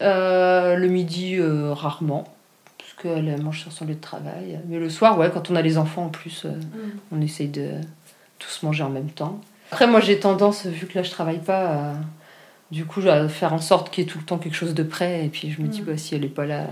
Euh, 0.00 0.76
le 0.76 0.88
midi, 0.88 1.36
euh, 1.36 1.72
rarement. 1.72 2.24
Parce 2.78 2.92
qu'elle 2.94 3.28
elle 3.28 3.42
mange 3.42 3.60
sur 3.60 3.70
son 3.72 3.84
lieu 3.84 3.94
de 3.94 4.00
travail. 4.00 4.60
Mais 4.66 4.78
le 4.78 4.90
soir, 4.90 5.18
ouais, 5.18 5.30
quand 5.32 5.50
on 5.50 5.56
a 5.56 5.62
les 5.62 5.78
enfants 5.78 6.06
en 6.06 6.08
plus, 6.08 6.44
euh, 6.44 6.50
on 7.12 7.20
essaye 7.20 7.48
de 7.48 7.72
tous 8.38 8.62
manger 8.64 8.82
en 8.82 8.90
même 8.90 9.10
temps. 9.10 9.40
Après, 9.70 9.86
moi, 9.86 10.00
j'ai 10.00 10.18
tendance, 10.18 10.66
vu 10.66 10.86
que 10.86 10.98
là, 10.98 11.02
je 11.04 11.10
travaille 11.10 11.38
pas, 11.38 11.66
à, 11.66 11.92
du 12.72 12.84
coup, 12.86 13.00
à 13.06 13.28
faire 13.28 13.52
en 13.52 13.60
sorte 13.60 13.90
qu'il 13.90 14.02
y 14.02 14.06
ait 14.06 14.10
tout 14.10 14.18
le 14.18 14.24
temps 14.24 14.38
quelque 14.38 14.56
chose 14.56 14.72
de 14.74 14.82
prêt. 14.82 15.24
Et 15.26 15.28
puis, 15.28 15.50
je 15.50 15.60
me 15.62 15.68
dis, 15.68 15.82
Mm. 15.82 15.84
bah, 15.84 15.96
si 15.98 16.14
elle 16.14 16.24
est 16.24 16.28
pas 16.28 16.46
là, 16.46 16.62
à 16.62 16.66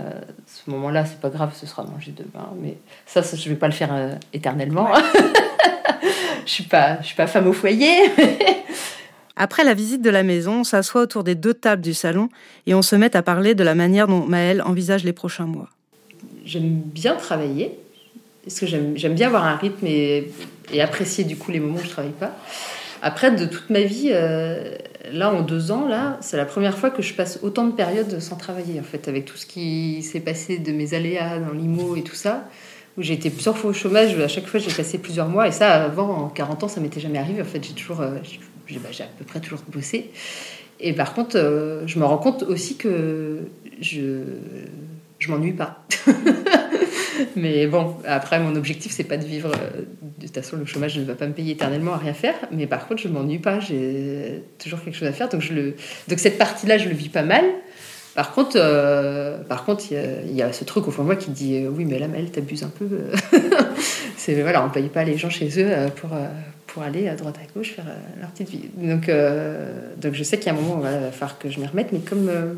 ce 0.47 0.69
moment-là, 0.71 1.05
c'est 1.05 1.21
pas 1.21 1.29
grave, 1.29 1.51
ce 1.55 1.65
sera 1.67 1.83
mangé 1.83 2.11
demain. 2.11 2.49
Mais 2.59 2.75
ça, 3.05 3.21
ça 3.23 3.37
je 3.37 3.47
vais 3.47 3.55
pas 3.55 3.67
le 3.67 3.73
faire 3.73 3.93
euh, 3.93 4.15
éternellement. 4.33 4.89
je 6.45 6.51
suis 6.51 6.63
pas, 6.63 6.99
je 7.01 7.05
suis 7.07 7.15
pas 7.15 7.27
femme 7.27 7.47
au 7.47 7.53
foyer. 7.53 7.93
Après 9.35 9.63
la 9.63 9.73
visite 9.73 10.01
de 10.01 10.09
la 10.09 10.23
maison, 10.23 10.59
on 10.61 10.63
s'assoit 10.63 11.01
autour 11.01 11.23
des 11.23 11.35
deux 11.35 11.53
tables 11.53 11.81
du 11.81 11.93
salon 11.93 12.29
et 12.67 12.73
on 12.75 12.81
se 12.81 12.95
met 12.95 13.15
à 13.15 13.21
parler 13.23 13.55
de 13.55 13.63
la 13.63 13.75
manière 13.75 14.07
dont 14.07 14.25
Maëlle 14.25 14.61
envisage 14.61 15.03
les 15.03 15.13
prochains 15.13 15.45
mois. 15.45 15.69
j'aime 16.45 16.81
bien 16.83 17.15
travailler, 17.15 17.77
parce 18.43 18.59
que 18.59 18.65
j'aime 18.67 18.97
j'aime 18.97 19.13
bien 19.15 19.27
avoir 19.27 19.45
un 19.45 19.55
rythme 19.55 19.85
et, 19.87 20.31
et 20.73 20.81
apprécier 20.81 21.23
du 21.23 21.37
coup 21.37 21.49
les 21.51 21.59
moments 21.59 21.77
où 21.79 21.83
je 21.83 21.89
travaille 21.89 22.11
pas. 22.11 22.35
Après, 23.01 23.31
de 23.31 23.45
toute 23.45 23.69
ma 23.71 23.81
vie, 23.81 24.09
euh, 24.11 24.75
là 25.11 25.33
en 25.33 25.41
deux 25.41 25.71
ans, 25.71 25.87
là, 25.87 26.17
c'est 26.21 26.37
la 26.37 26.45
première 26.45 26.77
fois 26.77 26.89
que 26.89 27.01
je 27.01 27.13
passe 27.13 27.39
autant 27.41 27.65
de 27.65 27.71
périodes 27.71 28.19
sans 28.19 28.35
travailler 28.35 28.79
en 28.79 28.83
fait, 28.83 29.07
avec 29.07 29.25
tout 29.25 29.37
ce 29.37 29.45
qui 29.45 30.01
s'est 30.03 30.19
passé 30.19 30.57
de 30.57 30.71
mes 30.71 30.93
aléas 30.93 31.39
dans 31.39 31.53
l'IMO 31.53 31.95
et 31.95 32.03
tout 32.03 32.15
ça, 32.15 32.47
où 32.97 33.01
j'ai 33.01 33.13
été 33.13 33.29
plusieurs 33.29 33.57
fois 33.57 33.71
au 33.71 33.73
chômage, 33.73 34.17
à 34.19 34.27
chaque 34.27 34.47
fois 34.47 34.59
j'ai 34.59 34.71
passé 34.71 34.97
plusieurs 34.97 35.27
mois, 35.27 35.47
et 35.47 35.51
ça 35.51 35.83
avant, 35.83 36.09
en 36.09 36.29
40 36.29 36.63
ans, 36.63 36.67
ça 36.67 36.81
m'était 36.81 36.99
jamais 36.99 37.19
arrivé 37.19 37.41
en 37.41 37.45
fait, 37.45 37.63
j'ai 37.63 37.73
toujours, 37.73 38.01
euh, 38.01 38.15
bah, 38.69 38.89
j'ai 38.91 39.03
à 39.03 39.07
peu 39.17 39.25
près 39.25 39.39
toujours 39.39 39.61
bossé. 39.67 40.11
Et 40.79 40.93
par 40.93 41.13
contre, 41.13 41.37
euh, 41.37 41.85
je 41.85 41.99
me 41.99 42.05
rends 42.05 42.17
compte 42.17 42.43
aussi 42.43 42.75
que 42.75 43.39
je, 43.79 44.23
je 45.19 45.31
m'ennuie 45.31 45.53
pas. 45.53 45.85
mais 47.35 47.67
bon, 47.67 47.95
après, 48.05 48.39
mon 48.39 48.55
objectif, 48.55 48.91
c'est 48.91 49.03
pas 49.03 49.17
de 49.17 49.25
vivre. 49.25 49.51
euh, 49.51 49.81
De 50.19 50.25
toute 50.27 50.35
façon, 50.35 50.57
le 50.57 50.65
chômage 50.65 50.97
ne 50.97 51.03
va 51.03 51.15
pas 51.15 51.27
me 51.27 51.33
payer 51.33 51.53
éternellement 51.53 51.93
à 51.93 51.97
rien 51.97 52.13
faire. 52.13 52.35
Mais 52.51 52.67
par 52.67 52.87
contre, 52.87 53.01
je 53.01 53.07
m'ennuie 53.07 53.39
pas. 53.39 53.59
J'ai 53.59 54.43
toujours 54.59 54.81
quelque 54.83 54.95
chose 54.97 55.07
à 55.07 55.13
faire. 55.13 55.29
Donc, 55.29 55.41
je 55.41 55.53
le... 55.53 55.75
donc 56.07 56.19
cette 56.19 56.37
partie-là, 56.37 56.77
je 56.77 56.87
le 56.89 56.95
vis 56.95 57.09
pas 57.09 57.23
mal. 57.23 57.43
Par 58.13 58.33
contre, 58.33 58.57
euh, 58.57 59.37
par 59.43 59.63
contre, 59.63 59.85
il 59.91 60.35
y 60.35 60.41
a- 60.41 60.51
ce 60.51 60.65
truc 60.65 60.85
au 60.87 60.91
fond 60.91 61.03
de 61.03 61.07
moi 61.07 61.15
qui 61.15 61.31
dit 61.31 61.57
euh, 61.63 61.69
oui, 61.69 61.85
mais 61.85 61.97
là, 61.97 62.07
Mel, 62.09 62.29
t'abuses 62.29 62.63
un 62.63 62.67
peu. 62.69 62.85
c'est 64.17 64.41
voilà, 64.41 64.65
on 64.65 64.69
paye 64.69 64.89
pas 64.89 65.03
les 65.03 65.17
gens 65.17 65.29
chez 65.29 65.47
eux 65.61 65.67
euh, 65.69 65.87
pour 65.87 66.13
euh, 66.13 66.27
pour 66.67 66.83
aller 66.83 67.07
à 67.07 67.15
droite 67.15 67.35
à 67.41 67.57
gauche 67.57 67.71
faire 67.73 67.85
euh, 67.87 68.21
leur 68.21 68.29
petite 68.31 68.49
vie. 68.49 68.69
Donc 68.77 69.07
euh, 69.09 69.71
donc 70.01 70.13
je 70.13 70.23
sais 70.23 70.37
qu'il 70.37 70.47
y 70.47 70.49
a 70.49 70.57
un 70.57 70.61
moment 70.61 70.75
où 70.75 70.79
il 70.79 70.83
va 70.83 71.11
falloir 71.11 71.37
que 71.39 71.49
je 71.49 71.59
m'y 71.59 71.67
remette, 71.67 71.91
mais 71.91 71.99
comme 71.99 72.27
euh, 72.29 72.53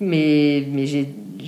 mais 0.00 0.66
mais 0.72 0.86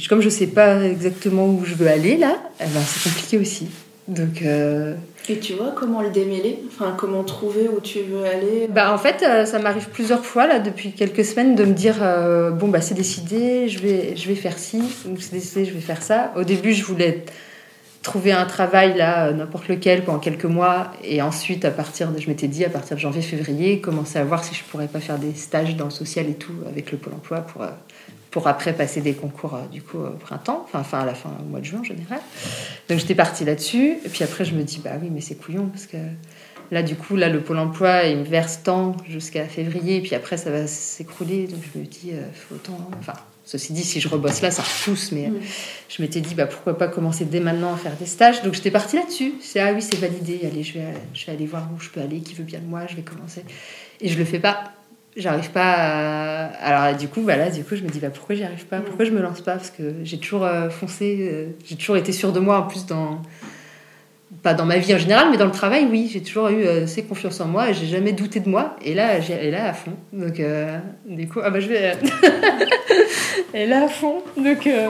comme 0.08 0.20
je 0.20 0.28
sais 0.28 0.46
pas 0.46 0.82
exactement 0.84 1.46
où 1.46 1.64
je 1.64 1.74
veux 1.74 1.88
aller 1.88 2.16
là, 2.16 2.36
eh 2.60 2.64
ben, 2.64 2.80
c'est 2.80 3.10
compliqué 3.10 3.38
aussi. 3.38 3.68
Donc 4.08 4.42
euh, 4.42 4.94
Et 5.28 5.38
tu 5.38 5.54
vois 5.54 5.72
comment 5.76 6.02
le 6.02 6.10
démêler? 6.10 6.58
Enfin, 6.66 6.94
comment 6.96 7.22
trouver 7.22 7.68
où 7.68 7.80
tu 7.80 8.00
veux 8.00 8.24
aller? 8.24 8.66
Bah 8.68 8.92
en 8.92 8.98
fait, 8.98 9.22
euh, 9.22 9.44
ça 9.44 9.58
m'arrive 9.58 9.88
plusieurs 9.90 10.24
fois 10.24 10.46
là 10.46 10.58
depuis 10.58 10.92
quelques 10.92 11.24
semaines 11.24 11.54
de 11.54 11.64
me 11.64 11.72
dire 11.72 11.98
euh, 12.02 12.50
bon 12.50 12.68
bah 12.68 12.80
c'est 12.80 12.94
décidé, 12.94 13.68
je 13.68 13.78
vais 13.78 14.16
je 14.16 14.28
vais 14.28 14.34
faire 14.34 14.58
ci 14.58 14.78
ou 14.78 15.16
c'est 15.20 15.32
décidé, 15.32 15.64
je 15.64 15.72
vais 15.72 15.80
faire 15.80 16.02
ça. 16.02 16.32
Au 16.36 16.42
début, 16.42 16.72
je 16.72 16.84
voulais 16.84 17.24
trouver 18.02 18.32
un 18.32 18.44
travail 18.44 18.96
là 18.98 19.32
n'importe 19.32 19.68
lequel 19.68 20.02
pendant 20.02 20.18
quelques 20.18 20.44
mois 20.44 20.90
et 21.04 21.22
ensuite 21.22 21.64
à 21.64 21.70
partir 21.70 22.10
de 22.10 22.20
je 22.20 22.26
m'étais 22.28 22.48
dit 22.48 22.64
à 22.64 22.68
partir 22.68 22.96
de 22.96 23.00
janvier 23.00 23.22
février 23.22 23.80
commencer 23.80 24.18
à 24.18 24.24
voir 24.24 24.42
si 24.42 24.56
je 24.56 24.64
pourrais 24.64 24.88
pas 24.88 24.98
faire 24.98 25.18
des 25.18 25.32
stages 25.34 25.76
dans 25.76 25.84
le 25.84 25.92
social 25.92 26.28
et 26.28 26.34
tout 26.34 26.54
avec 26.68 26.90
le 26.90 26.98
pôle 26.98 27.14
emploi 27.14 27.42
pour 27.42 27.62
pour 28.32 28.48
après 28.48 28.72
passer 28.72 29.00
des 29.02 29.12
concours 29.12 29.54
euh, 29.54 29.66
du 29.70 29.82
coup 29.82 29.98
au 29.98 30.10
printemps, 30.10 30.62
enfin, 30.64 30.80
enfin 30.80 31.00
à 31.00 31.06
la 31.06 31.14
fin 31.14 31.30
au 31.40 31.44
mois 31.48 31.60
de 31.60 31.66
juin 31.66 31.80
en 31.80 31.84
général. 31.84 32.18
Donc 32.88 32.98
j'étais 32.98 33.14
partie 33.14 33.44
là-dessus. 33.44 33.98
Et 34.04 34.08
puis 34.08 34.24
après 34.24 34.44
je 34.44 34.54
me 34.54 34.64
dis 34.64 34.80
bah 34.82 34.92
oui 35.00 35.08
mais 35.12 35.20
c'est 35.20 35.36
couillon 35.36 35.66
parce 35.66 35.86
que 35.86 35.98
là 36.72 36.82
du 36.82 36.96
coup 36.96 37.14
là 37.14 37.28
le 37.28 37.40
pôle 37.40 37.58
emploi 37.58 38.04
il 38.04 38.16
me 38.16 38.24
verse 38.24 38.62
tant 38.64 38.96
jusqu'à 39.08 39.44
février 39.44 39.96
et 39.96 40.00
puis 40.00 40.14
après 40.16 40.38
ça 40.38 40.50
va 40.50 40.66
s'écrouler. 40.66 41.46
Donc 41.46 41.60
je 41.72 41.78
me 41.78 41.84
dis 41.84 42.10
euh, 42.12 42.22
faut 42.34 42.56
autant 42.56 42.78
enfin 42.98 43.12
ceci 43.44 43.74
dit 43.74 43.84
si 43.84 44.00
je 44.00 44.08
rebosse 44.08 44.40
là 44.40 44.50
ça 44.50 44.62
repousse 44.62 45.12
mais 45.12 45.28
Mm. 45.28 45.40
je 45.90 46.02
m'étais 46.02 46.20
dit 46.22 46.34
bah 46.34 46.46
pourquoi 46.46 46.78
pas 46.78 46.88
commencer 46.88 47.26
dès 47.26 47.40
maintenant 47.40 47.74
à 47.74 47.76
faire 47.76 47.96
des 47.96 48.06
stages. 48.06 48.42
Donc 48.42 48.54
j'étais 48.54 48.70
partie 48.70 48.96
là-dessus. 48.96 49.34
C'est 49.42 49.60
ah 49.60 49.74
oui 49.74 49.82
c'est 49.82 49.98
validé. 49.98 50.40
Allez 50.50 50.62
je 50.62 50.72
vais 50.72 50.86
je 51.12 51.26
vais 51.26 51.32
aller 51.32 51.46
voir 51.46 51.68
où 51.76 51.78
je 51.80 51.90
peux 51.90 52.00
aller 52.00 52.20
qui 52.20 52.32
veut 52.32 52.44
bien 52.44 52.60
de 52.60 52.66
moi 52.66 52.86
je 52.88 52.96
vais 52.96 53.02
commencer. 53.02 53.44
Et 54.00 54.08
je 54.08 54.18
le 54.18 54.24
fais 54.24 54.38
pas 54.40 54.72
j'arrive 55.16 55.50
pas 55.50 55.72
à... 55.72 56.44
alors 56.62 56.96
du 56.96 57.08
coup 57.08 57.20
voilà 57.22 57.50
du 57.50 57.64
coup 57.64 57.76
je 57.76 57.82
me 57.82 57.88
dis 57.88 58.00
bah 58.00 58.10
pourquoi 58.10 58.34
j'y 58.34 58.44
arrive 58.44 58.66
pas? 58.66 58.80
Pourquoi 58.80 59.04
je 59.04 59.10
me 59.10 59.20
lance 59.20 59.40
pas? 59.40 59.52
Parce 59.52 59.70
que 59.70 59.94
j'ai 60.04 60.18
toujours 60.18 60.44
euh, 60.44 60.70
foncé 60.70 61.28
euh, 61.30 61.46
j'ai 61.64 61.76
toujours 61.76 61.96
été 61.96 62.12
sûre 62.12 62.32
de 62.32 62.40
moi 62.40 62.58
en 62.58 62.62
plus 62.62 62.86
dans 62.86 63.20
pas 64.42 64.54
dans 64.54 64.64
ma 64.64 64.78
vie 64.78 64.94
en 64.94 64.98
général 64.98 65.28
mais 65.30 65.36
dans 65.36 65.44
le 65.44 65.52
travail 65.52 65.86
oui. 65.90 66.08
J'ai 66.12 66.22
toujours 66.22 66.48
eu 66.48 66.64
euh, 66.64 66.84
assez 66.84 67.02
confiance 67.04 67.40
en 67.40 67.46
moi 67.46 67.70
et 67.70 67.74
j'ai 67.74 67.86
jamais 67.86 68.12
douté 68.12 68.40
de 68.40 68.48
moi. 68.48 68.76
Et 68.82 68.94
là 68.94 69.20
j'ai 69.20 69.50
là 69.50 69.68
à 69.68 69.72
fond. 69.74 69.92
Donc 70.12 70.40
euh, 70.40 70.78
du 71.06 71.28
coup 71.28 71.40
ah 71.42 71.50
bah 71.50 71.60
je 71.60 71.68
vais 71.68 71.92
et 73.54 73.66
là 73.66 73.84
à 73.84 73.88
fond. 73.88 74.22
Donc 74.36 74.66
euh... 74.66 74.88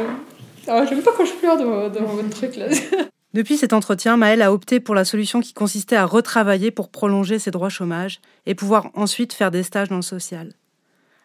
oh, 0.69 0.83
j'aime 0.89 1.03
pas 1.03 1.11
quand 1.17 1.25
je 1.25 1.33
pleure 1.33 1.59
dans, 1.59 1.89
dans 1.89 2.07
votre 2.07 2.31
truc 2.31 2.57
là 2.57 2.67
Depuis 3.35 3.57
cet 3.57 3.73
entretien, 3.73 4.17
Maëlle 4.17 4.43
a 4.43 4.53
opté 4.53 4.79
pour 4.79 4.95
la 4.95 5.07
solution 5.07 5.41
qui 5.41 5.55
consistait 5.55 5.97
à 5.97 6.05
retravailler 6.05 6.71
pour 6.71 6.91
prolonger 6.91 7.39
ses 7.39 7.51
droits 7.51 7.71
chômage 7.71 8.21
et 8.45 8.55
pouvoir 8.55 8.91
ensuite 8.95 9.33
faire 9.33 9.51
des 9.51 9.63
stages 9.63 9.89
dans 9.89 9.97
le 9.97 10.03
social. 10.03 10.53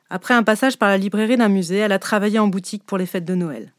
Après 0.10 0.34
un 0.34 0.44
passage 0.44 0.78
par 0.78 0.88
la 0.88 0.98
librairie 0.98 1.36
d'un 1.36 1.50
musée, 1.50 1.78
elle 1.78 1.92
a 1.92 2.00
travaillé 2.00 2.40
en 2.40 2.48
boutique 2.48 2.86
pour 2.86 2.98
les 2.98 3.06
fêtes 3.06 3.26
de 3.26 3.36
Noël. 3.36 3.74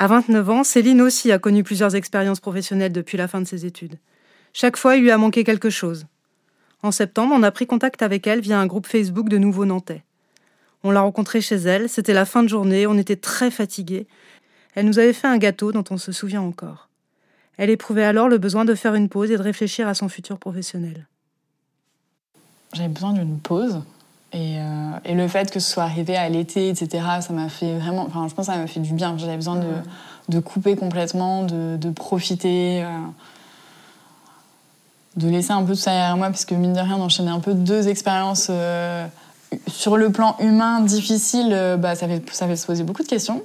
À 0.00 0.08
29 0.08 0.50
ans, 0.50 0.64
Céline 0.64 1.00
aussi 1.00 1.30
a 1.30 1.38
connu 1.38 1.62
plusieurs 1.62 1.94
expériences 1.94 2.40
professionnelles 2.40 2.92
depuis 2.92 3.18
la 3.18 3.28
fin 3.28 3.40
de 3.40 3.46
ses 3.46 3.66
études. 3.66 3.98
Chaque 4.52 4.76
fois, 4.76 4.96
il 4.96 5.02
lui 5.02 5.12
a 5.12 5.18
manqué 5.18 5.44
quelque 5.44 5.70
chose. 5.70 6.06
En 6.82 6.90
septembre, 6.90 7.34
on 7.36 7.42
a 7.44 7.50
pris 7.52 7.66
contact 7.66 8.02
avec 8.02 8.26
elle 8.26 8.40
via 8.40 8.58
un 8.58 8.66
groupe 8.66 8.86
Facebook 8.86 9.28
de 9.28 9.38
nouveaux 9.38 9.66
Nantais. 9.66 10.02
On 10.82 10.90
l'a 10.90 11.02
rencontrée 11.02 11.42
chez 11.42 11.56
elle, 11.56 11.88
c'était 11.88 12.14
la 12.14 12.24
fin 12.24 12.42
de 12.42 12.48
journée, 12.48 12.86
on 12.86 12.96
était 12.96 13.16
très 13.16 13.50
fatigués. 13.50 14.06
Elle 14.74 14.86
nous 14.86 14.98
avait 14.98 15.12
fait 15.12 15.26
un 15.26 15.38
gâteau 15.38 15.72
dont 15.72 15.84
on 15.90 15.98
se 15.98 16.12
souvient 16.12 16.42
encore. 16.42 16.88
Elle 17.56 17.70
éprouvait 17.70 18.04
alors 18.04 18.28
le 18.28 18.38
besoin 18.38 18.64
de 18.64 18.74
faire 18.74 18.94
une 18.94 19.08
pause 19.08 19.30
et 19.30 19.36
de 19.36 19.42
réfléchir 19.42 19.86
à 19.86 19.94
son 19.94 20.08
futur 20.08 20.38
professionnel. 20.38 21.06
J'avais 22.72 22.88
besoin 22.88 23.12
d'une 23.12 23.38
pause. 23.38 23.82
Et, 24.32 24.58
euh, 24.58 25.14
le 25.14 25.28
fait 25.28 25.50
que 25.50 25.58
ce 25.58 25.70
soit 25.70 25.82
arrivé 25.82 26.16
à 26.16 26.28
l'été, 26.28 26.68
etc., 26.68 27.04
ça 27.20 27.32
m'a 27.32 27.48
fait 27.48 27.78
vraiment. 27.78 28.06
Enfin, 28.06 28.28
je 28.28 28.34
pense 28.34 28.46
que 28.46 28.52
ça 28.52 28.58
m'a 28.58 28.68
fait 28.68 28.80
du 28.80 28.94
bien. 28.94 29.18
J'avais 29.18 29.36
besoin 29.36 29.56
de, 29.56 29.66
de, 30.28 30.40
couper 30.40 30.76
complètement, 30.76 31.42
de, 31.42 31.76
de 31.76 31.90
profiter, 31.90 32.84
euh, 32.84 32.88
de 35.16 35.28
laisser 35.28 35.50
un 35.50 35.62
peu 35.64 35.72
tout 35.72 35.80
ça 35.80 35.90
derrière 35.90 36.16
moi, 36.16 36.28
parce 36.28 36.44
que 36.44 36.54
mine 36.54 36.72
de 36.72 36.80
rien, 36.80 36.96
d'enchaîner 36.96 37.30
un 37.30 37.40
peu 37.40 37.54
deux 37.54 37.88
expériences 37.88 38.46
euh, 38.50 39.06
sur 39.66 39.96
le 39.96 40.10
plan 40.10 40.36
humain 40.40 40.80
difficiles, 40.80 41.76
bah, 41.78 41.94
ça, 41.94 42.06
fait, 42.06 42.22
ça 42.32 42.46
fait 42.46 42.56
se 42.56 42.66
poser 42.66 42.84
beaucoup 42.84 43.02
de 43.02 43.08
questions. 43.08 43.42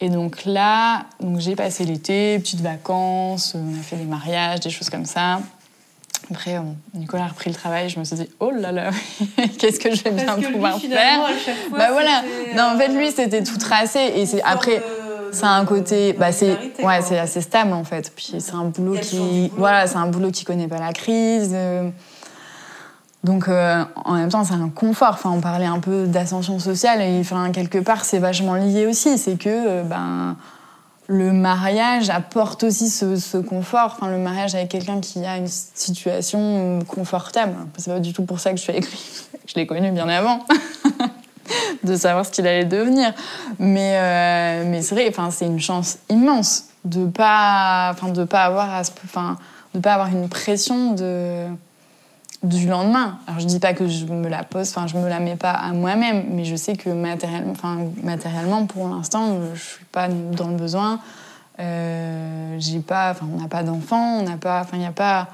et 0.00 0.08
donc 0.08 0.44
là, 0.44 1.06
donc 1.20 1.40
j'ai 1.40 1.56
passé 1.56 1.84
l'été, 1.84 2.38
petites 2.38 2.60
vacances, 2.60 3.54
on 3.54 3.78
a 3.78 3.82
fait 3.82 3.96
des 3.96 4.04
mariages, 4.04 4.60
des 4.60 4.70
choses 4.70 4.90
comme 4.90 5.06
ça. 5.06 5.40
Après, 6.30 6.58
Nicolas 6.94 7.24
a 7.24 7.28
repris 7.28 7.48
le 7.48 7.56
travail, 7.56 7.88
je 7.88 7.98
me 7.98 8.04
suis 8.04 8.16
dit, 8.16 8.28
oh 8.38 8.50
là 8.50 8.70
là, 8.70 8.90
qu'est-ce 9.58 9.80
que 9.80 9.94
je 9.94 10.04
vais 10.04 10.10
bien 10.10 10.34
pouvoir 10.34 10.78
lui, 10.78 10.88
faire 10.88 11.56
fois, 11.68 11.78
Bah 11.78 11.88
voilà, 11.92 12.22
non, 12.54 12.74
en 12.74 12.78
fait, 12.78 12.90
euh, 12.90 12.98
lui, 12.98 13.10
c'était 13.10 13.42
tout 13.42 13.56
tracé. 13.56 14.12
Et 14.14 14.26
c'est 14.26 14.42
après, 14.42 14.82
c'est 15.32 15.44
un 15.44 15.64
côté, 15.64 16.12
bah 16.12 16.32
c'est, 16.32 16.56
ouais, 16.82 17.00
c'est 17.02 17.18
assez 17.18 17.40
stable 17.40 17.72
en 17.72 17.84
fait. 17.84 18.12
Puis 18.14 18.34
c'est 18.38 18.54
un 18.54 18.64
boulot 18.64 18.96
qui, 19.00 19.50
voilà, 19.56 19.86
c'est 19.86 19.96
un 19.96 20.08
boulot 20.08 20.30
qui 20.30 20.44
connaît 20.44 20.68
pas 20.68 20.78
la 20.78 20.92
crise. 20.92 21.54
Donc, 23.24 23.48
euh, 23.48 23.84
en 24.04 24.14
même 24.14 24.28
temps, 24.28 24.44
c'est 24.44 24.54
un 24.54 24.68
confort. 24.68 25.14
Enfin, 25.14 25.30
on 25.30 25.40
parlait 25.40 25.66
un 25.66 25.80
peu 25.80 26.06
d'ascension 26.06 26.58
sociale 26.58 27.02
et 27.02 27.18
enfin, 27.20 27.50
quelque 27.50 27.78
part, 27.78 28.04
c'est 28.04 28.18
vachement 28.18 28.54
lié 28.54 28.86
aussi. 28.86 29.18
C'est 29.18 29.36
que, 29.36 29.48
euh, 29.48 29.82
ben 29.82 30.36
le 31.10 31.32
mariage 31.32 32.10
apporte 32.10 32.64
aussi 32.64 32.90
ce, 32.90 33.38
confort. 33.38 33.96
Enfin, 33.96 34.10
le 34.10 34.18
mariage 34.18 34.54
avec 34.54 34.68
quelqu'un 34.68 35.00
qui 35.00 35.24
a 35.24 35.38
une 35.38 35.48
situation 35.48 36.80
confortable. 36.86 37.54
C'est 37.78 37.90
pas 37.90 37.98
du 37.98 38.12
tout 38.12 38.24
pour 38.24 38.40
ça 38.40 38.50
que 38.50 38.58
je 38.58 38.62
suis 38.62 38.72
avec. 38.72 38.86
Je 39.46 39.54
l'ai 39.54 39.66
connu 39.66 39.90
bien 39.90 40.06
avant. 40.06 40.40
de 41.82 41.96
savoir 41.96 42.26
ce 42.26 42.30
qu'il 42.30 42.46
allait 42.46 42.66
devenir. 42.66 43.12
Mais, 43.58 43.92
euh, 43.94 44.64
mais 44.66 44.82
c'est 44.82 44.94
vrai, 44.94 45.12
c'est 45.30 45.46
une 45.46 45.60
chance 45.60 45.98
immense 46.10 46.64
de 46.84 47.06
pas, 47.06 47.94
pas 48.28 48.44
pas 49.82 49.94
avoir 49.94 50.08
une 50.08 50.28
pression 50.28 50.92
de 50.92 51.46
du 52.42 52.68
lendemain. 52.68 53.18
Alors 53.26 53.40
je 53.40 53.46
dis 53.46 53.58
pas 53.58 53.74
que 53.74 53.88
je 53.88 54.06
me 54.06 54.28
la 54.28 54.44
pose, 54.44 54.68
enfin 54.68 54.86
je 54.86 54.96
me 54.96 55.08
la 55.08 55.18
mets 55.18 55.36
pas 55.36 55.50
à 55.50 55.72
moi-même, 55.72 56.24
mais 56.30 56.44
je 56.44 56.54
sais 56.56 56.76
que 56.76 56.90
matériellement, 56.90 57.54
matériellement 58.02 58.66
pour 58.66 58.88
l'instant, 58.88 59.38
je 59.54 59.60
suis 59.60 59.84
pas 59.86 60.08
dans 60.08 60.48
le 60.48 60.56
besoin. 60.56 61.00
Euh, 61.60 62.56
j'ai 62.58 62.78
pas, 62.78 63.10
enfin 63.10 63.26
on 63.32 63.40
n'a 63.40 63.48
pas 63.48 63.64
d'enfants, 63.64 64.18
on 64.20 64.22
n'a 64.22 64.36
pas, 64.36 64.60
enfin 64.60 64.76
il 64.76 64.80
n'y 64.80 64.86
a 64.86 64.92
pas. 64.92 65.28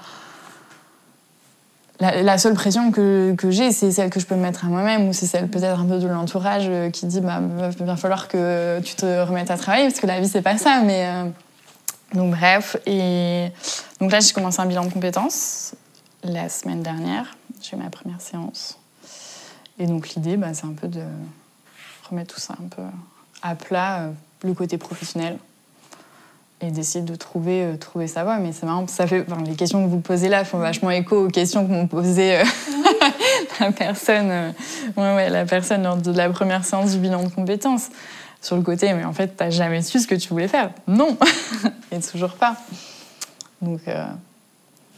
La, 2.00 2.38
seule 2.38 2.54
pression 2.54 2.90
que, 2.90 3.34
que 3.38 3.50
j'ai, 3.50 3.70
c'est 3.70 3.92
celle 3.92 4.10
que 4.10 4.18
je 4.18 4.26
peux 4.26 4.34
me 4.34 4.42
mettre 4.42 4.64
à 4.64 4.68
moi-même, 4.68 5.08
ou 5.08 5.12
c'est 5.12 5.26
celle 5.26 5.48
peut-être 5.48 5.78
un 5.78 5.86
peu 5.86 5.98
de 5.98 6.08
l'entourage 6.08 6.68
qui 6.92 7.06
dit 7.06 7.20
bah 7.20 7.40
va 7.40 7.68
bien 7.68 7.96
falloir 7.96 8.28
que 8.28 8.80
tu 8.80 8.94
te 8.96 9.22
remettes 9.22 9.50
à 9.50 9.56
travailler 9.56 9.86
parce 9.86 10.00
que 10.00 10.06
la 10.06 10.20
vie 10.20 10.28
c'est 10.28 10.42
pas 10.42 10.58
ça. 10.58 10.80
Mais 10.84 11.06
euh... 11.06 11.24
donc 12.14 12.32
bref, 12.32 12.76
et 12.86 13.48
donc 14.00 14.10
là 14.10 14.20
j'ai 14.20 14.32
commencé 14.32 14.60
un 14.60 14.66
bilan 14.66 14.84
de 14.84 14.92
compétences 14.92 15.74
la 16.24 16.48
semaine 16.48 16.82
dernière. 16.82 17.36
J'ai 17.60 17.76
ma 17.76 17.90
première 17.90 18.20
séance. 18.20 18.78
Et 19.78 19.86
donc 19.86 20.10
l'idée, 20.10 20.36
bah, 20.36 20.54
c'est 20.54 20.66
un 20.66 20.72
peu 20.72 20.88
de 20.88 21.02
remettre 22.08 22.34
tout 22.34 22.40
ça 22.40 22.54
un 22.62 22.68
peu 22.68 22.82
à 23.42 23.54
plat, 23.54 24.00
euh, 24.00 24.10
le 24.42 24.54
côté 24.54 24.78
professionnel, 24.78 25.38
et 26.60 26.70
d'essayer 26.70 27.04
de 27.04 27.14
trouver, 27.14 27.64
euh, 27.64 27.76
trouver 27.76 28.06
sa 28.06 28.24
voie. 28.24 28.38
Mais 28.38 28.52
c'est 28.52 28.66
marrant, 28.66 28.86
ça 28.86 29.06
fait, 29.06 29.26
les 29.44 29.54
questions 29.54 29.84
que 29.84 29.90
vous 29.90 30.00
posez 30.00 30.28
là 30.28 30.44
font 30.44 30.58
vachement 30.58 30.90
écho 30.90 31.26
aux 31.26 31.30
questions 31.30 31.66
que 31.66 31.72
m'ont 31.72 31.86
posées 31.86 32.38
euh, 32.38 32.44
la 33.60 33.72
personne, 33.72 34.54
ouais, 34.96 35.14
ouais, 35.14 35.28
la 35.28 35.44
personne 35.44 35.82
lors 35.82 35.96
de 35.96 36.12
la 36.12 36.30
première 36.30 36.64
séance 36.64 36.92
du 36.92 36.98
bilan 36.98 37.22
de 37.22 37.28
compétences. 37.28 37.90
Sur 38.40 38.56
le 38.56 38.62
côté, 38.62 38.92
mais 38.92 39.04
en 39.04 39.14
fait, 39.14 39.28
t'as 39.38 39.48
jamais 39.48 39.80
su 39.80 39.98
ce 40.00 40.06
que 40.06 40.14
tu 40.14 40.28
voulais 40.28 40.48
faire. 40.48 40.70
Non, 40.86 41.16
et 41.90 42.00
toujours 42.00 42.34
pas. 42.34 42.56
Donc. 43.62 43.80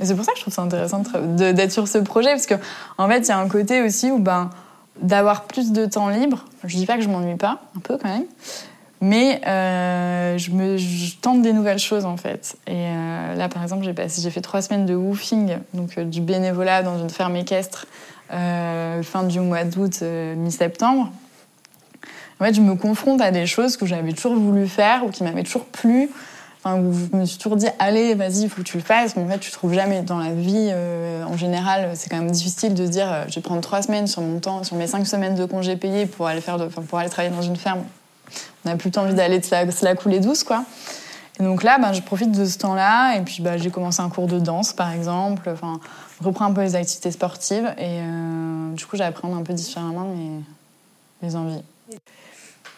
Et 0.01 0.05
c'est 0.05 0.15
pour 0.15 0.25
ça 0.25 0.33
que 0.33 0.39
je 0.39 0.43
trouve 0.43 0.55
ça 0.55 0.63
intéressant 0.63 1.03
d'être 1.25 1.73
sur 1.73 1.89
ce 1.89 1.99
projet, 1.99 2.31
parce 2.31 2.47
qu'en 2.47 2.59
en 2.99 3.09
fait, 3.09 3.21
il 3.21 3.29
y 3.29 3.33
a 3.33 3.39
un 3.39 3.49
côté 3.49 3.83
aussi 3.83 4.11
où 4.11 4.19
ben, 4.19 4.51
d'avoir 5.01 5.45
plus 5.45 5.73
de 5.73 5.87
temps 5.87 6.09
libre, 6.09 6.45
je 6.65 6.77
dis 6.77 6.87
pas 6.87 6.97
que 6.97 7.03
je 7.03 7.09
m'ennuie 7.09 7.37
pas, 7.37 7.61
un 7.77 7.81
peu 7.81 7.97
quand 7.97 8.09
même, 8.09 8.27
mais 9.01 9.41
euh, 9.47 10.39
je, 10.39 10.51
me, 10.51 10.77
tente 11.21 11.43
des 11.43 11.53
nouvelles 11.53 11.79
choses 11.79 12.05
en 12.05 12.17
fait. 12.17 12.57
Et 12.67 12.73
euh, 12.75 13.35
là, 13.35 13.49
par 13.49 13.63
exemple, 13.63 13.85
j'ai 13.85 13.95
j'ai 14.23 14.31
fait 14.31 14.41
trois 14.41 14.63
semaines 14.63 14.87
de 14.87 14.95
woofing, 14.95 15.59
donc 15.75 15.99
euh, 15.99 16.05
du 16.05 16.21
bénévolat 16.21 16.83
dans 16.83 16.99
une 16.99 17.11
ferme 17.11 17.37
équestre, 17.37 17.87
fin 18.29 19.23
du 19.29 19.41
mois 19.41 19.65
d'août, 19.65 20.03
mi-septembre. 20.03 21.13
En 22.41 22.45
fait, 22.45 22.55
je 22.55 22.61
me 22.61 22.75
confronte 22.75 23.21
à 23.21 23.31
des 23.31 23.47
choses 23.47 23.77
que 23.77 23.87
j'avais 23.87 24.13
toujours 24.13 24.35
voulu 24.35 24.67
faire 24.67 25.05
ou 25.07 25.11
qui 25.11 25.23
m'avaient 25.23 25.45
toujours 25.45 25.65
plu 25.65 26.11
où 26.75 26.93
je 26.93 27.17
me 27.17 27.25
suis 27.25 27.39
toujours 27.39 27.57
dit 27.57 27.69
allez 27.79 28.15
vas-y 28.15 28.43
il 28.43 28.51
faut 28.51 28.63
que 28.63 28.67
tu 28.67 28.77
le 28.77 28.83
fasses. 28.83 29.17
Mais 29.17 29.23
en 29.23 29.29
fait 29.29 29.39
tu 29.39 29.51
trouves 29.51 29.73
jamais. 29.73 30.03
Dans 30.03 30.19
la 30.19 30.33
vie 30.33 30.71
euh, 30.73 31.25
en 31.25 31.37
général 31.37 31.91
c'est 31.95 32.11
quand 32.11 32.17
même 32.17 32.31
difficile 32.31 32.75
de 32.75 32.85
se 32.85 32.91
dire 32.91 33.11
euh, 33.11 33.25
je 33.29 33.37
vais 33.37 33.41
prendre 33.41 33.61
trois 33.61 33.83
semaines 33.83 34.07
sur 34.07 34.23
mon 34.23 34.41
temps 34.41 34.65
sur 34.65 34.77
mes 34.77 34.87
cinq 34.87 35.07
semaines 35.07 35.35
de 35.35 35.45
congés 35.45 35.77
payés 35.77 36.07
pour 36.07 36.27
aller 36.27 36.41
faire 36.41 36.59
pour 36.69 36.99
aller 36.99 37.09
travailler 37.09 37.35
dans 37.35 37.43
une 37.43 37.57
ferme. 37.57 37.85
On 38.65 38.69
n'a 38.69 38.77
plus 38.77 38.91
envie 38.97 39.15
d'aller 39.15 39.41
se 39.41 39.55
la, 39.55 39.65
la 39.65 39.95
couler 39.95 40.21
douce 40.21 40.45
quoi. 40.45 40.65
Et 41.39 41.43
donc 41.43 41.63
là 41.63 41.79
ben, 41.79 41.93
je 41.93 42.03
profite 42.03 42.33
de 42.33 42.45
ce 42.45 42.59
temps 42.59 42.75
là 42.75 43.17
et 43.17 43.21
puis 43.23 43.43
ben, 43.43 43.57
j'ai 43.57 43.71
commencé 43.71 44.01
un 44.01 44.09
cours 44.09 44.27
de 44.27 44.39
danse 44.39 44.73
par 44.73 44.93
exemple. 44.93 45.49
Enfin 45.53 45.81
je 46.21 46.27
reprends 46.27 46.47
un 46.47 46.53
peu 46.53 46.63
les 46.63 46.75
activités 46.75 47.11
sportives. 47.11 47.75
Et 47.79 48.01
euh, 48.01 48.73
du 48.75 48.87
coup 48.87 48.97
j'apprends 48.97 49.35
un 49.37 49.43
peu 49.43 49.53
différemment 49.53 50.09
mes, 50.09 50.41
mes 51.23 51.37
envies 51.37 51.63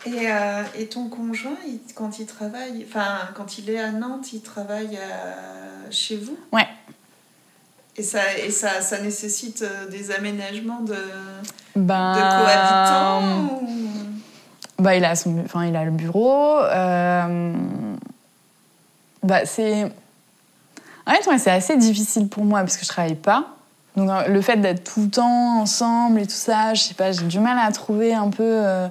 et, 0.06 0.30
euh, 0.30 0.62
et, 0.78 0.86
ton 0.86 1.08
conjoint, 1.08 1.56
il, 1.66 1.80
quand 1.94 2.18
il 2.18 2.26
travaille, 2.26 2.86
enfin, 2.88 3.18
quand 3.34 3.58
il 3.58 3.68
est 3.70 3.80
à 3.80 3.90
Nantes, 3.90 4.32
il 4.32 4.40
travaille 4.42 4.96
euh, 4.96 5.86
chez 5.90 6.16
vous? 6.16 6.38
Ouais. 6.52 6.66
Et 7.96 8.02
ça, 8.02 8.20
et 8.38 8.50
ça, 8.50 8.80
ça 8.80 9.00
nécessite 9.00 9.62
euh, 9.62 9.88
des 9.88 10.12
aménagements 10.12 10.80
de, 10.80 10.96
ben, 11.74 12.12
de 12.14 12.20
cohabitants 12.20 13.58
ou... 13.60 13.68
bah, 14.78 14.94
il, 14.94 15.04
a 15.04 15.16
son, 15.16 15.36
enfin, 15.44 15.66
il 15.66 15.74
a 15.74 15.84
le 15.84 15.90
bureau. 15.90 16.60
bah, 19.22 19.44
c'est. 19.44 19.92
En 21.06 21.12
fait, 21.12 21.26
ouais, 21.28 21.38
c'est 21.38 21.50
assez 21.50 21.76
difficile 21.76 22.28
pour 22.28 22.44
moi 22.44 22.60
parce 22.60 22.76
que 22.76 22.84
je 22.84 22.88
travaille 22.88 23.16
pas. 23.16 23.46
Donc 23.96 24.10
euh, 24.10 24.28
le 24.28 24.40
fait 24.40 24.56
d'être 24.56 24.84
tout 24.84 25.02
le 25.02 25.10
temps 25.10 25.60
ensemble 25.60 26.20
et 26.20 26.26
tout 26.26 26.32
ça, 26.32 26.74
je 26.74 26.82
sais 26.82 26.94
pas, 26.94 27.10
j'ai 27.10 27.24
du 27.24 27.40
mal 27.40 27.58
à 27.58 27.72
trouver 27.72 28.14
un 28.14 28.30
peu. 28.30 28.44
euh, 28.44 28.88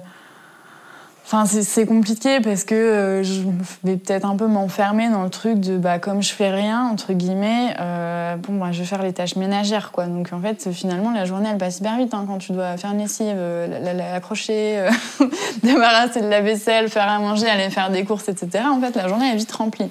Enfin, 1.30 1.44
c'est- 1.44 1.84
compliqué 1.84 2.40
parce 2.40 2.64
que 2.64 2.74
euh, 2.74 3.22
je 3.22 3.42
vais 3.84 3.98
peut-être 3.98 4.24
un 4.24 4.34
peu 4.34 4.46
m'enfermer 4.46 5.10
dans 5.10 5.22
le 5.24 5.28
truc 5.28 5.60
de 5.60 5.76
bah, 5.76 5.98
comme 5.98 6.22
je 6.22 6.32
fais 6.32 6.48
rien, 6.50 6.88
entre 6.90 7.12
guillemets, 7.12 7.74
euh, 7.78 8.36
bon, 8.36 8.54
bah, 8.58 8.68
je 8.72 8.78
vais 8.78 8.86
faire 8.86 9.02
les 9.02 9.12
tâches 9.12 9.36
ménagères. 9.36 9.90
Quoi. 9.92 10.06
Donc 10.06 10.30
en 10.32 10.40
fait, 10.40 10.70
finalement, 10.72 11.10
la 11.12 11.26
journée, 11.26 11.50
elle 11.52 11.58
passe 11.58 11.80
hyper 11.80 11.98
vite 11.98 12.14
hein, 12.14 12.24
quand 12.26 12.38
tu 12.38 12.52
dois 12.52 12.78
faire 12.78 12.92
une 12.92 13.00
lessive, 13.00 13.26
euh, 13.36 13.66
la- 13.66 13.92
la- 13.92 14.12
l'accrocher, 14.12 14.78
euh, 14.78 14.90
débarrasser 15.62 16.22
de 16.22 16.28
la 16.28 16.40
vaisselle, 16.40 16.88
faire 16.88 17.06
à 17.06 17.18
manger, 17.18 17.46
aller 17.46 17.68
faire 17.68 17.90
des 17.90 18.04
courses, 18.04 18.30
etc. 18.30 18.64
En 18.72 18.80
fait, 18.80 18.96
la 18.96 19.06
journée 19.06 19.30
est 19.30 19.36
vite 19.36 19.52
remplie. 19.52 19.90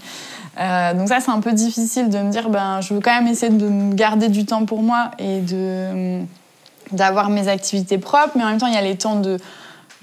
Euh, 0.60 0.96
donc 0.96 1.08
ça, 1.08 1.20
c'est 1.20 1.30
un 1.30 1.40
peu 1.42 1.54
difficile 1.54 2.10
de 2.10 2.18
me 2.18 2.32
dire, 2.32 2.50
ben, 2.50 2.82
je 2.82 2.96
veux 2.96 3.00
quand 3.00 3.14
même 3.14 3.28
essayer 3.28 3.52
de 3.54 3.94
garder 3.94 4.30
du 4.30 4.46
temps 4.48 4.66
pour 4.66 4.82
moi 4.82 5.12
et 5.20 5.42
de 5.42 6.22
d'avoir 6.94 7.30
mes 7.30 7.48
activités 7.48 7.98
propres, 8.00 8.32
mais 8.38 8.44
en 8.44 8.48
même 8.48 8.58
temps, 8.60 8.66
il 8.68 8.74
y 8.74 8.78
a 8.78 8.82
les 8.82 8.96
temps 8.96 9.18
de 9.20 9.38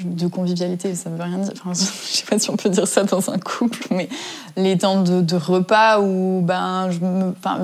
de 0.01 0.27
convivialité, 0.27 0.95
ça 0.95 1.11
veut 1.11 1.23
rien 1.23 1.39
dire. 1.39 1.53
Enfin, 1.55 1.73
je 1.75 2.17
sais 2.17 2.25
pas 2.27 2.39
si 2.39 2.51
on 2.51 2.57
peut 2.57 2.69
dire 2.69 2.87
ça 2.87 3.05
dans 3.05 3.31
un 3.31 3.39
couple, 3.39 3.87
mais 3.91 4.09
les 4.57 4.79
temps 4.79 5.03
de, 5.03 5.37
repas 5.37 6.01
où, 6.01 6.41
ben, 6.43 6.89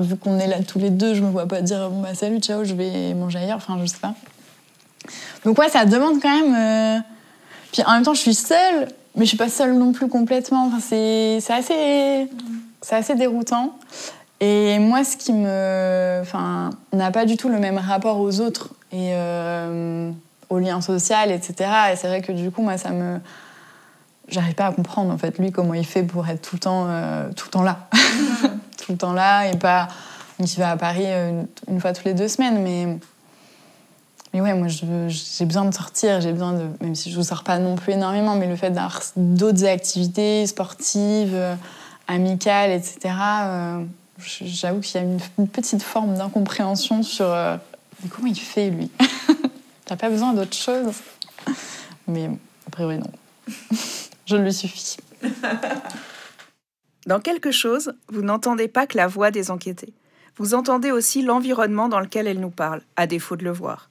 vu 0.01 0.15
qu'on 0.17 0.39
est 0.39 0.47
là 0.47 0.63
tous 0.63 0.79
les 0.79 0.89
deux, 0.89 1.13
je 1.13 1.21
me 1.21 1.29
vois 1.29 1.47
pas 1.47 1.61
dire 1.61 1.89
bon 1.89 2.01
bah 2.01 2.13
salut, 2.13 2.39
ciao, 2.39 2.63
je 2.63 2.73
vais 2.73 3.13
manger 3.13 3.39
ailleurs. 3.39 3.57
Enfin, 3.57 3.77
je 3.81 3.85
sais 3.85 3.99
pas. 3.99 4.13
Donc 5.45 5.57
ouais, 5.57 5.69
ça 5.69 5.85
demande 5.85 6.21
quand 6.21 6.29
même. 6.29 6.55
euh, 6.55 6.99
Puis 7.71 7.83
en 7.85 7.93
même 7.93 8.03
temps, 8.03 8.13
je 8.13 8.21
suis 8.21 8.35
seule, 8.35 8.87
mais 9.15 9.25
je 9.25 9.29
suis 9.29 9.37
pas 9.37 9.49
seule 9.49 9.73
non 9.73 9.91
plus 9.91 10.07
complètement. 10.07 10.67
Enfin, 10.67 10.79
c'est 10.79 11.39
c'est 11.41 11.53
assez, 11.53 12.29
c'est 12.81 12.95
assez 12.95 13.15
déroutant. 13.15 13.73
Et 14.39 14.79
moi, 14.79 15.03
ce 15.03 15.17
qui 15.17 15.33
me, 15.33 16.19
enfin, 16.21 16.71
n'a 16.93 17.11
pas 17.11 17.25
du 17.25 17.37
tout 17.37 17.47
le 17.47 17.59
même 17.59 17.77
rapport 17.77 18.19
aux 18.19 18.39
autres 18.39 18.69
et 18.91 19.11
euh, 19.13 20.11
au 20.51 20.59
lien 20.59 20.81
social, 20.81 21.31
etc. 21.31 21.69
Et 21.91 21.95
c'est 21.95 22.07
vrai 22.07 22.21
que 22.21 22.31
du 22.31 22.51
coup, 22.51 22.61
moi, 22.61 22.77
ça 22.77 22.91
me, 22.91 23.19
j'arrive 24.27 24.53
pas 24.53 24.67
à 24.67 24.71
comprendre 24.71 25.11
en 25.11 25.17
fait 25.17 25.39
lui 25.39 25.51
comment 25.51 25.73
il 25.73 25.85
fait 25.85 26.03
pour 26.03 26.27
être 26.27 26.41
tout 26.41 26.55
le 26.57 26.59
temps, 26.59 26.85
euh, 26.89 27.29
tout 27.35 27.45
le 27.47 27.51
temps 27.51 27.63
là, 27.63 27.87
tout 28.85 28.91
le 28.91 28.97
temps 28.97 29.13
là 29.13 29.47
et 29.47 29.57
pas, 29.57 29.87
il 30.39 30.47
va 30.57 30.71
à 30.71 30.77
Paris 30.77 31.05
euh, 31.05 31.29
une, 31.29 31.47
une 31.75 31.81
fois 31.81 31.93
toutes 31.93 32.05
les 32.05 32.13
deux 32.13 32.27
semaines, 32.27 32.61
mais. 32.61 32.97
Mais 34.33 34.39
ouais, 34.39 34.53
moi 34.53 34.69
j'ai 34.69 35.45
besoin 35.45 35.65
de 35.65 35.73
sortir, 35.73 36.21
j'ai 36.21 36.31
besoin 36.31 36.53
de. 36.53 36.63
Même 36.79 36.95
si 36.95 37.11
je 37.11 37.17
ne 37.17 37.23
sors 37.23 37.43
pas 37.43 37.57
non 37.59 37.75
plus 37.75 37.93
énormément, 37.93 38.35
mais 38.35 38.47
le 38.47 38.55
fait 38.55 38.69
d'avoir 38.69 39.01
d'autres 39.17 39.65
activités 39.65 40.47
sportives, 40.47 41.33
euh, 41.33 41.55
amicales, 42.07 42.71
etc., 42.71 43.13
euh, 43.43 43.83
j'avoue 44.19 44.79
qu'il 44.79 45.01
y 45.01 45.03
a 45.03 45.05
une, 45.05 45.19
une 45.37 45.47
petite 45.49 45.83
forme 45.83 46.15
d'incompréhension 46.15 47.03
sur. 47.03 47.25
euh, 47.25 47.57
mais 48.03 48.09
comment 48.09 48.27
il 48.27 48.39
fait 48.39 48.69
lui? 48.69 48.89
T'as 49.91 49.97
pas 49.97 50.09
besoin 50.09 50.31
d'autre 50.31 50.55
chose 50.55 51.01
Mais 52.07 52.29
a 52.65 52.69
priori, 52.69 52.97
non. 52.97 53.11
je 54.25 54.37
lui 54.37 54.53
suffis. 54.53 54.95
Dans 57.07 57.19
quelque 57.19 57.51
chose, 57.51 57.93
vous 58.07 58.21
n'entendez 58.21 58.69
pas 58.69 58.87
que 58.87 58.95
la 58.95 59.07
voix 59.07 59.31
des 59.31 59.51
enquêtés. 59.51 59.93
Vous 60.37 60.53
entendez 60.53 60.91
aussi 60.91 61.23
l'environnement 61.23 61.89
dans 61.89 61.99
lequel 61.99 62.25
elles 62.25 62.39
nous 62.39 62.51
parlent, 62.51 62.83
à 62.95 63.05
défaut 63.05 63.35
de 63.35 63.43
le 63.43 63.51
voir. 63.51 63.89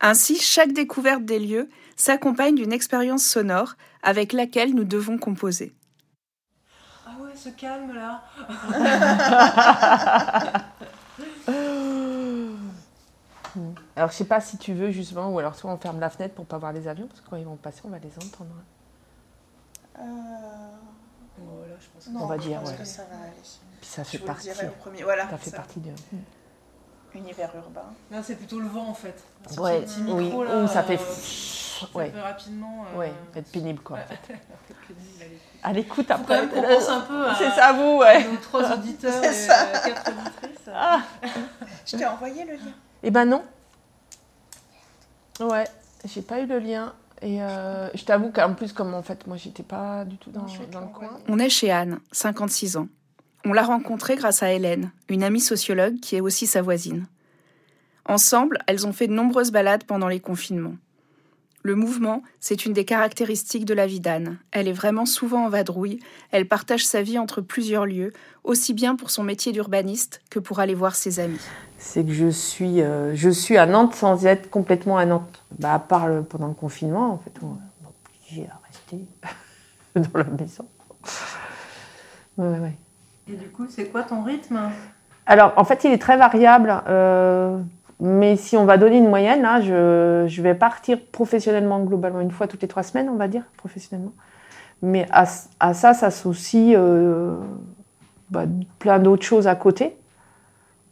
Ainsi, 0.00 0.40
chaque 0.40 0.72
découverte 0.72 1.24
des 1.24 1.38
lieux 1.38 1.70
s'accompagne 1.94 2.56
d'une 2.56 2.72
expérience 2.72 3.22
sonore 3.22 3.76
avec 4.02 4.32
laquelle 4.32 4.74
nous 4.74 4.82
devons 4.82 5.18
composer. 5.18 5.72
Ah 7.06 7.12
ouais, 7.20 7.30
ce 7.36 7.50
calme 7.50 7.94
là. 7.94 8.24
Alors, 13.96 14.10
je 14.10 14.16
sais 14.16 14.24
pas 14.24 14.40
si 14.40 14.56
tu 14.58 14.72
veux, 14.72 14.90
justement, 14.90 15.28
ou 15.30 15.38
alors 15.38 15.54
soit 15.54 15.70
on 15.70 15.76
ferme 15.76 16.00
la 16.00 16.08
fenêtre 16.10 16.34
pour 16.34 16.46
pas 16.46 16.58
voir 16.58 16.72
les 16.72 16.88
avions, 16.88 17.06
parce 17.06 17.20
que 17.20 17.28
quand 17.28 17.36
ils 17.36 17.44
vont 17.44 17.56
passer, 17.56 17.80
on 17.84 17.88
va 17.90 17.98
les 17.98 18.12
entendre. 18.16 18.50
on 22.14 22.26
va 22.26 22.38
dire, 22.38 22.62
ouais. 22.64 22.72
Puis 23.80 23.90
ça 23.90 24.04
fait 24.04 24.18
Je 24.18 24.22
vous 24.22 24.28
le 24.28 24.32
partie. 24.32 24.50
dirai 24.50 24.68
au 24.68 24.70
premier- 24.82 25.02
voilà, 25.02 25.28
ça 25.28 25.38
fait 25.38 25.50
ça. 25.50 25.56
partie 25.56 25.80
de. 25.80 25.90
Univers 27.14 27.50
urbain. 27.56 27.84
Là, 28.10 28.22
c'est 28.22 28.36
plutôt 28.36 28.58
le 28.60 28.68
vent 28.68 28.88
en 28.88 28.94
fait. 28.94 29.14
Ouais, 29.58 29.82
petit- 29.82 30.00
petit 30.00 30.12
oui, 30.12 30.24
micro, 30.24 30.44
là, 30.44 30.62
ou 30.62 30.66
ça 30.68 30.82
fait. 30.82 30.94
euh, 30.94 30.98
ça 30.98 31.86
ça 31.86 31.86
peut 31.92 32.20
rapidement. 32.22 32.86
euh, 32.94 32.98
Ouais, 32.98 33.12
être 33.36 33.52
pénible, 33.52 33.80
quoi. 33.80 33.98
en 33.98 34.00
Ouais. 34.00 34.06
fait. 34.24 34.32
à 34.32 34.38
l'écoute. 34.68 34.96
À 35.62 35.72
l'écoute 35.74 36.06
Faut 36.06 36.12
après. 36.14 36.36
quand 36.36 36.40
même 36.42 36.50
qu'on 36.50 36.62
pense 36.74 36.88
un 36.88 37.00
peu 37.02 37.26
à, 37.28 37.34
C'est 37.34 37.50
ça, 37.50 37.72
vous, 37.74 37.98
ouais. 37.98 38.24
à 38.24 38.28
nos 38.30 38.36
trois 38.38 38.72
auditeurs 38.74 39.22
et 39.24 39.32
ça. 39.32 39.62
euh, 39.66 39.72
quatre 39.84 40.10
auditrices. 40.10 40.68
Ah. 40.74 41.00
Je 41.84 41.96
t'ai 41.98 42.06
envoyé 42.06 42.44
le 42.46 42.52
lien. 42.54 42.72
Eh 43.02 43.10
ben 43.10 43.26
non. 43.26 43.42
Ouais, 45.40 45.64
j'ai 46.04 46.22
pas 46.22 46.40
eu 46.40 46.46
le 46.46 46.58
lien. 46.58 46.92
Et 47.20 47.40
euh, 47.40 47.88
je 47.94 48.04
t'avoue 48.04 48.30
qu'en 48.30 48.54
plus, 48.54 48.72
comme 48.72 48.94
en 48.94 49.02
fait, 49.02 49.26
moi, 49.26 49.36
j'étais 49.36 49.62
pas 49.62 50.04
du 50.04 50.16
tout 50.16 50.30
dans, 50.30 50.46
dans 50.72 50.80
le 50.80 50.86
coin. 50.88 51.10
On 51.28 51.38
est 51.38 51.48
chez 51.48 51.70
Anne, 51.70 52.00
56 52.10 52.76
ans. 52.76 52.88
On 53.44 53.52
l'a 53.52 53.62
rencontrée 53.62 54.16
grâce 54.16 54.42
à 54.42 54.52
Hélène, 54.52 54.90
une 55.08 55.22
amie 55.22 55.40
sociologue 55.40 56.00
qui 56.00 56.16
est 56.16 56.20
aussi 56.20 56.46
sa 56.46 56.62
voisine. 56.62 57.06
Ensemble, 58.06 58.58
elles 58.66 58.86
ont 58.86 58.92
fait 58.92 59.06
de 59.06 59.12
nombreuses 59.12 59.52
balades 59.52 59.84
pendant 59.84 60.08
les 60.08 60.20
confinements. 60.20 60.76
Le 61.64 61.76
mouvement, 61.76 62.24
c'est 62.40 62.66
une 62.66 62.72
des 62.72 62.84
caractéristiques 62.84 63.64
de 63.64 63.74
la 63.74 63.86
vie 63.86 64.00
d'Anne. 64.00 64.38
Elle 64.50 64.66
est 64.66 64.72
vraiment 64.72 65.06
souvent 65.06 65.44
en 65.44 65.48
vadrouille, 65.48 66.00
elle 66.32 66.48
partage 66.48 66.84
sa 66.84 67.02
vie 67.02 67.18
entre 67.18 67.40
plusieurs 67.40 67.86
lieux, 67.86 68.12
aussi 68.42 68.74
bien 68.74 68.96
pour 68.96 69.10
son 69.10 69.22
métier 69.22 69.52
d'urbaniste 69.52 70.20
que 70.28 70.40
pour 70.40 70.58
aller 70.58 70.74
voir 70.74 70.96
ses 70.96 71.20
amis. 71.20 71.40
C'est 71.84 72.04
que 72.04 72.12
je 72.12 72.28
suis, 72.28 72.80
euh, 72.80 73.12
je 73.16 73.28
suis 73.28 73.58
à 73.58 73.66
Nantes 73.66 73.96
sans 73.96 74.24
être 74.24 74.48
complètement 74.48 74.98
à 74.98 75.04
Nantes. 75.04 75.42
Bah, 75.58 75.74
à 75.74 75.78
part 75.80 76.06
le- 76.06 76.22
pendant 76.22 76.46
le 76.46 76.54
confinement, 76.54 77.10
en 77.10 77.18
fait, 77.18 77.32
on 77.42 77.54
est 77.54 77.88
obligé 78.30 78.48
à 78.48 78.60
rester 78.68 79.04
dans 79.96 80.18
la 80.20 80.24
maison. 80.24 80.64
Ouais, 82.38 82.46
ouais, 82.46 82.58
ouais. 82.60 82.76
Et 83.28 83.32
du 83.32 83.48
coup, 83.48 83.66
c'est 83.68 83.86
quoi 83.86 84.04
ton 84.04 84.22
rythme? 84.22 84.60
Alors, 85.26 85.52
en 85.56 85.64
fait, 85.64 85.82
il 85.82 85.90
est 85.92 85.98
très 85.98 86.16
variable. 86.16 86.72
euh, 86.88 87.58
mais 88.00 88.36
si 88.36 88.56
on 88.56 88.64
va 88.64 88.78
donner 88.78 88.98
une 88.98 89.08
moyenne, 89.08 89.42
là, 89.42 89.60
je, 89.60 90.24
je 90.28 90.42
vais 90.42 90.54
partir 90.54 90.98
professionnellement, 91.10 91.80
globalement, 91.80 92.20
une 92.20 92.30
fois 92.30 92.46
toutes 92.46 92.62
les 92.62 92.68
trois 92.68 92.84
semaines, 92.84 93.08
on 93.08 93.16
va 93.16 93.26
dire, 93.26 93.42
professionnellement. 93.56 94.14
Mais 94.82 95.06
à, 95.10 95.24
à 95.60 95.74
ça 95.74 95.94
s'associe 95.94 96.74
euh, 96.76 97.36
bah, 98.30 98.44
plein 98.78 99.00
d'autres 99.00 99.24
choses 99.24 99.48
à 99.48 99.56
côté, 99.56 99.96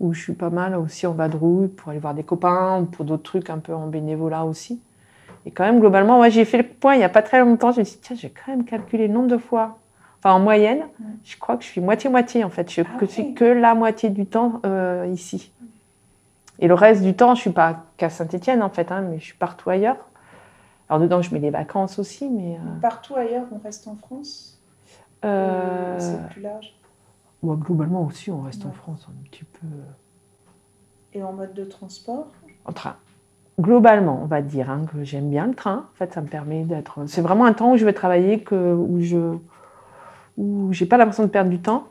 où 0.00 0.12
je 0.14 0.20
suis 0.20 0.32
pas 0.32 0.50
mal 0.50 0.74
aussi 0.74 1.06
en 1.06 1.12
vadrouille 1.12 1.68
pour 1.68 1.90
aller 1.90 2.00
voir 2.00 2.14
des 2.14 2.24
copains, 2.24 2.80
ou 2.80 2.86
pour 2.86 3.04
d'autres 3.04 3.22
trucs 3.22 3.50
un 3.50 3.58
peu 3.58 3.74
en 3.74 3.86
bénévolat 3.86 4.44
aussi. 4.44 4.80
Et 5.46 5.50
quand 5.50 5.64
même, 5.64 5.80
globalement, 5.80 6.16
moi, 6.16 6.28
j'ai 6.28 6.44
fait 6.44 6.58
le 6.58 6.64
point 6.64 6.94
il 6.94 6.98
n'y 6.98 7.04
a 7.04 7.08
pas 7.08 7.22
très 7.22 7.40
longtemps. 7.40 7.70
Je 7.72 7.80
me 7.80 7.84
suis 7.84 7.96
dit, 7.96 8.02
tiens, 8.02 8.16
j'ai 8.16 8.30
quand 8.30 8.50
même 8.50 8.64
calculé 8.64 9.08
le 9.08 9.14
nombre 9.14 9.28
de 9.28 9.38
fois. 9.38 9.78
Enfin, 10.18 10.34
en 10.34 10.40
moyenne, 10.40 10.82
je 11.24 11.38
crois 11.38 11.56
que 11.56 11.62
je 11.64 11.68
suis 11.68 11.80
moitié-moitié, 11.80 12.44
en 12.44 12.50
fait. 12.50 12.70
Je 12.70 12.82
que 12.82 13.06
suis 13.06 13.32
que 13.32 13.44
la 13.44 13.74
moitié 13.74 14.10
du 14.10 14.26
temps 14.26 14.60
euh, 14.66 15.06
ici. 15.10 15.50
Et 16.58 16.68
le 16.68 16.74
reste 16.74 17.02
du 17.02 17.14
temps, 17.14 17.34
je 17.34 17.40
suis 17.40 17.50
pas 17.50 17.84
qu'à 17.96 18.10
Saint-Etienne, 18.10 18.62
en 18.62 18.68
fait, 18.68 18.92
hein, 18.92 19.00
mais 19.00 19.18
je 19.18 19.24
suis 19.24 19.36
partout 19.38 19.70
ailleurs. 19.70 19.96
Alors, 20.90 21.00
dedans, 21.00 21.22
je 21.22 21.32
mets 21.32 21.40
des 21.40 21.50
vacances 21.50 21.98
aussi, 21.98 22.28
mais... 22.28 22.56
euh, 22.56 22.80
Partout 22.82 23.16
ailleurs, 23.16 23.46
on 23.52 23.58
reste 23.64 23.88
en 23.88 23.96
France? 23.96 24.60
euh, 25.24 25.96
C'est 25.98 26.28
plus 26.34 26.42
large? 26.42 26.74
Bon, 27.42 27.54
globalement 27.54 28.04
aussi, 28.04 28.30
on 28.30 28.42
reste 28.42 28.66
en 28.66 28.72
France 28.72 29.06
un 29.08 29.22
petit 29.28 29.44
peu... 29.44 29.66
Et 31.12 31.22
en 31.22 31.32
mode 31.32 31.54
de 31.54 31.64
transport? 31.64 32.28
En 32.64 32.72
train. 32.72 32.96
Globalement, 33.60 34.20
on 34.22 34.26
va 34.26 34.42
dire 34.42 34.70
hein, 34.70 34.86
que 34.92 35.02
j'aime 35.02 35.28
bien 35.28 35.46
le 35.46 35.54
train. 35.54 35.86
En 35.92 35.96
fait, 35.96 36.12
ça 36.12 36.20
me 36.20 36.28
permet 36.28 36.62
d'être. 36.64 37.04
C'est 37.06 37.20
vraiment 37.20 37.44
un 37.44 37.52
temps 37.52 37.72
où 37.72 37.76
je 37.76 37.84
vais 37.84 37.92
travailler, 37.92 38.40
que, 38.42 38.72
où 38.74 39.00
je 39.00 39.36
où 40.38 40.72
j'ai 40.72 40.86
pas 40.86 40.96
l'impression 40.96 41.24
de 41.24 41.28
perdre 41.28 41.50
du 41.50 41.58
temps. 41.58 41.88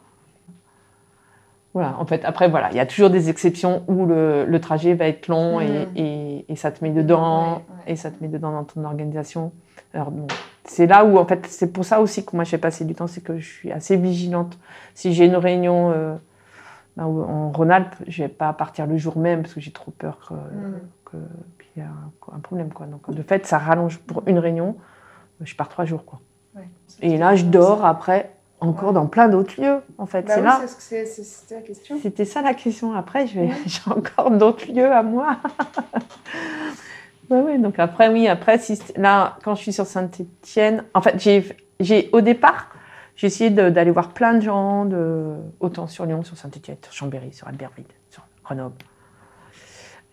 Voilà. 1.73 1.95
En 1.99 2.05
fait, 2.05 2.25
après, 2.25 2.49
voilà, 2.49 2.71
il 2.71 2.77
y 2.77 2.79
a 2.79 2.85
toujours 2.85 3.11
des 3.11 3.29
exceptions 3.29 3.83
où 3.87 4.05
le, 4.05 4.45
le 4.45 4.61
trajet 4.61 4.95
va 4.95 5.05
être 5.07 5.27
long 5.27 5.59
et, 5.59 5.85
Mhm. 5.85 5.97
et- 5.97 6.45
et 6.51 6.55
ça 6.55 6.71
te 6.71 6.83
met 6.83 6.89
dedans 6.91 7.61
et 7.85 7.95
ça 7.95 8.09
te 8.09 8.23
met 8.23 8.29
dedans 8.29 8.51
dans 8.51 8.63
ton 8.63 8.83
organisation. 8.85 9.51
Alors 9.93 10.09
bon, 10.09 10.25
c'est 10.65 10.85
là 10.87 11.03
où 11.05 11.17
en 11.17 11.25
fait, 11.25 11.45
c'est 11.47 11.71
pour 11.71 11.85
ça 11.85 11.99
aussi 12.01 12.25
que 12.25 12.35
moi 12.35 12.43
j'ai 12.45 12.57
passé 12.57 12.85
du 12.85 12.93
temps, 12.95 13.07
c'est 13.07 13.21
que 13.21 13.39
je 13.39 13.47
suis 13.47 13.71
assez 13.71 13.95
vigilante. 13.97 14.57
Si 14.93 15.13
j'ai 15.13 15.25
une 15.25 15.35
réunion 15.35 15.91
euh, 15.91 16.15
ben, 16.97 17.05
en 17.05 17.51
Rhône-Alpes, 17.51 17.95
je 18.07 18.23
vais 18.23 18.29
pas 18.29 18.53
partir 18.53 18.85
le 18.85 18.97
jour 18.97 19.17
même 19.17 19.41
parce 19.41 19.53
que 19.53 19.61
j'ai 19.61 19.71
trop 19.71 19.91
peur 19.91 20.17
que, 20.29 21.11
que- 21.11 21.17
qu'il 21.73 21.81
y 21.83 21.85
ait 21.85 21.89
un, 21.89 22.35
un 22.35 22.39
problème 22.39 22.71
quoi. 22.71 22.85
Donc 22.85 23.09
de 23.09 23.21
fait, 23.23 23.45
ça 23.45 23.57
rallonge 23.57 23.97
pour 23.99 24.23
une 24.27 24.39
réunion. 24.39 24.75
Je 25.41 25.55
pars 25.55 25.69
trois 25.69 25.85
jours 25.85 26.03
quoi. 26.05 26.19
Ouais. 26.55 26.67
Et 27.01 27.17
là, 27.17 27.35
je 27.35 27.45
dors 27.45 27.85
après 27.85 28.31
encore 28.61 28.91
dans 28.91 29.05
plein 29.07 29.29
d'autres 29.29 29.61
lieux 29.61 29.79
en 29.97 30.05
fait. 30.05 30.23
Bah 30.23 30.33
c'est 30.35 30.39
oui, 30.41 30.45
là. 30.45 30.57
c'est 30.61 30.67
ce 30.67 30.75
que 30.75 30.81
c'est- 30.81 31.05
c'est- 31.05 31.23
c'était 31.23 31.55
la 31.55 31.61
question. 31.61 31.97
C'était 32.01 32.25
ça 32.25 32.41
la 32.41 32.53
question. 32.53 32.93
Après, 32.93 33.25
je 33.27 33.39
vais- 33.39 33.49
j'ai 33.65 33.89
encore 33.89 34.31
d'autres 34.31 34.69
lieux 34.69 34.91
à 34.91 35.01
moi. 35.01 35.37
ouais, 37.29 37.41
ouais, 37.41 37.57
donc 37.57 37.79
après, 37.79 38.09
oui, 38.09 38.27
après, 38.27 38.59
là, 38.95 39.37
quand 39.43 39.55
je 39.55 39.61
suis 39.61 39.73
sur 39.73 39.85
Saint-Etienne, 39.85 40.83
en 40.93 41.01
fait, 41.01 41.19
j'ai, 41.79 42.09
au 42.11 42.21
départ, 42.21 42.69
j'ai 43.15 43.27
essayé 43.27 43.49
d'aller 43.49 43.91
voir 43.91 44.09
plein 44.09 44.33
de 44.33 44.41
gens, 44.41 44.87
autant 45.59 45.87
sur 45.87 46.05
Lyon, 46.05 46.23
sur 46.23 46.37
Saint-Etienne, 46.37 46.77
sur 46.81 46.93
Chambéry, 46.93 47.33
sur 47.33 47.47
Albertville, 47.47 47.85
sur 48.09 48.23
Grenoble. 48.43 48.75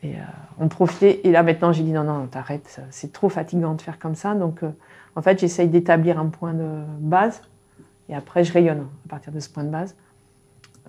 Et 0.02 0.14
euh, 0.14 0.22
on 0.58 0.68
profitait. 0.68 1.20
Et 1.24 1.30
là, 1.30 1.42
maintenant, 1.42 1.72
j'ai 1.72 1.82
dit 1.82 1.92
non, 1.92 2.04
non, 2.04 2.26
t'arrêtes, 2.26 2.80
c'est 2.90 3.12
trop 3.12 3.28
fatigant 3.28 3.74
de 3.74 3.82
faire 3.82 3.98
comme 3.98 4.14
ça. 4.14 4.34
Donc, 4.34 4.62
euh, 4.62 4.70
en 5.14 5.22
fait, 5.22 5.40
j'essaye 5.40 5.68
d'établir 5.68 6.18
un 6.18 6.26
point 6.26 6.52
de 6.52 6.82
base. 6.98 7.42
Et 8.08 8.14
après, 8.14 8.44
je 8.44 8.52
rayonne 8.52 8.86
à 9.06 9.08
partir 9.08 9.32
de 9.32 9.40
ce 9.40 9.48
point 9.48 9.64
de 9.64 9.70
base. 9.70 9.96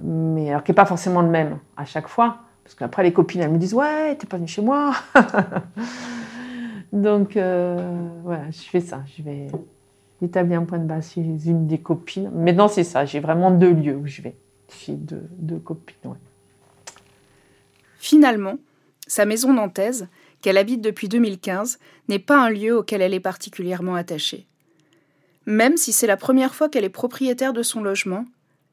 Mais 0.04 0.50
alors, 0.50 0.64
qui 0.64 0.72
n'est 0.72 0.76
pas 0.76 0.86
forcément 0.86 1.22
le 1.22 1.30
même 1.30 1.58
à 1.78 1.86
chaque 1.86 2.08
fois. 2.08 2.40
Parce 2.64 2.76
qu'après, 2.76 3.04
les 3.04 3.14
copines, 3.14 3.42
elles 3.42 3.52
me 3.52 3.58
disent 3.58 3.74
Ouais, 3.74 4.16
t'es 4.16 4.28
pas 4.28 4.38
venue 4.38 4.48
chez 4.48 4.62
moi. 4.62 4.94
Donc, 6.94 7.38
euh, 7.38 8.10
voilà, 8.24 8.50
je 8.52 8.62
fais 8.62 8.80
ça. 8.80 9.04
Je 9.18 9.24
vais 9.24 9.48
établir 10.22 10.60
un 10.60 10.66
point 10.66 10.80
de 10.80 10.86
base 10.86 11.12
chez 11.14 11.22
une 11.22 11.68
des 11.68 11.80
copines. 11.80 12.30
Maintenant, 12.34 12.68
c'est 12.68 12.84
ça. 12.84 13.06
J'ai 13.06 13.20
vraiment 13.20 13.52
deux 13.52 13.74
lieux 13.74 13.96
où 13.96 14.08
je 14.08 14.22
vais. 14.22 14.36
Chez 14.70 14.94
deux, 14.94 15.60
copines. 15.60 16.16
Finalement, 17.98 18.58
sa 19.08 19.26
maison 19.26 19.54
nantaise, 19.54 20.08
qu'elle 20.42 20.58
habite 20.58 20.82
depuis 20.82 21.08
2015, 21.08 21.80
n'est 22.10 22.20
pas 22.20 22.40
un 22.40 22.50
lieu 22.50 22.78
auquel 22.78 23.02
elle 23.02 23.14
est 23.14 23.20
particulièrement 23.20 23.96
attachée. 23.96 24.46
Même 25.46 25.78
si 25.78 25.94
c'est 25.94 26.08
la 26.08 26.18
première 26.18 26.54
fois 26.54 26.68
qu'elle 26.68 26.84
est 26.84 26.90
propriétaire 26.90 27.54
de 27.54 27.64
son 27.64 27.82
logement, 27.82 28.26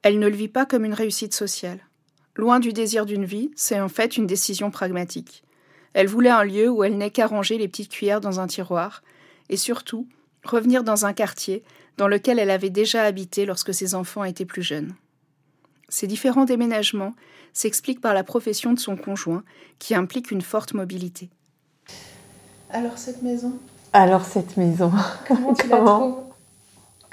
elle 0.03 0.19
ne 0.19 0.29
le 0.29 0.35
vit 0.35 0.49
pas 0.49 0.67
comme 0.67 0.85
une 0.85 0.93
réussite 0.93 1.33
sociale. 1.33 1.79
Loin 2.37 2.59
du 2.59 2.73
désir 2.73 3.07
d'une 3.07 3.25
vie, 3.25 3.53
c'est 3.55 3.81
en 3.81 3.89
fait 3.89 4.17
une 4.17 4.27
décision 4.27 4.73
pragmatique. 4.73 5.44
Elle 5.95 6.09
voulait 6.09 6.31
un 6.31 6.45
lieu 6.45 6.69
où 6.69 6.85
elle 6.85 6.99
n'ait 6.99 7.11
qu'à 7.11 7.27
ranger 7.27 7.57
les 7.57 7.69
petites 7.69 7.91
cuillères 7.91 8.21
dans 8.21 8.41
un 8.41 8.47
tiroir, 8.47 9.03
et 9.49 9.57
surtout 9.57 10.07
revenir 10.45 10.85
dans 10.85 11.07
un 11.07 11.13
quartier 11.13 11.63
dans 11.97 12.09
lequel 12.09 12.39
elle 12.39 12.51
avait 12.51 12.71
déjà 12.71 13.05
habité 13.05 13.47
lorsque 13.47 13.73
ses 13.73 13.95
enfants 13.95 14.25
étaient 14.25 14.45
plus 14.45 14.63
jeunes. 14.63 14.95
Ces 15.89 16.07
différents 16.07 16.45
déménagements 16.45 17.15
s'expliquent 17.53 18.01
par 18.01 18.15
la 18.15 18.25
profession 18.25 18.73
de 18.73 18.81
son 18.81 18.97
conjoint, 18.97 19.45
qui 19.79 19.95
implique 19.95 20.31
une 20.31 20.43
forte 20.43 20.75
mobilité. 20.75 21.31
Alors 22.71 22.99
cette 22.99 23.23
maison? 23.23 23.57
Alors 23.93 24.25
cette 24.25 24.57
maison. 24.57 24.91
Comment 25.29 25.55
tu 25.55 25.69
la 25.69 25.77
trouves? 25.79 26.17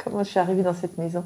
Comment 0.03 0.23
je 0.23 0.29
suis 0.29 0.39
arrivée 0.39 0.63
dans 0.63 0.73
cette 0.73 0.97
maison? 0.97 1.23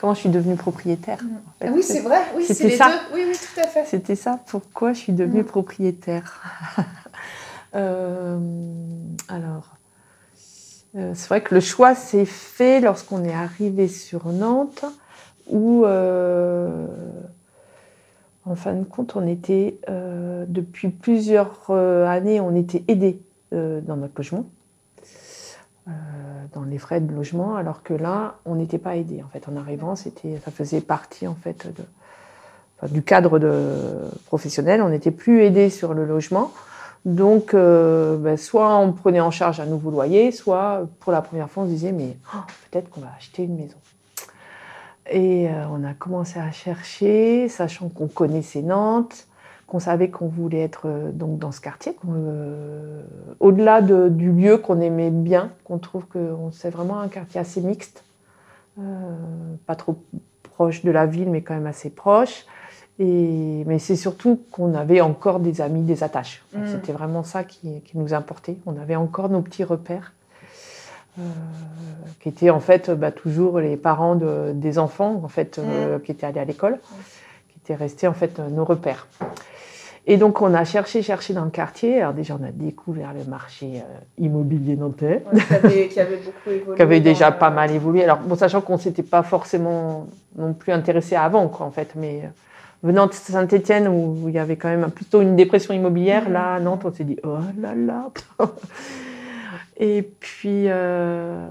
Comment 0.00 0.14
je 0.14 0.20
suis 0.20 0.28
devenue 0.30 0.56
propriétaire 0.56 1.18
en 1.22 1.52
fait. 1.58 1.68
Ah 1.68 1.72
oui, 1.74 1.82
c'est 1.82 2.00
vrai, 2.00 2.20
oui, 2.34 2.44
c'est 2.46 2.54
C'était 2.54 2.70
les 2.70 2.76
ça. 2.76 2.88
deux. 2.88 3.14
Oui, 3.14 3.24
oui, 3.28 3.36
tout 3.36 3.60
à 3.60 3.66
fait. 3.66 3.84
C'était 3.84 4.16
ça, 4.16 4.40
pourquoi 4.46 4.94
je 4.94 5.00
suis 5.00 5.12
devenue 5.12 5.44
propriétaire. 5.44 6.42
Euh, 7.76 8.36
alors, 9.28 9.76
euh, 10.96 11.12
c'est 11.14 11.28
vrai 11.28 11.40
que 11.40 11.54
le 11.54 11.60
choix 11.60 11.94
s'est 11.94 12.24
fait 12.24 12.80
lorsqu'on 12.80 13.22
est 13.22 13.32
arrivé 13.32 13.86
sur 13.86 14.26
Nantes, 14.26 14.84
où, 15.48 15.84
euh, 15.84 16.88
en 18.44 18.56
fin 18.56 18.72
de 18.72 18.82
compte, 18.82 19.14
on 19.14 19.24
était, 19.24 19.78
depuis 19.86 20.88
plusieurs 20.88 21.70
années, 21.70 22.40
on 22.40 22.56
était 22.56 22.82
aidés 22.88 23.22
dans 23.52 23.94
notre 23.94 24.14
logement, 24.16 24.46
dans 26.52 26.62
les 26.62 26.78
frais 26.78 27.00
de 27.00 27.12
logement, 27.12 27.56
alors 27.56 27.82
que 27.82 27.94
là, 27.94 28.36
on 28.44 28.54
n'était 28.54 28.78
pas 28.78 28.96
aidés. 28.96 29.22
En 29.22 29.28
fait, 29.28 29.48
en 29.48 29.56
arrivant, 29.56 29.96
c'était, 29.96 30.38
ça 30.44 30.50
faisait 30.50 30.80
partie 30.80 31.26
en 31.26 31.34
fait 31.34 31.68
du 32.88 33.02
cadre 33.02 33.38
de, 33.38 34.08
professionnel. 34.26 34.82
On 34.82 34.88
n'était 34.88 35.10
plus 35.10 35.42
aidés 35.42 35.70
sur 35.70 35.94
le 35.94 36.04
logement. 36.04 36.50
Donc, 37.04 37.54
euh, 37.54 38.16
ben, 38.18 38.36
soit 38.36 38.76
on 38.76 38.92
prenait 38.92 39.20
en 39.20 39.30
charge 39.30 39.60
un 39.60 39.66
nouveau 39.66 39.90
loyer, 39.90 40.32
soit 40.32 40.86
pour 41.00 41.12
la 41.12 41.22
première 41.22 41.48
fois, 41.48 41.62
on 41.62 41.66
se 41.66 41.72
disait, 41.72 41.92
mais 41.92 42.16
oh, 42.34 42.38
peut-être 42.70 42.90
qu'on 42.90 43.00
va 43.00 43.08
acheter 43.16 43.44
une 43.44 43.56
maison. 43.56 43.76
Et 45.10 45.48
euh, 45.48 45.64
on 45.70 45.82
a 45.82 45.94
commencé 45.94 46.38
à 46.38 46.52
chercher, 46.52 47.48
sachant 47.48 47.88
qu'on 47.88 48.06
connaissait 48.06 48.62
Nantes, 48.62 49.26
qu'on 49.70 49.78
savait 49.78 50.10
qu'on 50.10 50.26
voulait 50.26 50.60
être 50.62 50.82
euh, 50.86 51.10
donc 51.12 51.38
dans 51.38 51.52
ce 51.52 51.60
quartier, 51.60 51.96
euh, 52.08 53.02
au-delà 53.38 53.80
de- 53.80 54.08
du 54.08 54.32
lieu 54.32 54.58
qu'on 54.58 54.80
aimait 54.80 55.10
bien, 55.10 55.52
qu'on 55.64 55.78
trouve 55.78 56.06
que 56.06 56.34
c'est 56.52 56.70
vraiment 56.70 56.98
un 57.00 57.08
quartier 57.08 57.40
assez 57.40 57.60
mixte, 57.60 58.02
euh, 58.78 58.82
pas 59.66 59.76
trop 59.76 59.96
proche 60.42 60.84
de 60.84 60.90
la 60.90 61.06
ville, 61.06 61.30
mais 61.30 61.42
quand 61.42 61.54
même 61.54 61.66
assez 61.68 61.88
proche. 61.90 62.44
Et, 62.98 63.62
mais 63.66 63.78
c'est 63.78 63.96
surtout 63.96 64.40
qu'on 64.50 64.74
avait 64.74 65.00
encore 65.00 65.40
des 65.40 65.60
amis, 65.62 65.82
des 65.82 66.02
attaches. 66.02 66.42
Mm. 66.52 66.58
C'était 66.66 66.92
vraiment 66.92 67.22
ça 67.22 67.44
qui, 67.44 67.80
qui 67.82 67.96
nous 67.96 68.12
importait. 68.12 68.58
On 68.66 68.76
avait 68.78 68.96
encore 68.96 69.28
nos 69.30 69.40
petits 69.40 69.64
repères, 69.64 70.12
euh, 71.18 71.22
qui 72.20 72.28
étaient 72.28 72.50
en 72.50 72.60
fait 72.60 72.90
bah, 72.90 73.10
toujours 73.12 73.60
les 73.60 73.76
parents 73.76 74.16
de- 74.16 74.52
des 74.54 74.78
enfants 74.78 75.20
en 75.24 75.28
fait, 75.28 75.58
euh, 75.58 75.98
qui 76.00 76.10
étaient 76.12 76.26
allés 76.26 76.40
à 76.40 76.44
l'école, 76.44 76.78
qui 77.48 77.58
étaient 77.62 77.74
restés 77.76 78.06
en 78.08 78.12
fait 78.14 78.38
nos 78.38 78.64
repères. 78.64 79.06
Et 80.10 80.16
donc 80.16 80.42
on 80.42 80.52
a 80.54 80.64
cherché, 80.64 81.02
cherché 81.02 81.34
dans 81.34 81.44
le 81.44 81.52
quartier. 81.52 82.00
Alors 82.00 82.14
déjà 82.14 82.36
on 82.38 82.44
a 82.44 82.50
découvert 82.50 83.14
le 83.14 83.22
marché 83.30 83.74
euh, 83.76 83.98
immobilier 84.18 84.74
nantais 84.74 85.22
Ouais, 85.32 85.40
qui, 85.40 85.54
avait, 85.54 85.86
qui 85.88 86.00
avait 86.00 86.16
beaucoup 86.16 86.34
évolué. 86.50 86.74
qui 86.74 86.82
avait 86.82 86.98
déjà 86.98 87.30
pas 87.30 87.50
mal 87.50 87.70
évolué. 87.70 88.02
Alors, 88.02 88.18
bon, 88.18 88.34
sachant 88.34 88.60
qu'on 88.60 88.76
s'était 88.76 89.04
pas 89.04 89.22
forcément 89.22 90.08
non 90.36 90.52
plus 90.52 90.72
intéressé 90.72 91.14
avant, 91.14 91.46
quoi, 91.46 91.64
en 91.64 91.70
fait, 91.70 91.92
mais 91.94 92.22
euh, 92.24 92.28
venant 92.82 93.06
de 93.06 93.12
Saint-Étienne 93.12 93.86
où 93.86 94.24
il 94.26 94.34
y 94.34 94.40
avait 94.40 94.56
quand 94.56 94.68
même 94.68 94.90
plutôt 94.90 95.20
une 95.22 95.36
dépression 95.36 95.72
immobilière, 95.74 96.28
là, 96.28 96.54
à 96.54 96.58
Nantes, 96.60 96.82
on 96.84 96.92
s'est 96.92 97.04
dit, 97.04 97.20
oh 97.22 97.38
là 97.60 97.76
là. 97.76 98.10
Et 99.76 100.02
puis, 100.18 100.64
euh, 100.66 101.46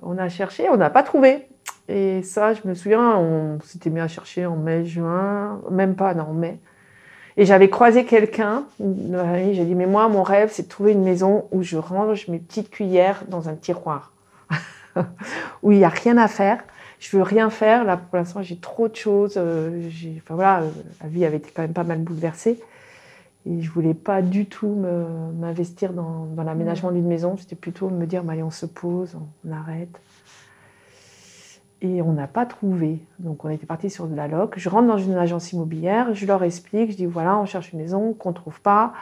on 0.00 0.16
a 0.16 0.30
cherché, 0.30 0.70
on 0.70 0.78
n'a 0.78 0.88
pas 0.88 1.02
trouvé. 1.02 1.46
Et 1.90 2.22
ça, 2.22 2.54
je 2.54 2.60
me 2.64 2.72
souviens, 2.72 3.18
on 3.18 3.58
s'était 3.64 3.90
mis 3.90 4.00
à 4.00 4.08
chercher 4.08 4.46
en 4.46 4.56
mai, 4.56 4.86
juin, 4.86 5.60
même 5.70 5.94
pas, 5.94 6.14
non, 6.14 6.28
en 6.30 6.32
mai. 6.32 6.58
Et 7.40 7.46
j'avais 7.46 7.70
croisé 7.70 8.04
quelqu'un, 8.04 8.64
j'ai 8.80 9.64
dit, 9.64 9.76
mais 9.76 9.86
moi, 9.86 10.08
mon 10.08 10.24
rêve, 10.24 10.50
c'est 10.52 10.64
de 10.64 10.68
trouver 10.68 10.90
une 10.90 11.04
maison 11.04 11.44
où 11.52 11.62
je 11.62 11.76
range 11.76 12.26
mes 12.26 12.40
petites 12.40 12.68
cuillères 12.68 13.22
dans 13.28 13.48
un 13.48 13.54
tiroir 13.54 14.12
où 15.62 15.70
il 15.70 15.78
n'y 15.78 15.84
a 15.84 15.88
rien 15.88 16.16
à 16.18 16.26
faire. 16.26 16.64
Je 16.98 17.16
veux 17.16 17.22
rien 17.22 17.48
faire. 17.48 17.84
Là, 17.84 17.96
pour 17.96 18.16
l'instant, 18.16 18.42
j'ai 18.42 18.56
trop 18.56 18.88
de 18.88 18.96
choses. 18.96 19.34
euh, 19.36 19.88
enfin, 20.16 20.34
voilà, 20.34 20.62
euh, 20.62 20.70
la 21.00 21.08
vie 21.08 21.24
avait 21.24 21.36
été 21.36 21.52
quand 21.54 21.62
même 21.62 21.72
pas 21.72 21.84
mal 21.84 22.00
bouleversée. 22.00 22.58
Et 23.46 23.62
je 23.62 23.70
voulais 23.70 23.94
pas 23.94 24.20
du 24.20 24.46
tout 24.46 24.76
m'investir 25.38 25.92
dans, 25.92 26.26
dans 26.34 26.42
l'aménagement 26.42 26.90
d'une 26.90 27.06
maison. 27.06 27.36
C'était 27.36 27.54
plutôt 27.54 27.88
me 27.88 28.04
dire, 28.06 28.24
bah, 28.24 28.32
allez, 28.32 28.42
on 28.42 28.50
se 28.50 28.66
pose, 28.66 29.14
on, 29.14 29.48
on 29.48 29.52
arrête. 29.52 30.00
Et 31.80 32.02
on 32.02 32.12
n'a 32.12 32.26
pas 32.26 32.44
trouvé. 32.44 32.98
Donc, 33.18 33.44
on 33.44 33.50
était 33.50 33.66
parti 33.66 33.88
sur 33.88 34.06
de 34.06 34.16
la 34.16 34.26
loc. 34.26 34.54
Je 34.56 34.68
rentre 34.68 34.88
dans 34.88 34.98
une 34.98 35.14
agence 35.14 35.52
immobilière, 35.52 36.12
je 36.12 36.26
leur 36.26 36.42
explique, 36.42 36.90
je 36.90 36.96
dis, 36.96 37.06
voilà, 37.06 37.38
on 37.38 37.46
cherche 37.46 37.72
une 37.72 37.78
maison 37.78 38.12
qu'on 38.14 38.30
ne 38.30 38.34
trouve 38.34 38.60
pas. 38.60 38.92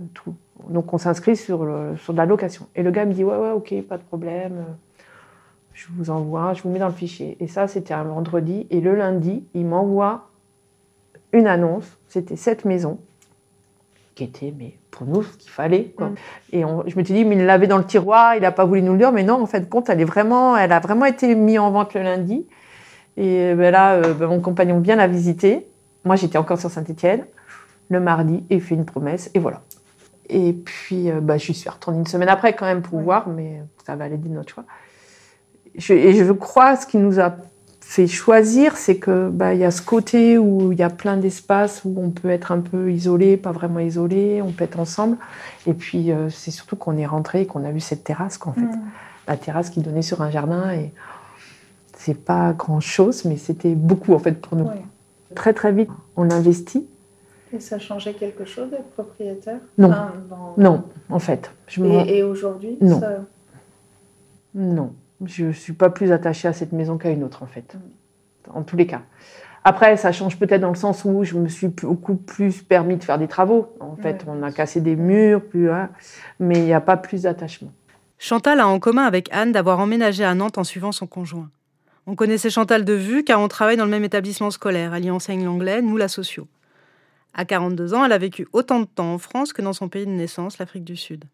euh. 0.00 0.32
Donc, 0.68 0.92
on 0.92 0.98
s'inscrit 0.98 1.36
sur, 1.36 1.66
sur 1.98 2.12
de 2.12 2.18
la 2.18 2.26
location. 2.26 2.66
Et 2.74 2.82
le 2.82 2.90
gars 2.90 3.04
me 3.04 3.12
dit, 3.12 3.22
ouais, 3.22 3.36
ouais, 3.36 3.50
ok, 3.50 3.74
pas 3.82 3.98
de 3.98 4.02
problème. 4.02 4.64
Je 5.74 5.86
vous 5.96 6.10
envoie, 6.10 6.54
je 6.54 6.62
vous 6.62 6.70
mets 6.70 6.78
dans 6.78 6.88
le 6.88 6.92
fichier. 6.92 7.36
Et 7.40 7.48
ça, 7.48 7.66
c'était 7.68 7.94
un 7.94 8.04
vendredi. 8.04 8.66
Et 8.70 8.80
le 8.80 8.94
lundi, 8.94 9.44
il 9.54 9.66
m'envoie 9.66 10.28
une 11.32 11.46
annonce. 11.46 11.98
C'était 12.08 12.36
cette 12.36 12.64
maison 12.64 12.98
qui 14.14 14.24
était, 14.24 14.54
mais 14.56 14.74
pour 14.94 15.06
nous, 15.06 15.22
ce 15.24 15.36
qu'il 15.36 15.50
fallait. 15.50 15.92
quoi. 15.96 16.10
Et 16.52 16.64
on- 16.64 16.84
je 16.86 16.96
me 16.96 17.04
suis 17.04 17.14
dit, 17.14 17.24
mais 17.24 17.34
il 17.36 17.44
l'avait 17.44 17.66
dans 17.66 17.78
le 17.78 17.84
tiroir, 17.84 18.36
il 18.36 18.42
n'a 18.42 18.52
pas 18.52 18.64
voulu 18.64 18.80
nous 18.80 18.92
le 18.92 18.98
dire. 18.98 19.12
Mais 19.12 19.24
non, 19.24 19.42
en 19.42 19.46
fin 19.46 19.58
de 19.58 19.64
compte, 19.64 19.90
elle, 19.90 20.00
est 20.00 20.04
vraiment, 20.04 20.56
elle 20.56 20.72
a 20.72 20.78
vraiment 20.80 21.04
été 21.04 21.34
mise 21.34 21.58
en 21.58 21.70
vente 21.70 21.94
le 21.94 22.02
lundi. 22.02 22.46
Et 23.16 23.54
ben 23.54 23.70
là, 23.70 23.94
euh, 23.94 24.14
ben, 24.14 24.28
mon 24.28 24.40
compagnon 24.40 24.78
vient 24.80 24.96
la 24.96 25.06
visiter. 25.08 25.66
Moi, 26.04 26.16
j'étais 26.16 26.38
encore 26.38 26.58
sur 26.58 26.70
Saint-Étienne. 26.70 27.24
Le 27.90 28.00
mardi, 28.00 28.44
et 28.50 28.60
fait 28.60 28.74
une 28.76 28.84
promesse. 28.86 29.30
Et 29.34 29.38
voilà. 29.38 29.60
Et 30.30 30.52
puis, 30.52 31.10
euh, 31.10 31.20
bah, 31.20 31.36
je 31.36 31.52
suis 31.52 31.68
retournée 31.68 31.98
une 31.98 32.06
semaine 32.06 32.28
après 32.30 32.54
quand 32.54 32.64
même 32.64 32.80
pour 32.82 33.00
voir, 33.00 33.28
mais 33.28 33.60
ça 33.84 33.94
valait 33.96 34.16
dire 34.16 34.32
notre 34.32 34.54
choix. 34.54 34.64
Je, 35.76 35.92
et 35.92 36.14
je 36.14 36.32
crois 36.32 36.76
ce 36.76 36.86
qui 36.86 36.98
nous 36.98 37.20
a 37.20 37.34
fait 37.86 38.06
choisir, 38.08 38.76
c'est 38.76 38.96
que 38.96 39.28
bah, 39.28 39.54
il 39.54 39.60
y 39.60 39.64
a 39.64 39.70
ce 39.70 39.82
côté 39.82 40.36
où 40.38 40.72
il 40.72 40.78
y 40.78 40.82
a 40.82 40.90
plein 40.90 41.16
d'espaces 41.16 41.82
où 41.84 41.94
on 41.98 42.10
peut 42.10 42.28
être 42.30 42.50
un 42.50 42.60
peu 42.60 42.90
isolé, 42.90 43.36
pas 43.36 43.52
vraiment 43.52 43.78
isolé, 43.80 44.42
on 44.42 44.50
peut 44.50 44.64
être 44.64 44.80
ensemble. 44.80 45.16
Et 45.66 45.74
puis 45.74 46.10
euh, 46.10 46.28
c'est 46.30 46.50
surtout 46.50 46.76
qu'on 46.76 46.96
est 46.96 47.06
rentré 47.06 47.42
et 47.42 47.46
qu'on 47.46 47.64
a 47.64 47.70
vu 47.70 47.80
cette 47.80 48.02
terrasse, 48.04 48.36
qu'en 48.38 48.52
fait, 48.52 48.62
Mm. 48.62 48.80
la 49.28 49.36
terrasse 49.36 49.70
qui 49.70 49.80
donnait 49.80 50.02
sur 50.02 50.22
un 50.22 50.30
jardin 50.30 50.72
et 50.72 50.92
c'est 51.96 52.14
pas 52.18 52.52
grand 52.52 52.80
chose, 52.80 53.24
mais 53.26 53.36
c'était 53.36 53.74
beaucoup 53.74 54.12
en 54.14 54.18
fait 54.18 54.40
pour 54.40 54.56
nous. 54.56 54.64
Ouais. 54.64 54.82
Très 55.36 55.52
très 55.52 55.70
vite, 55.72 55.90
on 56.16 56.30
investit. 56.30 56.86
Et 57.52 57.60
ça 57.60 57.78
changeait 57.78 58.14
quelque 58.14 58.44
chose 58.44 58.70
d'être 58.70 58.90
propriétaire? 58.90 59.58
Non, 59.78 59.88
Enfin, 59.90 60.12
dans- 60.28 60.54
non, 60.58 60.82
en 61.10 61.18
fait, 61.20 61.52
je 61.68 61.80
me 61.82 61.88
et 62.08 62.22
aujourd'hui 62.24 62.76
Non. 62.80 62.98
ça- 62.98 63.18
Non, 64.54 64.92
je 65.26 65.50
suis 65.52 65.72
pas 65.72 65.90
plus 65.90 66.12
attachée 66.12 66.48
à 66.48 66.52
cette 66.52 66.72
maison 66.72 66.98
qu'à 66.98 67.10
une 67.10 67.24
autre 67.24 67.42
en 67.42 67.46
fait. 67.46 67.76
En 68.52 68.62
tous 68.62 68.76
les 68.76 68.86
cas. 68.86 69.02
Après, 69.66 69.96
ça 69.96 70.12
change 70.12 70.38
peut-être 70.38 70.60
dans 70.60 70.68
le 70.68 70.74
sens 70.74 71.06
où 71.06 71.24
je 71.24 71.36
me 71.36 71.48
suis 71.48 71.68
beaucoup 71.68 72.16
plus 72.16 72.62
permis 72.62 72.96
de 72.96 73.04
faire 73.04 73.18
des 73.18 73.28
travaux. 73.28 73.74
En 73.80 73.96
fait, 73.96 74.26
on 74.28 74.42
a 74.42 74.52
cassé 74.52 74.82
des 74.82 74.94
murs, 74.94 75.42
plus, 75.42 75.70
hein, 75.70 75.88
mais 76.38 76.58
il 76.58 76.64
n'y 76.64 76.74
a 76.74 76.82
pas 76.82 76.98
plus 76.98 77.22
d'attachement. 77.22 77.72
Chantal 78.18 78.60
a 78.60 78.68
en 78.68 78.78
commun 78.78 79.04
avec 79.04 79.32
Anne 79.32 79.52
d'avoir 79.52 79.80
emménagé 79.80 80.22
à 80.22 80.34
Nantes 80.34 80.58
en 80.58 80.64
suivant 80.64 80.92
son 80.92 81.06
conjoint. 81.06 81.48
On 82.06 82.14
connaissait 82.14 82.50
Chantal 82.50 82.84
de 82.84 82.92
vue 82.92 83.24
car 83.24 83.40
on 83.40 83.48
travaille 83.48 83.78
dans 83.78 83.86
le 83.86 83.90
même 83.90 84.04
établissement 84.04 84.50
scolaire. 84.50 84.94
Elle 84.94 85.06
y 85.06 85.10
enseigne 85.10 85.44
l'anglais, 85.44 85.80
nous 85.80 85.96
la 85.96 86.08
socio. 86.08 86.46
À 87.32 87.46
42 87.46 87.94
ans, 87.94 88.04
elle 88.04 88.12
a 88.12 88.18
vécu 88.18 88.46
autant 88.52 88.80
de 88.80 88.84
temps 88.84 89.14
en 89.14 89.18
France 89.18 89.54
que 89.54 89.62
dans 89.62 89.72
son 89.72 89.88
pays 89.88 90.04
de 90.04 90.10
naissance, 90.10 90.58
l'Afrique 90.58 90.84
du 90.84 90.96
Sud. 90.96 91.24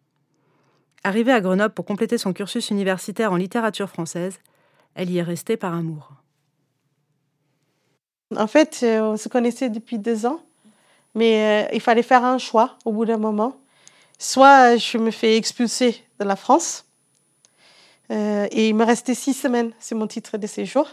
Arrivée 1.03 1.31
à 1.31 1.41
Grenoble 1.41 1.73
pour 1.73 1.85
compléter 1.85 2.17
son 2.17 2.31
cursus 2.31 2.69
universitaire 2.69 3.31
en 3.31 3.35
littérature 3.35 3.89
française, 3.89 4.39
elle 4.93 5.09
y 5.09 5.17
est 5.17 5.23
restée 5.23 5.57
par 5.57 5.73
amour. 5.73 6.11
En 8.35 8.47
fait, 8.47 8.79
euh, 8.83 9.01
on 9.01 9.17
se 9.17 9.27
connaissait 9.27 9.69
depuis 9.69 9.97
deux 9.97 10.25
ans, 10.25 10.41
mais 11.15 11.65
euh, 11.65 11.69
il 11.73 11.81
fallait 11.81 12.03
faire 12.03 12.23
un 12.23 12.37
choix 12.37 12.77
au 12.85 12.91
bout 12.91 13.05
d'un 13.05 13.17
moment. 13.17 13.57
Soit 14.19 14.77
je 14.77 14.97
me 14.97 15.11
fais 15.11 15.37
expulser 15.37 16.03
de 16.19 16.25
la 16.25 16.35
France, 16.35 16.85
euh, 18.11 18.47
et 18.51 18.69
il 18.69 18.75
me 18.75 18.85
restait 18.85 19.15
six 19.15 19.33
semaines, 19.33 19.71
c'est 19.79 19.95
mon 19.95 20.07
titre 20.07 20.37
de 20.37 20.45
séjour. 20.45 20.87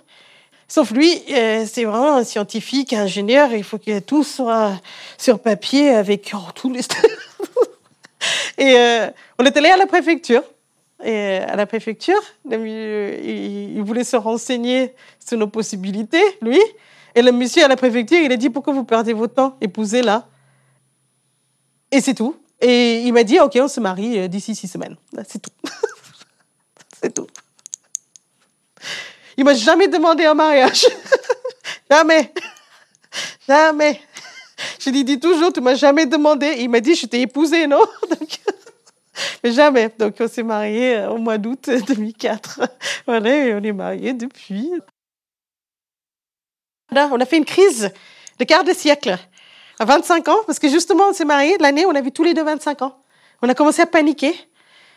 Sauf 0.68 0.90
lui, 0.90 1.22
c'est 1.26 1.84
vraiment 1.84 2.16
un 2.16 2.24
scientifique, 2.24 2.92
ingénieur, 2.92 3.52
il 3.52 3.64
faut 3.64 3.78
que 3.78 4.00
tout 4.00 4.22
soit 4.22 4.72
sur 5.16 5.38
papier 5.38 5.90
avec 5.90 6.34
tous 6.54 6.70
les... 6.70 6.82
et 8.58 8.76
euh, 8.76 9.08
on 9.38 9.44
est 9.44 9.56
allé 9.56 9.70
à 9.70 9.76
la 9.76 9.86
préfecture. 9.86 10.42
Et 11.04 11.36
à 11.36 11.54
la 11.54 11.64
préfecture, 11.64 12.20
il, 12.50 13.76
il 13.76 13.82
voulait 13.82 14.02
se 14.02 14.16
renseigner 14.16 14.94
sur 15.24 15.38
nos 15.38 15.46
possibilités, 15.46 16.22
lui. 16.42 16.60
Et 17.14 17.22
le 17.22 17.30
monsieur 17.30 17.64
à 17.64 17.68
la 17.68 17.76
préfecture, 17.76 18.18
il 18.18 18.32
a 18.32 18.36
dit 18.36 18.50
Pourquoi 18.50 18.72
vous 18.72 18.84
perdez 18.84 19.12
votre 19.12 19.34
temps? 19.34 19.56
Épousez-la. 19.60 20.26
Et 21.90 22.00
c'est 22.00 22.14
tout. 22.14 22.36
Et 22.60 23.02
il 23.02 23.12
m'a 23.12 23.22
dit 23.22 23.38
Ok, 23.38 23.56
on 23.60 23.68
se 23.68 23.80
marie 23.80 24.18
euh, 24.18 24.28
d'ici 24.28 24.54
six 24.54 24.68
semaines. 24.68 24.96
C'est 25.26 25.40
tout. 25.40 25.50
c'est 27.00 27.14
tout. 27.14 27.26
Il 29.36 29.44
m'a 29.44 29.54
jamais 29.54 29.88
demandé 29.88 30.24
un 30.24 30.34
mariage. 30.34 30.84
jamais. 31.90 32.32
Jamais. 33.46 34.00
Je 34.78 34.90
lui 34.90 35.04
dis 35.04 35.18
toujours 35.18 35.52
Tu 35.52 35.60
m'as 35.60 35.74
jamais 35.74 36.06
demandé. 36.06 36.56
Il 36.58 36.68
m'a 36.68 36.80
dit 36.80 36.94
Je 36.94 37.06
t'ai 37.06 37.22
épousé, 37.22 37.66
non? 37.66 37.80
Donc, 38.10 38.40
Mais 39.42 39.52
jamais. 39.52 39.90
Donc 39.98 40.14
on 40.20 40.28
s'est 40.28 40.42
mariés 40.42 40.96
euh, 40.96 41.10
au 41.10 41.18
mois 41.18 41.38
d'août 41.38 41.68
2004. 41.86 42.60
Voilà, 43.06 43.34
et 43.34 43.54
on 43.54 43.62
est 43.62 43.72
mariés 43.72 44.12
depuis. 44.12 44.70
Là, 46.90 47.08
on 47.12 47.20
a 47.20 47.26
fait 47.26 47.38
une 47.38 47.44
crise 47.44 47.90
de 48.38 48.44
quart 48.44 48.64
de 48.64 48.72
siècle 48.72 49.18
à 49.78 49.84
25 49.84 50.28
ans, 50.28 50.38
parce 50.46 50.58
que 50.58 50.68
justement, 50.68 51.04
on 51.10 51.12
s'est 51.12 51.24
mariés 51.24 51.56
l'année, 51.60 51.86
on 51.86 51.94
avait 51.94 52.10
tous 52.10 52.24
les 52.24 52.34
deux 52.34 52.44
25 52.44 52.82
ans. 52.82 52.98
On 53.42 53.48
a 53.48 53.54
commencé 53.54 53.82
à 53.82 53.86
paniquer. 53.86 54.34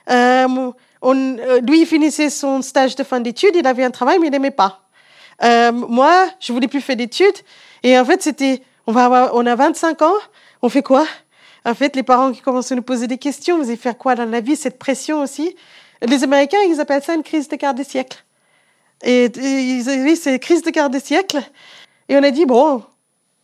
Euh, 0.10 0.72
on, 1.02 1.38
euh, 1.38 1.62
lui, 1.62 1.82
il 1.82 1.86
finissait 1.86 2.30
son 2.30 2.62
stage 2.62 2.96
de 2.96 3.04
fin 3.04 3.20
d'études, 3.20 3.56
il 3.56 3.66
avait 3.68 3.84
un 3.84 3.92
travail, 3.92 4.20
mais 4.20 4.28
il 4.28 4.32
n'aimait 4.32 4.52
pas. 4.52 4.88
Euh, 5.44 5.72
moi, 5.72 6.28
je 6.40 6.54
voulais 6.54 6.68
plus 6.68 6.82
faire 6.82 6.96
d'études. 6.96 7.38
Et 7.84 7.98
en 7.98 8.06
fait, 8.06 8.22
c'était, 8.22 8.62
on, 8.88 9.46
a 9.46 9.56
25 9.56 10.02
ans, 10.02 10.14
on 10.62 10.70
fait 10.70 10.82
quoi? 10.82 11.06
En 11.66 11.76
fait, 11.76 11.96
les 11.96 12.04
parents 12.04 12.32
qui 12.32 12.42
commencent 12.42 12.72
à 12.72 12.76
nous 12.76 12.82
poser 12.82 13.08
des 13.08 13.18
questions, 13.18 13.58
vous 13.58 13.66
allez 13.66 13.78
faire 13.78 13.98
quoi 13.98 14.16
dans 14.16 14.26
la 14.26 14.42
vie 14.42 14.56
Cette 14.56 14.80
pression 14.80 15.22
aussi? 15.22 15.56
Les 16.02 16.24
Américains, 16.24 16.58
ils 16.68 16.80
appellent 16.80 17.04
ça 17.04 17.14
une 17.14 17.24
crise 17.24 17.48
de 17.48 17.56
quart 17.56 17.76
de 17.76 17.84
siècle. 17.84 18.24
Et, 19.04 19.26
et 19.26 19.84
oui, 19.86 20.16
c'est 20.16 20.40
crise 20.40 20.64
de 20.64 20.72
quart 20.72 20.90
de 20.90 21.00
siècle. 21.00 21.40
Et 22.10 22.18
on 22.18 22.24
a 22.24 22.32
dit, 22.32 22.46
bon, 22.46 22.84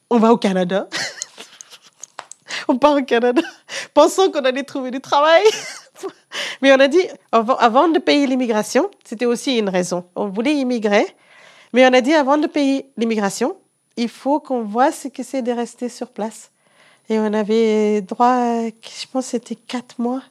on 0.09 0.17
va 0.17 0.33
au 0.33 0.37
Canada. 0.37 0.87
on 2.67 2.77
part 2.77 2.95
au 2.95 3.03
Canada, 3.03 3.41
pensant 3.93 4.31
qu'on 4.31 4.43
allait 4.43 4.63
trouver 4.63 4.91
du 4.91 4.99
travail. 4.99 5.43
Mais 6.61 6.71
on 6.73 6.79
a 6.79 6.87
dit, 6.87 7.01
avant 7.31 7.87
de 7.87 7.99
payer 7.99 8.27
l'immigration, 8.27 8.89
c'était 9.03 9.25
aussi 9.25 9.57
une 9.57 9.69
raison. 9.69 10.05
On 10.15 10.27
voulait 10.27 10.55
immigrer, 10.55 11.05
mais 11.73 11.87
on 11.87 11.93
a 11.93 12.01
dit, 12.01 12.13
avant 12.13 12.37
de 12.37 12.47
payer 12.47 12.91
l'immigration, 12.95 13.57
il 13.97 14.09
faut 14.09 14.39
qu'on 14.39 14.63
voit 14.63 14.91
ce 14.91 15.07
que 15.07 15.23
c'est 15.23 15.41
de 15.41 15.51
rester 15.51 15.89
sur 15.89 16.09
place. 16.09 16.51
Et 17.09 17.19
on 17.19 17.33
avait 17.33 18.01
droit, 18.01 18.63
je 18.63 19.07
pense, 19.11 19.27
c'était 19.27 19.55
quatre 19.55 19.99
mois. 19.99 20.21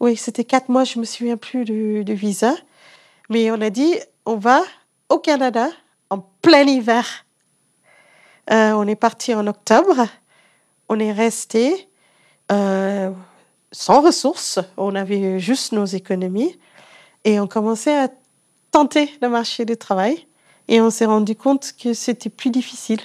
Oui, 0.00 0.16
c'était 0.16 0.44
quatre 0.44 0.68
mois, 0.68 0.84
je 0.84 0.98
me 0.98 1.04
souviens 1.04 1.36
plus 1.36 1.64
du, 1.64 2.04
du 2.04 2.14
visa. 2.14 2.54
Mais 3.28 3.50
on 3.50 3.60
a 3.60 3.70
dit, 3.70 3.94
on 4.26 4.36
va 4.36 4.62
au 5.08 5.18
Canada 5.18 5.68
en 6.10 6.18
plein 6.40 6.62
hiver. 6.62 7.24
Euh, 8.50 8.72
on 8.72 8.86
est 8.86 8.96
parti 8.96 9.34
en 9.34 9.46
octobre. 9.46 10.06
On 10.88 10.98
est 10.98 11.12
resté 11.12 11.88
euh, 12.50 13.10
sans 13.70 14.00
ressources. 14.00 14.58
On 14.76 14.94
avait 14.94 15.38
juste 15.38 15.72
nos 15.72 15.84
économies. 15.84 16.58
Et 17.24 17.38
on 17.38 17.46
commençait 17.46 17.96
à 17.96 18.08
tenter 18.70 19.10
le 19.20 19.28
marché 19.28 19.64
du 19.64 19.76
travail. 19.76 20.26
Et 20.68 20.80
on 20.80 20.90
s'est 20.90 21.06
rendu 21.06 21.34
compte 21.34 21.72
que 21.80 21.92
c'était 21.92 22.30
plus 22.30 22.50
difficile 22.50 23.00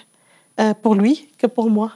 euh, 0.59 0.73
pour 0.73 0.95
lui 0.95 1.29
que 1.37 1.47
pour 1.47 1.69
moi. 1.69 1.91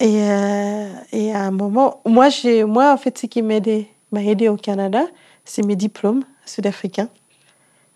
Et, 0.00 0.22
euh, 0.22 0.88
à 1.34 1.40
un 1.40 1.50
moment, 1.50 2.00
moi, 2.06 2.28
moi, 2.66 2.92
en 2.92 2.96
fait, 2.96 3.18
ce 3.18 3.26
qui 3.26 3.42
m'a 3.42 3.54
aidé, 3.54 3.88
aidé 4.14 4.48
au 4.48 4.56
Canada, 4.56 5.04
c'est 5.44 5.64
mes 5.64 5.76
diplômes 5.76 6.24
sud-africains. 6.44 7.08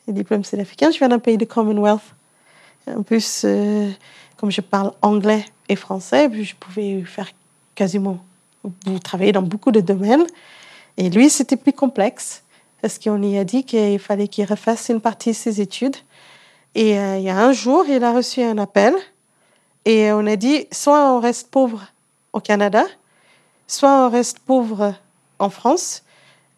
Les 0.07 0.13
diplômes 0.13 0.45
sud-africains, 0.45 0.91
je 0.91 0.99
viens 0.99 1.09
d'un 1.09 1.19
pays 1.19 1.39
de 1.39 1.45
Commonwealth. 1.45 2.03
En 2.89 3.03
plus, 3.03 3.43
euh, 3.45 3.91
comme 4.37 4.51
je 4.51 4.61
parle 4.61 4.93
anglais 5.03 5.45
et 5.69 5.77
français, 5.77 6.29
je 6.33 6.55
pouvais 6.57 7.03
faire 7.03 7.31
quasiment, 7.75 8.19
travailler 9.05 9.33
dans 9.33 9.43
beaucoup 9.43 9.71
de 9.71 9.81
domaines. 9.81 10.27
Et 10.97 11.09
lui, 11.09 11.31
c'était 11.31 11.57
plus 11.57 11.73
complexe, 11.73 12.43
parce 12.81 12.99
qu'on 12.99 13.23
y 13.23 13.39
a 13.39 13.45
dit 13.45 13.65
qu'il 13.65 13.99
fallait 14.01 14.29
qu'il 14.29 14.45
refasse 14.45 14.89
une 14.89 15.01
partie 15.01 15.31
de 15.31 15.37
ses 15.37 15.61
études. 15.61 15.97
Et 16.75 16.99
euh, 16.99 17.19
il 17.19 17.25
y 17.25 17.31
a 17.31 17.39
un 17.39 17.53
jour, 17.53 17.85
il 17.89 18.03
a 18.03 18.13
reçu 18.13 18.43
un 18.43 18.59
appel, 18.59 18.95
et 19.85 20.11
on 20.13 20.27
a 20.27 20.37
dit, 20.37 20.67
soit 20.71 21.13
on 21.13 21.21
reste 21.21 21.51
pauvre 21.51 21.83
au 22.33 22.41
Canada, 22.41 22.85
soit 23.67 24.07
on 24.07 24.11
reste 24.11 24.39
pauvre 24.39 24.95
en 25.39 25.51
France. 25.51 26.03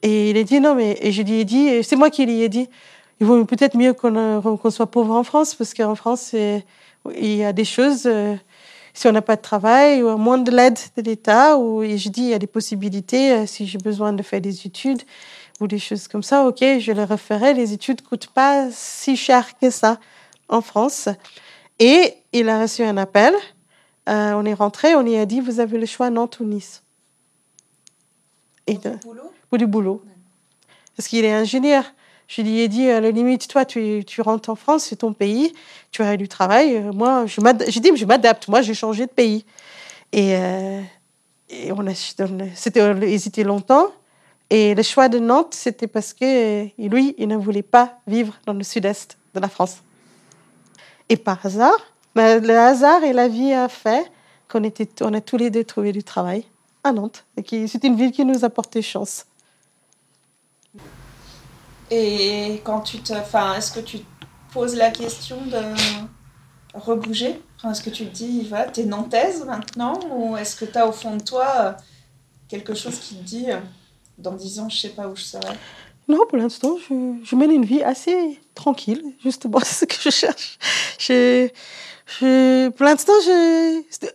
Et 0.03 0.31
il 0.31 0.37
a 0.37 0.43
dit, 0.43 0.61
non, 0.61 0.75
mais, 0.75 0.99
et 1.01 1.11
je 1.11 1.23
lui 1.23 1.41
ai 1.41 1.45
dit, 1.45 1.83
c'est 1.83 1.97
moi 1.97 2.11
qui 2.11 2.27
lui 2.27 2.43
ai 2.43 2.49
dit, 2.49 2.69
il 3.21 3.27
vaut 3.27 3.45
peut-être 3.45 3.77
mieux 3.77 3.93
qu'on 3.93 4.41
qu'on 4.41 4.71
soit 4.71 4.87
pauvre 4.87 5.15
en 5.15 5.25
France, 5.25 5.55
parce 5.55 5.75
qu'en 5.75 5.95
France, 5.95 6.35
il 7.13 7.37
y 7.37 7.45
a 7.45 7.53
des 7.53 7.65
choses, 7.65 8.05
euh, 8.07 8.35
si 8.93 9.09
on 9.09 9.13
n'a 9.13 9.23
pas 9.23 9.37
de 9.37 9.43
travail, 9.43 10.03
ou 10.03 10.17
moins 10.17 10.39
de 10.39 10.51
l'aide 10.51 10.79
de 10.97 11.03
l'État, 11.03 11.59
ou 11.59 11.83
je 11.83 12.09
dis, 12.09 12.23
il 12.23 12.29
y 12.29 12.35
a 12.35 12.39
des 12.39 12.47
possibilités, 12.47 13.33
euh, 13.33 13.47
si 13.47 13.67
j'ai 13.67 13.79
besoin 13.79 14.13
de 14.13 14.23
faire 14.23 14.41
des 14.41 14.67
études, 14.67 15.03
ou 15.61 15.67
des 15.67 15.79
choses 15.79 16.09
comme 16.09 16.23
ça, 16.23 16.47
ok, 16.47 16.59
je 16.79 16.93
le 16.93 17.05
referai. 17.05 17.55
Les 17.55 17.73
études 17.73 18.03
ne 18.03 18.07
coûtent 18.07 18.29
pas 18.29 18.69
si 18.71 19.17
cher 19.17 19.57
que 19.59 19.71
ça 19.71 19.99
en 20.49 20.61
France. 20.61 21.09
Et 21.79 22.15
il 22.33 22.49
a 22.49 22.61
reçu 22.61 22.83
un 22.83 22.97
appel. 22.97 23.35
Euh, 24.09 24.33
on 24.33 24.45
est 24.45 24.55
rentré, 24.55 24.95
on 24.95 25.03
lui 25.03 25.17
a 25.17 25.27
dit, 25.27 25.41
vous 25.41 25.61
avez 25.61 25.79
le 25.79 25.87
choix 25.87 26.11
Nantes 26.11 26.39
ou 26.41 26.45
Nice. 26.45 26.83
Et 28.67 28.75
de, 28.75 28.93
pour 29.49 29.59
du 29.59 29.67
boulot. 29.67 30.03
Parce 30.97 31.09
qu'il 31.09 31.25
est 31.25 31.33
ingénieur. 31.33 31.85
Je 32.27 32.43
lui 32.43 32.61
ai 32.61 32.69
dit, 32.69 32.89
à 32.89 33.01
la 33.01 33.11
limite, 33.11 33.49
toi, 33.49 33.65
tu, 33.65 34.03
tu 34.07 34.23
rentres 34.23 34.49
en 34.49 34.55
France, 34.55 34.85
c'est 34.85 34.97
ton 34.97 35.13
pays, 35.13 35.53
tu 35.91 36.03
aurais 36.03 36.17
du 36.17 36.29
travail. 36.29 36.77
Euh, 36.77 36.93
Moi, 36.93 37.27
je 37.27 37.41
j'ai 37.69 37.81
dit, 37.81 37.91
je 37.95 38.07
m'adapte. 38.07 38.49
Moi, 38.49 38.63
j'ai 38.63 38.75
changé 38.75 39.07
de 39.07 39.11
pays. 39.11 39.45
Et, 40.13 40.37
euh, 40.37 40.81
et 41.51 41.73
on 41.73 41.87
a, 41.87 41.95
c'était, 41.95 42.83
on 42.83 43.03
a 43.03 43.05
hésité 43.05 43.45
longtemps. 43.45 43.89
Et 44.57 44.73
le 44.77 44.85
choix 44.85 45.09
de 45.09 45.19
Nantes, 45.19 45.53
c'était 45.53 45.89
parce 45.89 46.13
que 46.15 46.67
lui, 46.79 47.17
il 47.19 47.27
ne 47.27 47.37
voulait 47.37 47.65
pas 47.65 47.99
vivre 48.07 48.35
dans 48.47 48.53
le 48.53 48.63
sud-est 48.63 49.19
de 49.35 49.41
la 49.41 49.49
France. 49.49 49.79
Et 51.09 51.17
par 51.17 51.45
hasard, 51.45 51.77
ben, 52.15 52.41
le 52.41 52.57
hasard 52.57 53.03
et 53.03 53.13
la 53.13 53.27
vie 53.27 53.53
a 53.53 53.69
fait 53.69 54.09
qu'on 54.49 54.63
on 55.01 55.13
a 55.13 55.21
tous 55.21 55.39
les 55.39 55.51
deux 55.51 55.65
trouvé 55.65 55.91
du 55.91 56.05
travail 56.05 56.45
à 56.85 56.93
Nantes. 56.93 57.25
C'est 57.37 57.83
une 57.83 57.97
ville 57.97 58.13
qui 58.13 58.25
nous 58.25 58.45
a 58.45 58.49
porté 58.49 58.81
chance. 58.81 59.27
Et 61.91 62.61
quand 62.63 62.83
tu 62.83 63.01
te. 63.01 63.13
Enfin, 63.13 63.57
est-ce 63.57 63.73
que 63.73 63.81
tu 63.81 63.99
te 63.99 64.07
poses 64.53 64.77
la 64.77 64.93
question 64.93 65.39
de 65.47 65.59
rebouger? 66.75 67.43
Est-ce 67.69 67.83
que 67.83 67.91
tu 67.91 68.07
te 68.07 68.15
dis, 68.15 68.47
va, 68.47 68.67
t'es 68.67 68.85
nantaise 68.85 69.45
maintenant 69.45 69.99
Ou 70.13 70.37
est-ce 70.37 70.55
que 70.55 70.65
tu 70.65 70.79
as 70.79 70.87
au 70.87 70.93
fond 70.93 71.17
de 71.17 71.25
toi 71.25 71.47
euh, 71.59 71.73
quelque 72.47 72.75
chose 72.75 73.01
qui 73.01 73.17
te 73.17 73.25
dit, 73.25 73.51
euh, 73.51 73.59
dans 74.19 74.33
10 74.33 74.61
ans, 74.61 74.69
je 74.69 74.79
sais 74.79 74.89
pas 74.91 75.09
où 75.09 75.17
je 75.17 75.23
serai 75.23 75.55
Non, 76.09 76.21
pour 76.29 76.39
l'instant, 76.39 76.77
je, 76.89 77.15
je 77.25 77.37
mène 77.37 77.51
une 77.51 77.65
vie 77.65 77.83
assez 77.83 78.39
tranquille. 78.55 79.03
Justement, 79.23 79.61
c'est 79.63 79.75
ce 79.81 79.85
que 79.85 79.97
je 80.01 80.11
cherche. 80.11 80.59
Je, 80.99 81.49
je, 82.21 82.69
pour 82.71 82.87
l'instant. 82.87 83.13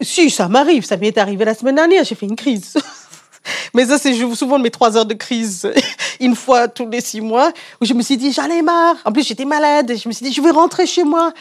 Si, 0.02 0.30
ça 0.30 0.47
m'arrive. 0.47 0.86
Ça 0.86 0.97
m'est 0.97 1.18
arrivé 1.18 1.45
la 1.45 1.54
semaine 1.54 1.76
dernière. 1.76 2.04
J'ai 2.04 2.16
fait 2.16 2.26
une 2.26 2.36
crise. 2.36 2.76
Mais 3.74 3.86
ça, 3.86 3.97
c'est 3.97 4.14
souvent 4.36 4.60
mes 4.60 4.70
trois 4.70 4.97
heures 4.97 5.06
de 5.06 5.14
crise, 5.14 5.72
une 6.20 6.36
fois 6.36 6.68
tous 6.68 6.88
les 6.89 7.02
six 7.02 7.22
mois, 7.22 7.52
où 7.82 7.86
je 7.86 7.93
me 7.93 8.02
suis 8.02 8.18
dit, 8.18 8.32
j'en 8.32 8.45
ai 8.45 8.62
marre. 8.62 8.97
En 9.06 9.12
plus, 9.12 9.26
j'étais 9.28 9.45
malade. 9.45 9.93
Je 9.95 10.08
me 10.08 10.14
suis 10.14 10.26
dit, 10.26 10.34
je 10.34 10.41
vais 10.41 10.52
rentrer 10.52 10.86
chez 10.86 11.04
moi. 11.04 11.34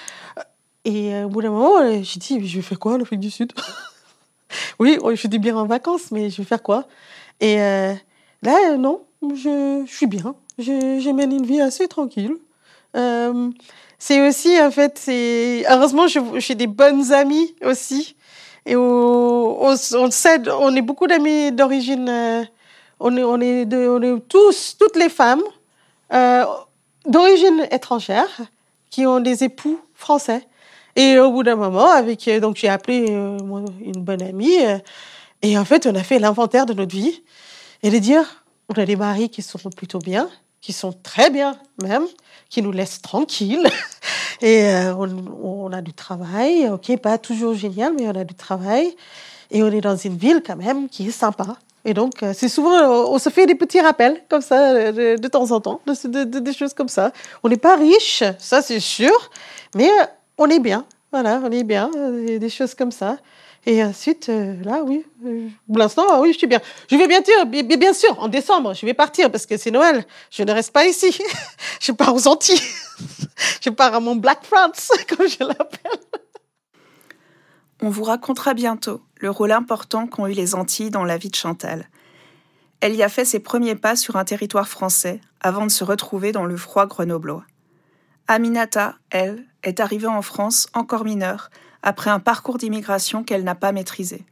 Et 0.85 1.15
euh, 1.15 1.25
au 1.25 1.29
bout 1.29 1.43
d'un 1.43 1.51
moment, 1.51 1.79
euh, 1.79 2.01
j'ai 2.03 2.21
dit, 2.21 2.47
je 2.47 2.57
vais 2.57 2.63
faire 2.63 2.79
quoi, 2.79 2.97
l'Afrique 2.97 3.21
du 3.21 3.31
Sud? 3.31 3.53
Oui, 4.79 4.99
je 5.11 5.17
suis 5.17 5.29
bien 5.29 5.57
en 5.57 5.67
vacances, 5.67 6.11
mais 6.11 6.31
je 6.31 6.39
vais 6.39 6.45
faire 6.45 6.63
quoi? 6.63 6.87
Et 7.41 7.61
euh, 7.61 7.95
là, 8.43 8.77
non, 8.77 9.03
je, 9.23 9.85
suis 9.87 10.07
bien. 10.07 10.35
Je, 10.59 11.01
je, 11.01 11.11
mène 11.11 11.33
une 11.33 11.47
vie 11.47 11.61
assez 11.61 11.89
tranquille. 11.89 12.37
Euh, 12.97 13.51
c'est 13.99 14.27
aussi, 14.27 14.61
en 14.61 14.71
fait, 14.71 14.99
c'est 14.99 15.65
heureusement, 15.69 16.07
j'ai 16.07 16.55
des 16.55 16.67
bonnes 16.67 17.13
amies 17.13 17.55
aussi. 17.65 18.17
Et 18.67 18.77
on, 18.77 19.63
on, 19.63 19.77
on 19.95 20.77
est 20.77 20.83
beaucoup 20.83 21.07
d'amis 21.07 21.53
d'origine, 21.53 22.09
euh, 22.09 22.45
on, 23.01 23.17
est, 23.17 23.25
on, 23.25 23.41
est 23.41 23.75
on 23.75 24.03
est 24.03 24.21
tous, 24.29 24.77
toutes 24.79 24.97
les 24.97 25.09
femmes 25.09 25.43
euh, 26.13 26.45
d'origine 27.07 27.67
étrangère 27.71 28.29
qui 28.91 29.07
ont 29.07 29.21
des 29.21 29.45
époux 29.45 29.81
français. 29.95 30.47
Et 30.97 31.19
au 31.19 31.31
bout 31.31 31.45
d'un 31.45 31.57
moment, 31.57 31.91
avec, 31.91 32.29
donc 32.41 32.57
j'ai 32.57 32.69
appelé 32.69 33.07
une 33.09 34.03
bonne 34.03 34.23
amie, 34.23 34.59
et 35.43 35.57
en 35.57 35.65
fait, 35.65 35.87
on 35.87 35.95
a 35.95 36.03
fait 36.03 36.19
l'inventaire 36.19 36.67
de 36.67 36.75
notre 36.75 36.95
vie 36.95 37.23
et 37.83 37.91
de 37.91 37.99
dire, 37.99 38.45
on 38.69 38.75
a 38.81 38.85
des 38.85 38.97
maris 38.97 39.29
qui 39.29 39.43
sont 39.43 39.59
plutôt 39.77 39.99
bien, 39.99 40.29
qui 40.61 40.73
sont 40.73 40.93
très 41.03 41.31
bien 41.31 41.57
même, 41.83 42.07
qui 42.49 42.63
nous 42.63 42.73
laissent 42.73 43.01
tranquilles. 43.03 43.69
Et 44.41 44.65
euh, 44.67 44.95
on, 44.95 45.73
a 45.73 45.83
du 45.83 45.93
travail, 45.93 46.69
ok, 46.71 46.97
pas 46.99 47.19
toujours 47.19 47.55
génial, 47.55 47.93
mais 47.99 48.07
on 48.07 48.15
a 48.15 48.25
du 48.25 48.35
travail. 48.35 48.95
Et 49.51 49.63
on 49.63 49.69
est 49.73 49.81
dans 49.81 49.97
une 49.97 50.17
ville 50.17 50.43
quand 50.47 50.57
même 50.57 50.89
qui 50.89 51.09
est 51.09 51.11
sympa. 51.11 51.57
Et 51.85 51.93
donc, 51.95 52.23
euh, 52.23 52.33
c'est 52.35 52.49
souvent, 52.49 53.11
on 53.13 53.19
se 53.19 53.31
fait 53.31 53.47
des 53.47 53.55
petits 53.57 53.81
rappels 53.81 54.23
comme 54.29 54.43
ça, 54.43 54.93
de, 54.93 55.29
temps 55.29 55.51
en 55.51 55.61
temps, 55.61 55.81
de, 55.87 56.09
de- 56.09 56.25
de- 56.25 56.39
des 56.39 56.53
choses 56.53 56.75
comme 56.75 56.89
ça. 56.89 57.13
On 57.43 57.49
n'est 57.49 57.57
pas 57.57 57.77
riche, 57.77 58.23
ça 58.39 58.63
c'est 58.63 58.81
sûr, 58.81 59.13
mais 59.75 59.91
on 60.37 60.49
est 60.51 60.61
bien. 60.61 60.85
Voilà, 61.11 61.41
on 61.43 61.51
est 61.51 61.65
bien, 61.65 61.91
euh, 61.97 62.39
des 62.39 62.51
choses 62.51 62.75
comme 62.75 62.93
ça. 62.93 63.17
Et 63.67 63.83
ensuite, 63.85 64.29
euh, 64.29 64.55
là, 64.63 64.83
oui, 64.85 65.05
euh, 65.27 65.49
pour 65.67 65.79
l'instant, 65.79 66.05
ah 66.09 66.21
oui, 66.21 66.33
je 66.33 66.39
suis 66.39 66.47
bien. 66.47 66.61
Je 66.91 66.97
vais 66.97 67.07
bien 67.07 67.23
sûr, 67.23 67.47
bien, 67.47 67.63
bien 67.63 67.93
sûr, 67.93 68.19
en 68.19 68.29
décembre, 68.29 68.75
je 68.75 68.87
vais 68.87 68.95
partir 68.95 69.31
parce 69.31 69.47
que 69.47 69.57
c'est 69.57 69.71
Noël. 69.71 70.07
Je 70.31 70.43
ne 70.43 70.53
reste 70.53 70.73
pas 70.73 70.87
ici. 70.87 71.19
je 71.81 71.93
pars 71.93 72.15
aux 72.15 72.29
Antilles. 72.29 72.61
je 73.61 73.71
pars 73.71 73.95
à 73.95 74.01
mon 74.01 74.17
Black 74.17 74.45
France, 74.45 74.91
comme 75.09 75.29
je 75.29 75.45
l'appelle. 75.45 76.01
On 77.83 77.91
vous 77.91 78.05
racontera 78.05 78.55
bientôt 78.55 79.03
le 79.17 79.31
rôle 79.31 79.53
important 79.53 80.07
qu'ont 80.07 80.27
eu 80.27 80.33
les 80.33 80.55
Antilles 80.55 80.91
dans 80.91 81.05
la 81.05 81.19
vie 81.19 81.31
de 81.31 81.37
Chantal. 81.37 81.89
Elle 82.81 82.95
y 82.95 83.03
a 83.03 83.09
fait 83.09 83.25
ses 83.25 83.41
premiers 83.41 83.75
pas 83.75 83.97
sur 83.97 84.17
un 84.17 84.25
territoire 84.25 84.69
français 84.69 85.21
avant 85.41 85.67
de 85.67 85.71
se 85.71 85.85
retrouver 85.85 86.33
dans 86.33 86.45
le 86.45 86.57
froid 86.57 86.87
grenoblois. 86.87 87.45
Aminata, 88.29 88.95
elle, 89.11 89.45
est 89.63 89.81
arrivée 89.81 90.07
en 90.07 90.23
France 90.23 90.69
encore 90.75 91.05
mineure 91.05 91.51
après 91.83 92.11
un 92.11 92.21
parcours 92.21 92.59
d'immigration 92.59 93.25
qu'elle 93.25 93.45
n'a 93.45 93.55
pas 93.55 93.73
maîtrisé. 93.73 94.25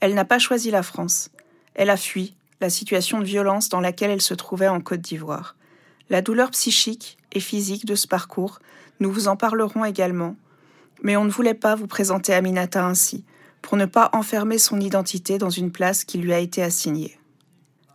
Elle 0.00 0.14
n'a 0.14 0.24
pas 0.24 0.38
choisi 0.38 0.70
la 0.70 0.82
France. 0.82 1.30
Elle 1.74 1.90
a 1.90 1.96
fui 1.96 2.34
la 2.60 2.70
situation 2.70 3.20
de 3.20 3.24
violence 3.24 3.68
dans 3.68 3.80
laquelle 3.80 4.10
elle 4.10 4.22
se 4.22 4.34
trouvait 4.34 4.68
en 4.68 4.80
Côte 4.80 5.00
d'Ivoire. 5.00 5.54
La 6.10 6.22
douleur 6.22 6.50
psychique 6.50 7.18
et 7.32 7.40
physique 7.40 7.86
de 7.86 7.94
ce 7.94 8.08
parcours, 8.08 8.60
nous 9.00 9.12
vous 9.12 9.28
en 9.28 9.36
parlerons 9.36 9.84
également, 9.84 10.36
mais 11.02 11.16
on 11.16 11.24
ne 11.24 11.30
voulait 11.30 11.54
pas 11.54 11.74
vous 11.74 11.86
présenter 11.86 12.34
Aminata 12.34 12.84
ainsi, 12.84 13.24
pour 13.62 13.76
ne 13.76 13.86
pas 13.86 14.10
enfermer 14.12 14.58
son 14.58 14.80
identité 14.80 15.38
dans 15.38 15.50
une 15.50 15.70
place 15.70 16.04
qui 16.04 16.18
lui 16.18 16.32
a 16.32 16.38
été 16.38 16.62
assignée. 16.62 17.18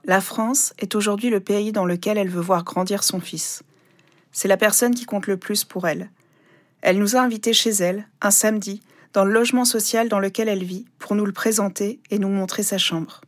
La 0.05 0.21
France 0.21 0.73
est 0.79 0.95
aujourd'hui 0.95 1.29
le 1.29 1.39
pays 1.39 1.71
dans 1.71 1.85
lequel 1.85 2.17
elle 2.17 2.29
veut 2.29 2.41
voir 2.41 2.63
grandir 2.63 3.03
son 3.03 3.19
fils. 3.19 3.63
C'est 4.31 4.47
la 4.47 4.57
personne 4.57 4.95
qui 4.95 5.05
compte 5.05 5.27
le 5.27 5.37
plus 5.37 5.63
pour 5.63 5.87
elle. 5.87 6.09
Elle 6.85 6.97
nous 6.97 7.15
a 7.15 7.21
invités 7.21 7.53
chez 7.53 7.69
elle, 7.69 8.05
un 8.21 8.29
samedi, 8.29 8.81
dans 9.13 9.23
le 9.23 9.31
logement 9.31 9.63
social 9.63 10.09
dans 10.09 10.19
lequel 10.19 10.49
elle 10.49 10.65
vit, 10.65 10.85
pour 10.99 11.15
nous 11.15 11.25
le 11.25 11.31
présenter 11.31 12.01
et 12.11 12.19
nous 12.19 12.27
montrer 12.27 12.61
sa 12.61 12.77
chambre. 12.77 13.21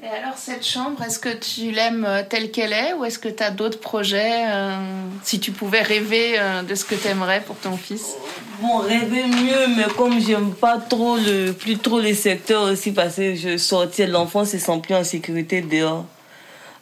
Et 0.00 0.06
alors, 0.06 0.36
cette 0.36 0.64
chambre, 0.64 1.02
est-ce 1.02 1.18
que 1.18 1.34
tu 1.34 1.72
l'aimes 1.72 2.04
euh, 2.04 2.22
telle 2.28 2.52
qu'elle 2.52 2.72
est 2.72 2.92
ou 2.92 3.04
est-ce 3.04 3.18
que 3.18 3.28
tu 3.28 3.42
as 3.42 3.50
d'autres 3.50 3.80
projets 3.80 4.44
euh, 4.48 4.76
Si 5.24 5.40
tu 5.40 5.50
pouvais 5.50 5.82
rêver 5.82 6.38
euh, 6.38 6.62
de 6.62 6.74
ce 6.76 6.84
que 6.84 6.94
tu 6.94 7.08
aimerais 7.08 7.40
pour 7.40 7.56
ton 7.56 7.76
fils? 7.76 8.14
Bon, 8.60 8.78
rêver 8.78 9.24
mieux, 9.26 9.76
mais 9.76 9.92
comme 9.96 10.20
j'aime 10.20 10.54
pas 10.54 10.78
trop 10.78 11.16
le, 11.16 11.50
plus 11.50 11.78
trop 11.78 11.98
les 11.98 12.14
secteurs 12.14 12.62
aussi, 12.62 12.92
parce 12.92 13.16
que 13.16 13.34
je 13.34 13.56
sortais 13.56 14.06
l'enfant 14.06 14.44
se 14.44 14.58
sent 14.58 14.80
plus 14.84 14.94
en 14.94 15.02
sécurité 15.02 15.62
dehors. 15.62 16.06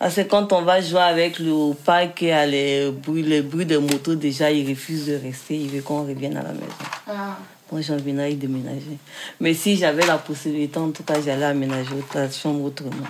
Parce 0.01 0.15
que 0.15 0.23
quand 0.23 0.51
on 0.55 0.63
va 0.63 0.81
jouer 0.81 1.03
avec 1.03 1.39
le 1.39 1.75
parc 1.75 2.23
et 2.23 2.33
à 2.33 2.47
les 2.47 2.91
bruits, 2.91 3.23
les 3.23 3.43
bruits 3.43 3.67
des 3.67 3.77
motos, 3.77 4.15
déjà, 4.15 4.51
il 4.51 4.67
refuse 4.67 5.07
de 5.07 5.17
rester, 5.17 5.57
il 5.57 5.69
veut 5.69 5.83
qu'on 5.83 6.07
revienne 6.07 6.39
à 6.39 6.43
la 6.43 6.53
maison. 6.53 6.73
Ah. 7.07 7.37
Moi, 7.71 7.83
j'ai 7.83 7.93
envie 7.93 8.15
d'aller 8.15 8.35
déménager. 8.35 8.97
Mais 9.41 9.53
si 9.53 9.77
j'avais 9.77 10.07
la 10.07 10.17
possibilité, 10.17 10.79
en 10.79 10.91
tout 10.91 11.03
cas, 11.03 11.21
j'allais 11.21 11.45
aménager 11.45 11.97
la 12.15 12.31
chambre 12.31 12.65
autrement. 12.65 13.07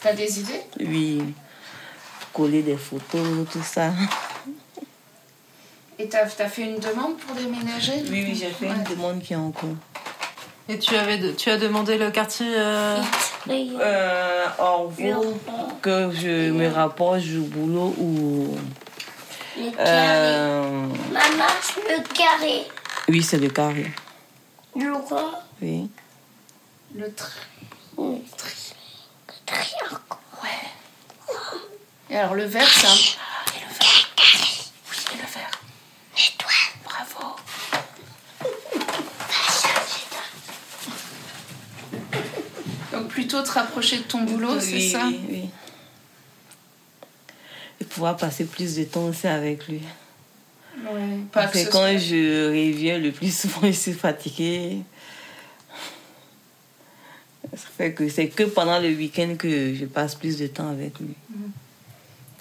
T'as 0.00 0.14
des 0.14 0.40
idées? 0.40 0.62
Oui, 0.80 1.22
coller 2.32 2.62
des 2.62 2.78
photos, 2.78 3.46
tout 3.52 3.62
ça. 3.62 3.92
Et 5.98 6.08
t'as 6.08 6.22
as 6.24 6.48
fait 6.48 6.62
une 6.62 6.78
demande 6.78 7.18
pour 7.18 7.36
déménager? 7.36 8.02
Oui, 8.08 8.24
oui, 8.28 8.34
j'ai 8.34 8.48
fait 8.48 8.68
une 8.68 8.82
demande 8.84 9.20
qui 9.20 9.34
est 9.34 9.36
en 9.36 9.50
cours. 9.50 9.76
Et 10.68 10.78
tu, 10.78 10.94
avais 10.96 11.18
de- 11.18 11.32
tu 11.32 11.50
as 11.50 11.56
demandé 11.58 11.98
le 11.98 12.10
quartier 12.10 12.46
euh, 12.56 12.98
Euh, 13.50 14.46
Orvaux, 14.58 15.36
que 15.82 16.10
je 16.12 16.50
me 16.50 16.68
rapproche 16.68 17.22
du 17.24 17.40
boulot 17.40 17.94
ou. 17.98 18.56
Le 19.58 19.70
Euh, 19.78 20.62
Maman, 21.12 21.44
le 21.88 22.02
carré. 22.14 22.62
oui, 23.08 23.22
c'est 23.22 23.38
le 23.38 23.50
carré. 23.50 23.90
Le 24.76 24.92
rond. 24.94 25.32
Oui. 25.60 25.90
Le 26.94 27.12
tri. 27.12 27.32
Le 27.98 28.18
triangle. 29.44 30.00
Ouais. 30.42 31.34
Et 32.08 32.16
alors 32.16 32.34
le 32.34 32.44
vert, 32.44 32.66
c'est 32.66 32.86
un. 32.86 32.94
Et 32.94 33.60
le 33.60 33.74
vert. 33.78 34.08
Oui, 34.16 34.98
et 35.12 35.16
le 35.16 35.26
vert. 35.26 35.50
L'étoile. 36.16 36.72
Bravo. 36.84 37.36
Donc 42.92 43.11
plutôt 43.22 43.42
te 43.42 43.50
rapprocher 43.52 43.98
de 43.98 44.02
ton 44.02 44.22
boulot, 44.22 44.58
c'est 44.60 44.72
Oui, 44.74 44.90
ça? 44.90 45.06
oui, 45.06 45.20
oui. 45.30 45.42
Et 47.80 47.84
pouvoir 47.84 48.16
passer 48.16 48.44
plus 48.44 48.74
de 48.76 48.84
temps 48.84 49.06
aussi 49.06 49.26
avec 49.26 49.66
lui. 49.68 49.80
Ouais. 50.84 51.18
Pas 51.32 51.42
Parce 51.42 51.52
que 51.52 51.64
quand 51.70 51.78
soit- 51.80 51.96
je 51.98 52.48
reviens, 52.48 52.98
le 52.98 53.12
plus 53.12 53.34
souvent, 53.40 53.60
je 53.66 53.70
suis 53.72 53.92
fatiguée. 53.92 54.78
Ça 57.54 57.66
fait 57.76 57.92
que 57.92 58.08
c'est 58.08 58.28
que 58.28 58.44
pendant 58.44 58.78
le 58.78 58.88
week-end 58.88 59.34
que 59.38 59.74
je 59.74 59.84
passe 59.84 60.14
plus 60.14 60.38
de 60.38 60.46
temps 60.46 60.70
avec 60.70 60.98
lui. 61.00 61.14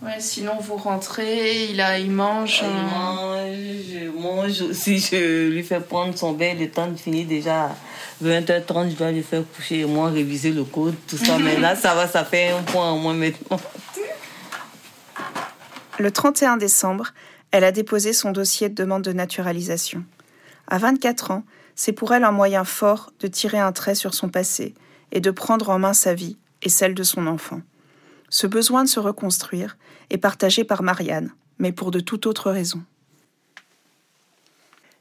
Ouais, 0.02 0.20
sinon 0.20 0.54
vous 0.60 0.78
rentrez, 0.78 1.66
il, 1.66 1.80
a, 1.80 2.00
il 2.00 2.10
mange. 2.10 2.64
Il 2.64 2.68
euh, 2.68 2.82
mange, 2.92 3.58
je 3.88 4.20
mange 4.20 4.62
aussi, 4.62 4.98
je 4.98 5.50
lui 5.50 5.62
fais 5.62 5.80
prendre 5.80 6.18
son 6.18 6.32
bain, 6.32 6.56
le 6.56 6.72
temps 6.72 6.88
de 6.88 6.98
finir 6.98 7.28
déjà 7.28 7.66
à 7.66 7.76
20h30, 8.24 8.90
je 8.90 8.96
dois 8.96 9.12
lui 9.12 9.22
faire 9.22 9.44
coucher 9.56 9.82
et 9.82 9.86
moi 9.86 10.10
réviser 10.10 10.52
le 10.52 10.64
code, 10.64 10.96
tout 11.08 11.18
ça. 11.18 11.38
Mais 11.38 11.60
là, 11.60 11.76
ça 11.76 11.94
va, 11.94 12.08
ça 12.08 12.26
fait 12.26 12.50
un 12.50 12.64
point 12.64 12.90
en 12.90 12.98
moins 12.98 13.14
maintenant. 13.14 13.60
Le 16.00 16.10
31 16.10 16.58
décembre, 16.58 17.14
elle 17.52 17.64
a 17.64 17.72
déposé 17.72 18.12
son 18.12 18.32
dossier 18.32 18.70
de 18.70 18.74
demande 18.74 19.04
de 19.04 19.14
naturalisation. 19.14 20.04
À 20.68 20.80
24 20.80 21.30
ans, 21.30 21.44
c'est 21.76 21.94
pour 21.94 22.12
elle 22.12 22.24
un 22.24 22.32
moyen 22.32 22.64
fort 22.64 23.12
de 23.20 23.28
tirer 23.28 23.60
un 23.60 23.72
trait 23.72 23.94
sur 23.94 24.16
son 24.16 24.30
passé 24.30 24.74
et 25.12 25.20
de 25.20 25.30
prendre 25.30 25.70
en 25.70 25.78
main 25.78 25.94
sa 25.94 26.16
vie 26.16 26.38
et 26.64 26.70
celle 26.70 26.96
de 26.96 27.04
son 27.04 27.28
enfant. 27.28 27.62
Ce 28.32 28.48
besoin 28.48 28.86
de 28.86 28.90
se 28.90 29.02
reconstruire 29.02 29.78
est 30.10 30.18
partagé 30.18 30.64
par 30.64 30.84
Marianne, 30.84 31.32
mais 31.60 31.74
pour 31.74 31.92
de 31.92 32.00
toute 32.00 32.26
autre 32.26 32.50
raison. 32.50 32.82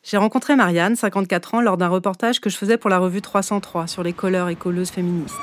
J'ai 0.02 0.16
rencontré 0.16 0.56
Marianne, 0.56 0.96
54 0.96 1.54
ans, 1.54 1.60
lors 1.60 1.76
d'un 1.76 1.86
reportage 1.86 2.40
que 2.40 2.50
je 2.50 2.56
faisais 2.56 2.76
pour 2.76 2.90
la 2.90 2.98
revue 2.98 3.22
303 3.22 3.86
sur 3.86 4.02
les 4.02 4.12
colleurs 4.12 4.48
et 4.48 4.56
colleuses 4.56 4.90
féministes. 4.90 5.36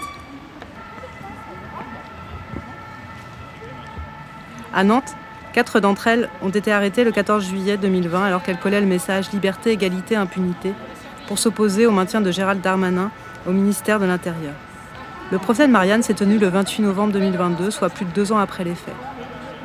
À 4.73 4.83
Nantes, 4.83 5.15
quatre 5.53 5.79
d'entre 5.79 6.07
elles 6.07 6.29
ont 6.41 6.49
été 6.49 6.73
arrêtées 6.73 7.05
le 7.05 7.13
14 7.13 7.45
juillet 7.45 7.77
2020 7.77 8.21
alors 8.21 8.43
qu'elles 8.43 8.59
collaient 8.59 8.81
le 8.81 8.85
message 8.85 9.31
Liberté, 9.31 9.71
égalité, 9.71 10.17
impunité 10.17 10.73
pour 11.27 11.39
s'opposer 11.39 11.85
au 11.85 11.91
maintien 11.91 12.19
de 12.19 12.31
Gérald 12.31 12.59
Darmanin 12.59 13.11
au 13.47 13.51
ministère 13.51 14.01
de 14.01 14.05
l'Intérieur. 14.05 14.55
Le 15.29 15.39
procès 15.39 15.67
de 15.67 15.71
Marianne 15.73 16.03
s'est 16.03 16.13
tenu 16.13 16.37
le 16.37 16.47
28 16.47 16.83
novembre 16.83 17.11
2022, 17.11 17.69
soit 17.69 17.89
plus 17.89 18.05
de 18.05 18.11
deux 18.11 18.31
ans 18.31 18.37
après 18.37 18.63
les 18.63 18.75
faits. 18.75 18.95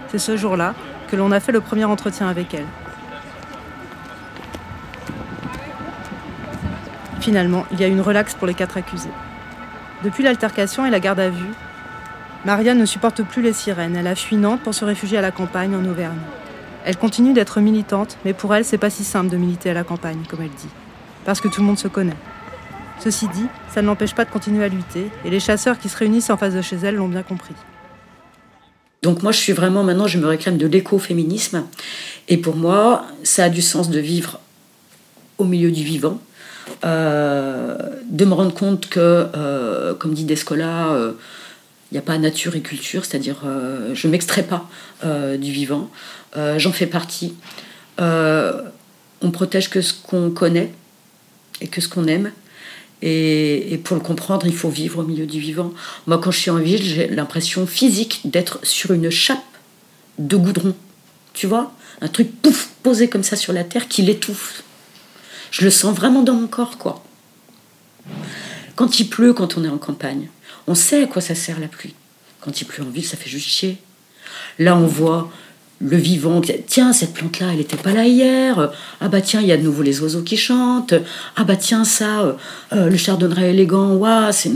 C'est 0.08 0.18
ce 0.18 0.36
jour-là 0.36 0.74
que 1.08 1.14
l'on 1.14 1.30
a 1.30 1.38
fait 1.38 1.52
le 1.52 1.60
premier 1.60 1.84
entretien 1.84 2.28
avec 2.28 2.52
elle. 2.52 2.66
Finalement, 7.20 7.64
il 7.70 7.80
y 7.80 7.84
a 7.84 7.86
une 7.86 8.00
relaxe 8.00 8.34
pour 8.34 8.48
les 8.48 8.54
quatre 8.54 8.76
accusés. 8.76 9.08
Depuis 10.02 10.24
l'altercation 10.24 10.84
et 10.84 10.90
la 10.90 10.98
garde 10.98 11.20
à 11.20 11.30
vue, 11.30 11.52
Marianne 12.44 12.78
ne 12.78 12.84
supporte 12.84 13.22
plus 13.22 13.40
les 13.40 13.52
sirènes. 13.52 13.94
Elle 13.94 14.08
a 14.08 14.16
fui 14.16 14.34
Nantes 14.34 14.62
pour 14.64 14.74
se 14.74 14.84
réfugier 14.84 15.18
à 15.18 15.22
la 15.22 15.30
campagne 15.30 15.76
en 15.76 15.84
Auvergne. 15.84 16.18
Elle 16.84 16.96
continue 16.96 17.34
d'être 17.34 17.60
militante, 17.60 18.18
mais 18.24 18.32
pour 18.32 18.52
elle, 18.52 18.64
c'est 18.64 18.78
pas 18.78 18.90
si 18.90 19.04
simple 19.04 19.30
de 19.30 19.36
militer 19.36 19.70
à 19.70 19.74
la 19.74 19.84
campagne, 19.84 20.24
comme 20.28 20.42
elle 20.42 20.50
dit, 20.50 20.70
parce 21.24 21.40
que 21.40 21.46
tout 21.46 21.60
le 21.60 21.68
monde 21.68 21.78
se 21.78 21.86
connaît. 21.86 22.16
Ceci 23.02 23.26
dit, 23.28 23.46
ça 23.74 23.82
ne 23.82 23.88
l'empêche 23.88 24.14
pas 24.14 24.24
de 24.24 24.30
continuer 24.30 24.64
à 24.64 24.68
lutter, 24.68 25.10
et 25.24 25.30
les 25.30 25.40
chasseurs 25.40 25.78
qui 25.78 25.88
se 25.88 25.96
réunissent 25.96 26.30
en 26.30 26.36
face 26.36 26.54
de 26.54 26.62
chez 26.62 26.76
elle 26.76 26.96
l'ont 26.96 27.08
bien 27.08 27.24
compris. 27.24 27.54
Donc 29.02 29.24
moi, 29.24 29.32
je 29.32 29.38
suis 29.38 29.52
vraiment, 29.52 29.82
maintenant, 29.82 30.06
je 30.06 30.18
me 30.18 30.26
réclame 30.26 30.56
de 30.56 30.68
l'écoféminisme. 30.68 31.64
Et 32.28 32.36
pour 32.36 32.54
moi, 32.54 33.04
ça 33.24 33.44
a 33.44 33.48
du 33.48 33.60
sens 33.60 33.90
de 33.90 33.98
vivre 33.98 34.38
au 35.38 35.44
milieu 35.44 35.72
du 35.72 35.82
vivant, 35.82 36.20
euh, 36.84 37.76
de 38.08 38.24
me 38.24 38.34
rendre 38.34 38.54
compte 38.54 38.88
que, 38.88 39.26
euh, 39.34 39.94
comme 39.94 40.14
dit 40.14 40.24
Descola, 40.24 40.92
euh, 40.92 41.12
il 41.90 41.94
n'y 41.94 41.98
a 41.98 42.02
pas 42.02 42.16
nature 42.18 42.54
et 42.54 42.60
culture, 42.60 43.04
c'est-à-dire 43.04 43.38
je 43.92 44.06
ne 44.06 44.12
m'extrais 44.12 44.44
pas 44.44 44.66
du 45.04 45.52
vivant, 45.52 45.90
j'en 46.34 46.72
fais 46.72 46.86
partie. 46.86 47.34
On 47.98 49.30
protège 49.30 49.68
que 49.68 49.82
ce 49.82 49.92
qu'on 49.92 50.30
connaît 50.30 50.72
et 51.60 51.68
que 51.68 51.82
ce 51.82 51.88
qu'on 51.88 52.06
aime. 52.06 52.32
Et, 53.02 53.80
pour 53.82 53.96
le 53.96 54.02
comprendre, 54.02 54.46
il 54.46 54.54
faut 54.54 54.68
vivre 54.68 55.00
au 55.00 55.02
milieu 55.02 55.26
du 55.26 55.40
vivant. 55.40 55.72
Moi, 56.06 56.18
quand 56.18 56.30
je 56.30 56.38
suis 56.38 56.50
en 56.50 56.58
ville, 56.58 56.82
j'ai 56.82 57.08
l'impression 57.08 57.66
physique 57.66 58.20
d'être 58.24 58.60
sur 58.62 58.92
une 58.92 59.10
chape 59.10 59.42
de 60.18 60.36
goudron. 60.36 60.74
Tu 61.32 61.46
vois? 61.46 61.72
Un 62.00 62.08
truc 62.08 62.30
pouf, 62.40 62.70
posé 62.82 63.08
comme 63.08 63.24
ça 63.24 63.36
sur 63.36 63.52
la 63.52 63.64
terre 63.64 63.88
qui 63.88 64.02
l'étouffe. 64.02 64.62
Je 65.50 65.64
le 65.64 65.70
sens 65.70 65.94
vraiment 65.94 66.22
dans 66.22 66.34
mon 66.34 66.46
corps, 66.46 66.78
quoi. 66.78 67.02
Quand 68.76 69.00
il 69.00 69.08
pleut, 69.08 69.32
quand 69.32 69.56
on 69.56 69.64
est 69.64 69.68
en 69.68 69.78
campagne, 69.78 70.28
on 70.66 70.74
sait 70.74 71.02
à 71.02 71.06
quoi 71.06 71.20
ça 71.20 71.34
sert 71.34 71.60
la 71.60 71.68
pluie. 71.68 71.94
Quand 72.40 72.60
il 72.60 72.64
pleut 72.64 72.84
en 72.84 72.90
ville, 72.90 73.04
ça 73.04 73.16
fait 73.16 73.30
juste 73.30 73.48
chier. 73.48 73.78
Là, 74.58 74.76
on 74.76 74.86
voit 74.86 75.30
le 75.82 75.96
vivant. 75.96 76.40
Tiens, 76.66 76.92
cette 76.92 77.12
plante-là, 77.12 77.48
elle 77.50 77.58
n'était 77.58 77.76
pas 77.76 77.92
là 77.92 78.06
hier. 78.06 78.72
Ah 79.00 79.08
bah 79.08 79.20
tiens, 79.20 79.40
il 79.40 79.48
y 79.48 79.52
a 79.52 79.56
de 79.56 79.62
nouveau 79.62 79.82
les 79.82 80.00
oiseaux 80.00 80.22
qui 80.22 80.36
chantent. 80.36 80.94
Ah 81.36 81.44
bah 81.44 81.56
tiens, 81.56 81.84
ça, 81.84 82.22
euh, 82.22 82.32
euh, 82.72 82.88
le 82.88 82.96
chardonneret 82.96 83.50
élégant, 83.50 83.94
ouah, 83.94 84.32
c'est 84.32 84.50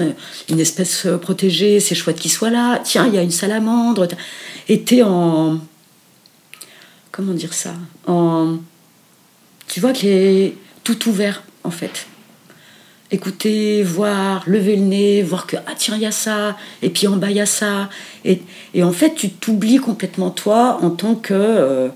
une, 0.48 0.60
espèce 0.60 1.06
euh, 1.06 1.18
protégée, 1.18 1.80
c'est 1.80 1.94
chouette 1.94 2.18
qu'il 2.18 2.30
soit 2.30 2.50
là. 2.50 2.80
Tiens, 2.84 3.06
il 3.06 3.14
y 3.14 3.18
a 3.18 3.22
une 3.22 3.30
salamandre. 3.30 4.06
Et 4.68 4.82
t'es 4.82 5.02
en... 5.02 5.58
Comment 7.10 7.32
dire 7.32 7.54
ça 7.54 7.74
En... 8.06 8.58
Tu 9.66 9.80
vois 9.80 9.92
qu'il 9.92 10.10
est 10.10 10.56
tout 10.84 11.08
ouvert, 11.08 11.42
en 11.64 11.70
fait 11.70 12.06
écouter, 13.10 13.82
voir, 13.82 14.42
lever 14.46 14.76
le 14.76 14.82
nez, 14.82 15.22
voir 15.22 15.46
que, 15.46 15.56
ah 15.56 15.74
tiens, 15.76 15.96
il 15.96 16.02
y 16.02 16.06
a 16.06 16.12
ça, 16.12 16.56
et 16.82 16.90
puis 16.90 17.06
en 17.06 17.16
bas, 17.16 17.30
il 17.30 17.36
y 17.36 17.40
a 17.40 17.46
ça. 17.46 17.88
Et, 18.24 18.40
en 18.82 18.92
fait, 18.92 19.14
tu 19.14 19.30
t'oublies 19.30 19.78
complètement 19.78 20.30
toi 20.30 20.78
en 20.82 20.90
tant 20.90 21.14
que 21.14 21.34
euh, 21.34 21.88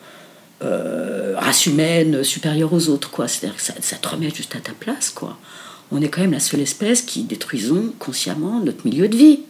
euh, 0.62 1.34
race 1.36 1.66
humaine 1.66 2.22
supérieure 2.22 2.72
aux 2.72 2.88
autres, 2.88 3.10
quoi. 3.10 3.28
C'est-à-dire 3.28 3.56
que 3.56 3.62
ça, 3.62 3.74
ça 3.80 3.96
te 3.96 4.08
remet 4.08 4.30
juste 4.30 4.54
à 4.54 4.60
ta 4.60 4.72
place, 4.72 5.10
quoi. 5.10 5.36
On 5.92 6.00
est 6.00 6.08
quand 6.08 6.20
même 6.20 6.32
la 6.32 6.40
seule 6.40 6.60
espèce 6.60 7.02
qui 7.02 7.24
détruisons 7.24 7.92
consciemment 7.98 8.60
notre 8.60 8.86
milieu 8.86 9.08
de 9.08 9.16
vie. 9.16 9.40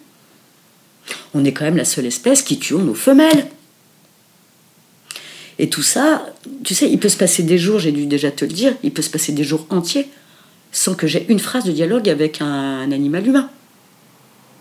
On 1.34 1.44
est 1.44 1.52
quand 1.52 1.64
même 1.64 1.76
la 1.76 1.84
seule 1.84 2.06
espèce 2.06 2.42
qui 2.42 2.58
tuons 2.58 2.78
nos 2.78 2.94
femelles. 2.94 3.48
Et 5.58 5.68
tout 5.68 5.82
ça, 5.82 6.26
tu 6.64 6.74
sais, 6.74 6.90
il 6.90 6.98
peut 6.98 7.10
se 7.10 7.18
passer 7.18 7.42
des 7.42 7.58
jours, 7.58 7.78
j'ai 7.78 7.92
dû 7.92 8.06
déjà 8.06 8.30
te 8.30 8.46
le 8.46 8.52
dire, 8.52 8.74
il 8.82 8.92
peut 8.92 9.02
se 9.02 9.10
passer 9.10 9.32
des 9.32 9.44
jours 9.44 9.66
entiers 9.68 10.08
sans 10.72 10.94
que 10.94 11.06
j'ai 11.06 11.30
une 11.30 11.38
phrase 11.38 11.64
de 11.64 11.72
dialogue 11.72 12.08
avec 12.08 12.40
un, 12.40 12.90
animal 12.92 13.26
humain. 13.26 13.50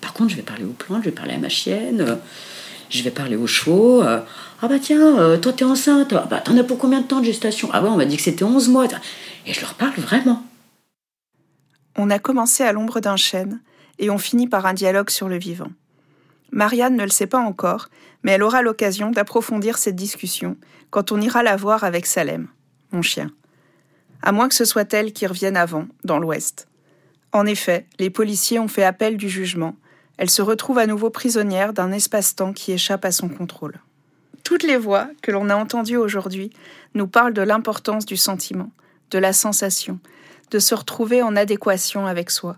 Par 0.02 0.14
contre, 0.14 0.32
je 0.32 0.36
vais 0.36 0.42
parler 0.42 0.64
aux 0.64 0.74
plantes, 0.74 1.04
je 1.04 1.10
vais 1.10 1.16
parler 1.16 1.34
à 1.34 1.38
ma 1.38 1.50
chienne, 1.50 2.02
euh, 2.02 2.16
je 2.90 3.04
vais 3.04 3.12
parler 3.12 3.36
aux 3.36 3.48
chevaux. 3.48 4.02
euh, 4.02 4.22
ah 4.62 4.68
bah 4.68 4.80
tiens, 4.82 5.20
euh, 5.20 5.38
toi 5.38 5.54
t'es 5.54 5.66
enceinte, 5.66 6.14
ah 6.14 6.28
bah 6.30 6.40
t'en 6.40 6.58
as 6.58 6.64
pour 6.64 6.78
combien 6.78 7.02
de 7.02 7.06
temps 7.06 7.20
de 7.20 7.26
gestation? 7.26 7.70
Ah 7.72 7.82
bah 7.82 7.90
on 7.92 7.98
m'a 7.98 8.06
dit 8.06 8.18
que 8.18 8.24
c'était 8.24 8.44
11 8.44 8.70
mois. 8.70 8.88
Et 9.46 9.54
je 9.54 9.62
leur 9.62 9.74
parle 9.76 9.96
vraiment. 9.98 10.44
On 11.98 12.10
a 12.10 12.20
commencé 12.20 12.64
à 12.64 12.72
l'ombre 12.72 13.00
d'un 13.00 13.18
chêne 13.18 13.62
et 14.00 14.10
on 14.10 14.18
finit 14.18 14.48
par 14.48 14.66
un 14.66 14.74
dialogue 14.74 15.10
sur 15.10 15.30
le 15.30 15.38
vivant. 15.38 15.70
Marianne 16.52 16.96
ne 16.96 17.04
le 17.04 17.10
sait 17.10 17.28
pas 17.28 17.40
encore, 17.40 17.90
mais 18.24 18.32
elle 18.32 18.44
aura 18.44 18.62
l'occasion 18.62 19.12
d'approfondir 19.12 19.78
cette 19.78 19.96
discussion 19.96 20.58
quand 20.90 21.12
on 21.12 21.22
ira 21.22 21.44
la 21.44 21.56
voir 21.56 21.84
avec 21.84 22.06
Salem, 22.06 22.48
mon 22.92 23.02
chien. 23.02 23.32
À 24.22 24.32
moins 24.32 24.50
que 24.50 24.56
ce 24.56 24.66
soit 24.66 24.94
elle 24.94 25.14
qui 25.14 25.28
revienne 25.28 25.58
avant, 25.58 25.88
dans 26.04 26.20
l'Ouest. 26.20 26.68
En 27.32 27.46
effet, 27.46 27.86
les 28.00 28.10
policiers 28.10 28.60
ont 28.60 28.68
fait 28.68 28.84
appel 28.84 29.18
du 29.18 29.30
jugement. 29.30 29.76
Elle 30.18 30.30
se 30.30 30.42
retrouve 30.42 30.78
à 30.78 30.88
nouveau 30.88 31.10
prisonnière 31.10 31.74
d'un 31.74 31.92
espace-temps 31.92 32.54
qui 32.54 32.72
échappe 32.72 33.06
à 33.06 33.12
son 33.12 33.30
contrôle. 33.30 33.80
Toutes 34.44 34.64
les 34.64 34.78
voix 34.78 35.08
que 35.22 35.32
l'on 35.32 35.50
a 35.50 35.56
entendues 35.56 35.98
aujourd'hui 35.98 36.50
nous 36.96 37.08
parlent 37.08 37.34
de 37.34 37.42
l'importance 37.42 38.06
du 38.06 38.18
sentiment, 38.18 38.72
de 39.12 39.20
la 39.20 39.32
sensation, 39.32 40.00
de 40.52 40.60
se 40.60 40.74
retrouver 40.76 41.22
en 41.22 41.36
adéquation 41.36 42.08
avec 42.08 42.32
soi, 42.32 42.58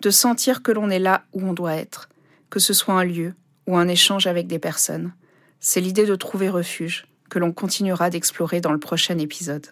de 0.00 0.10
sentir 0.10 0.62
que 0.62 0.72
l'on 0.72 0.90
est 0.90 0.98
là 0.98 1.24
où 1.32 1.46
on 1.46 1.52
doit 1.52 1.74
être, 1.74 2.08
que 2.50 2.58
ce 2.58 2.72
soit 2.72 2.94
un 2.94 3.04
lieu 3.04 3.34
ou 3.66 3.76
un 3.76 3.88
échange 3.88 4.26
avec 4.26 4.46
des 4.46 4.58
personnes. 4.58 5.12
C'est 5.60 5.80
l'idée 5.80 6.06
de 6.06 6.14
trouver 6.14 6.48
refuge 6.48 7.06
que 7.28 7.38
l'on 7.38 7.52
continuera 7.52 8.08
d'explorer 8.08 8.60
dans 8.60 8.72
le 8.72 8.78
prochain 8.78 9.18
épisode. 9.18 9.66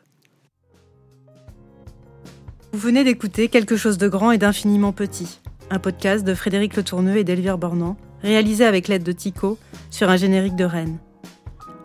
Vous 2.75 2.81
venez 2.81 3.05
d'écouter 3.05 3.47
Quelque 3.47 3.77
chose 3.77 3.99
de 3.99 4.09
grand 4.09 4.33
et 4.33 4.37
d'infiniment 4.37 4.91
petit, 4.91 5.39
un 5.70 5.79
podcast 5.79 6.25
de 6.25 6.35
Frédéric 6.35 6.75
Le 6.75 6.83
Tourneux 6.83 7.16
et 7.16 7.22
d'Elvire 7.22 7.57
Bornand, 7.57 7.97
réalisé 8.20 8.64
avec 8.64 8.89
l'aide 8.89 9.05
de 9.05 9.12
Tico 9.12 9.59
sur 9.93 10.11
un 10.11 10.16
générique 10.16 10.57
de 10.57 10.64
Rennes. 10.64 10.99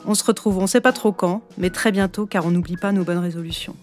On 0.08 0.16
se 0.16 0.24
retrouve 0.24 0.58
on 0.58 0.66
sait 0.66 0.82
pas 0.82 0.92
trop 0.92 1.12
quand, 1.12 1.44
mais 1.60 1.70
très 1.70 1.92
bientôt 1.92 2.26
car 2.26 2.48
on 2.48 2.50
n'oublie 2.50 2.76
pas 2.76 2.92
nos 2.92 3.04
bonnes 3.04 3.20
résolutions. 3.20 3.76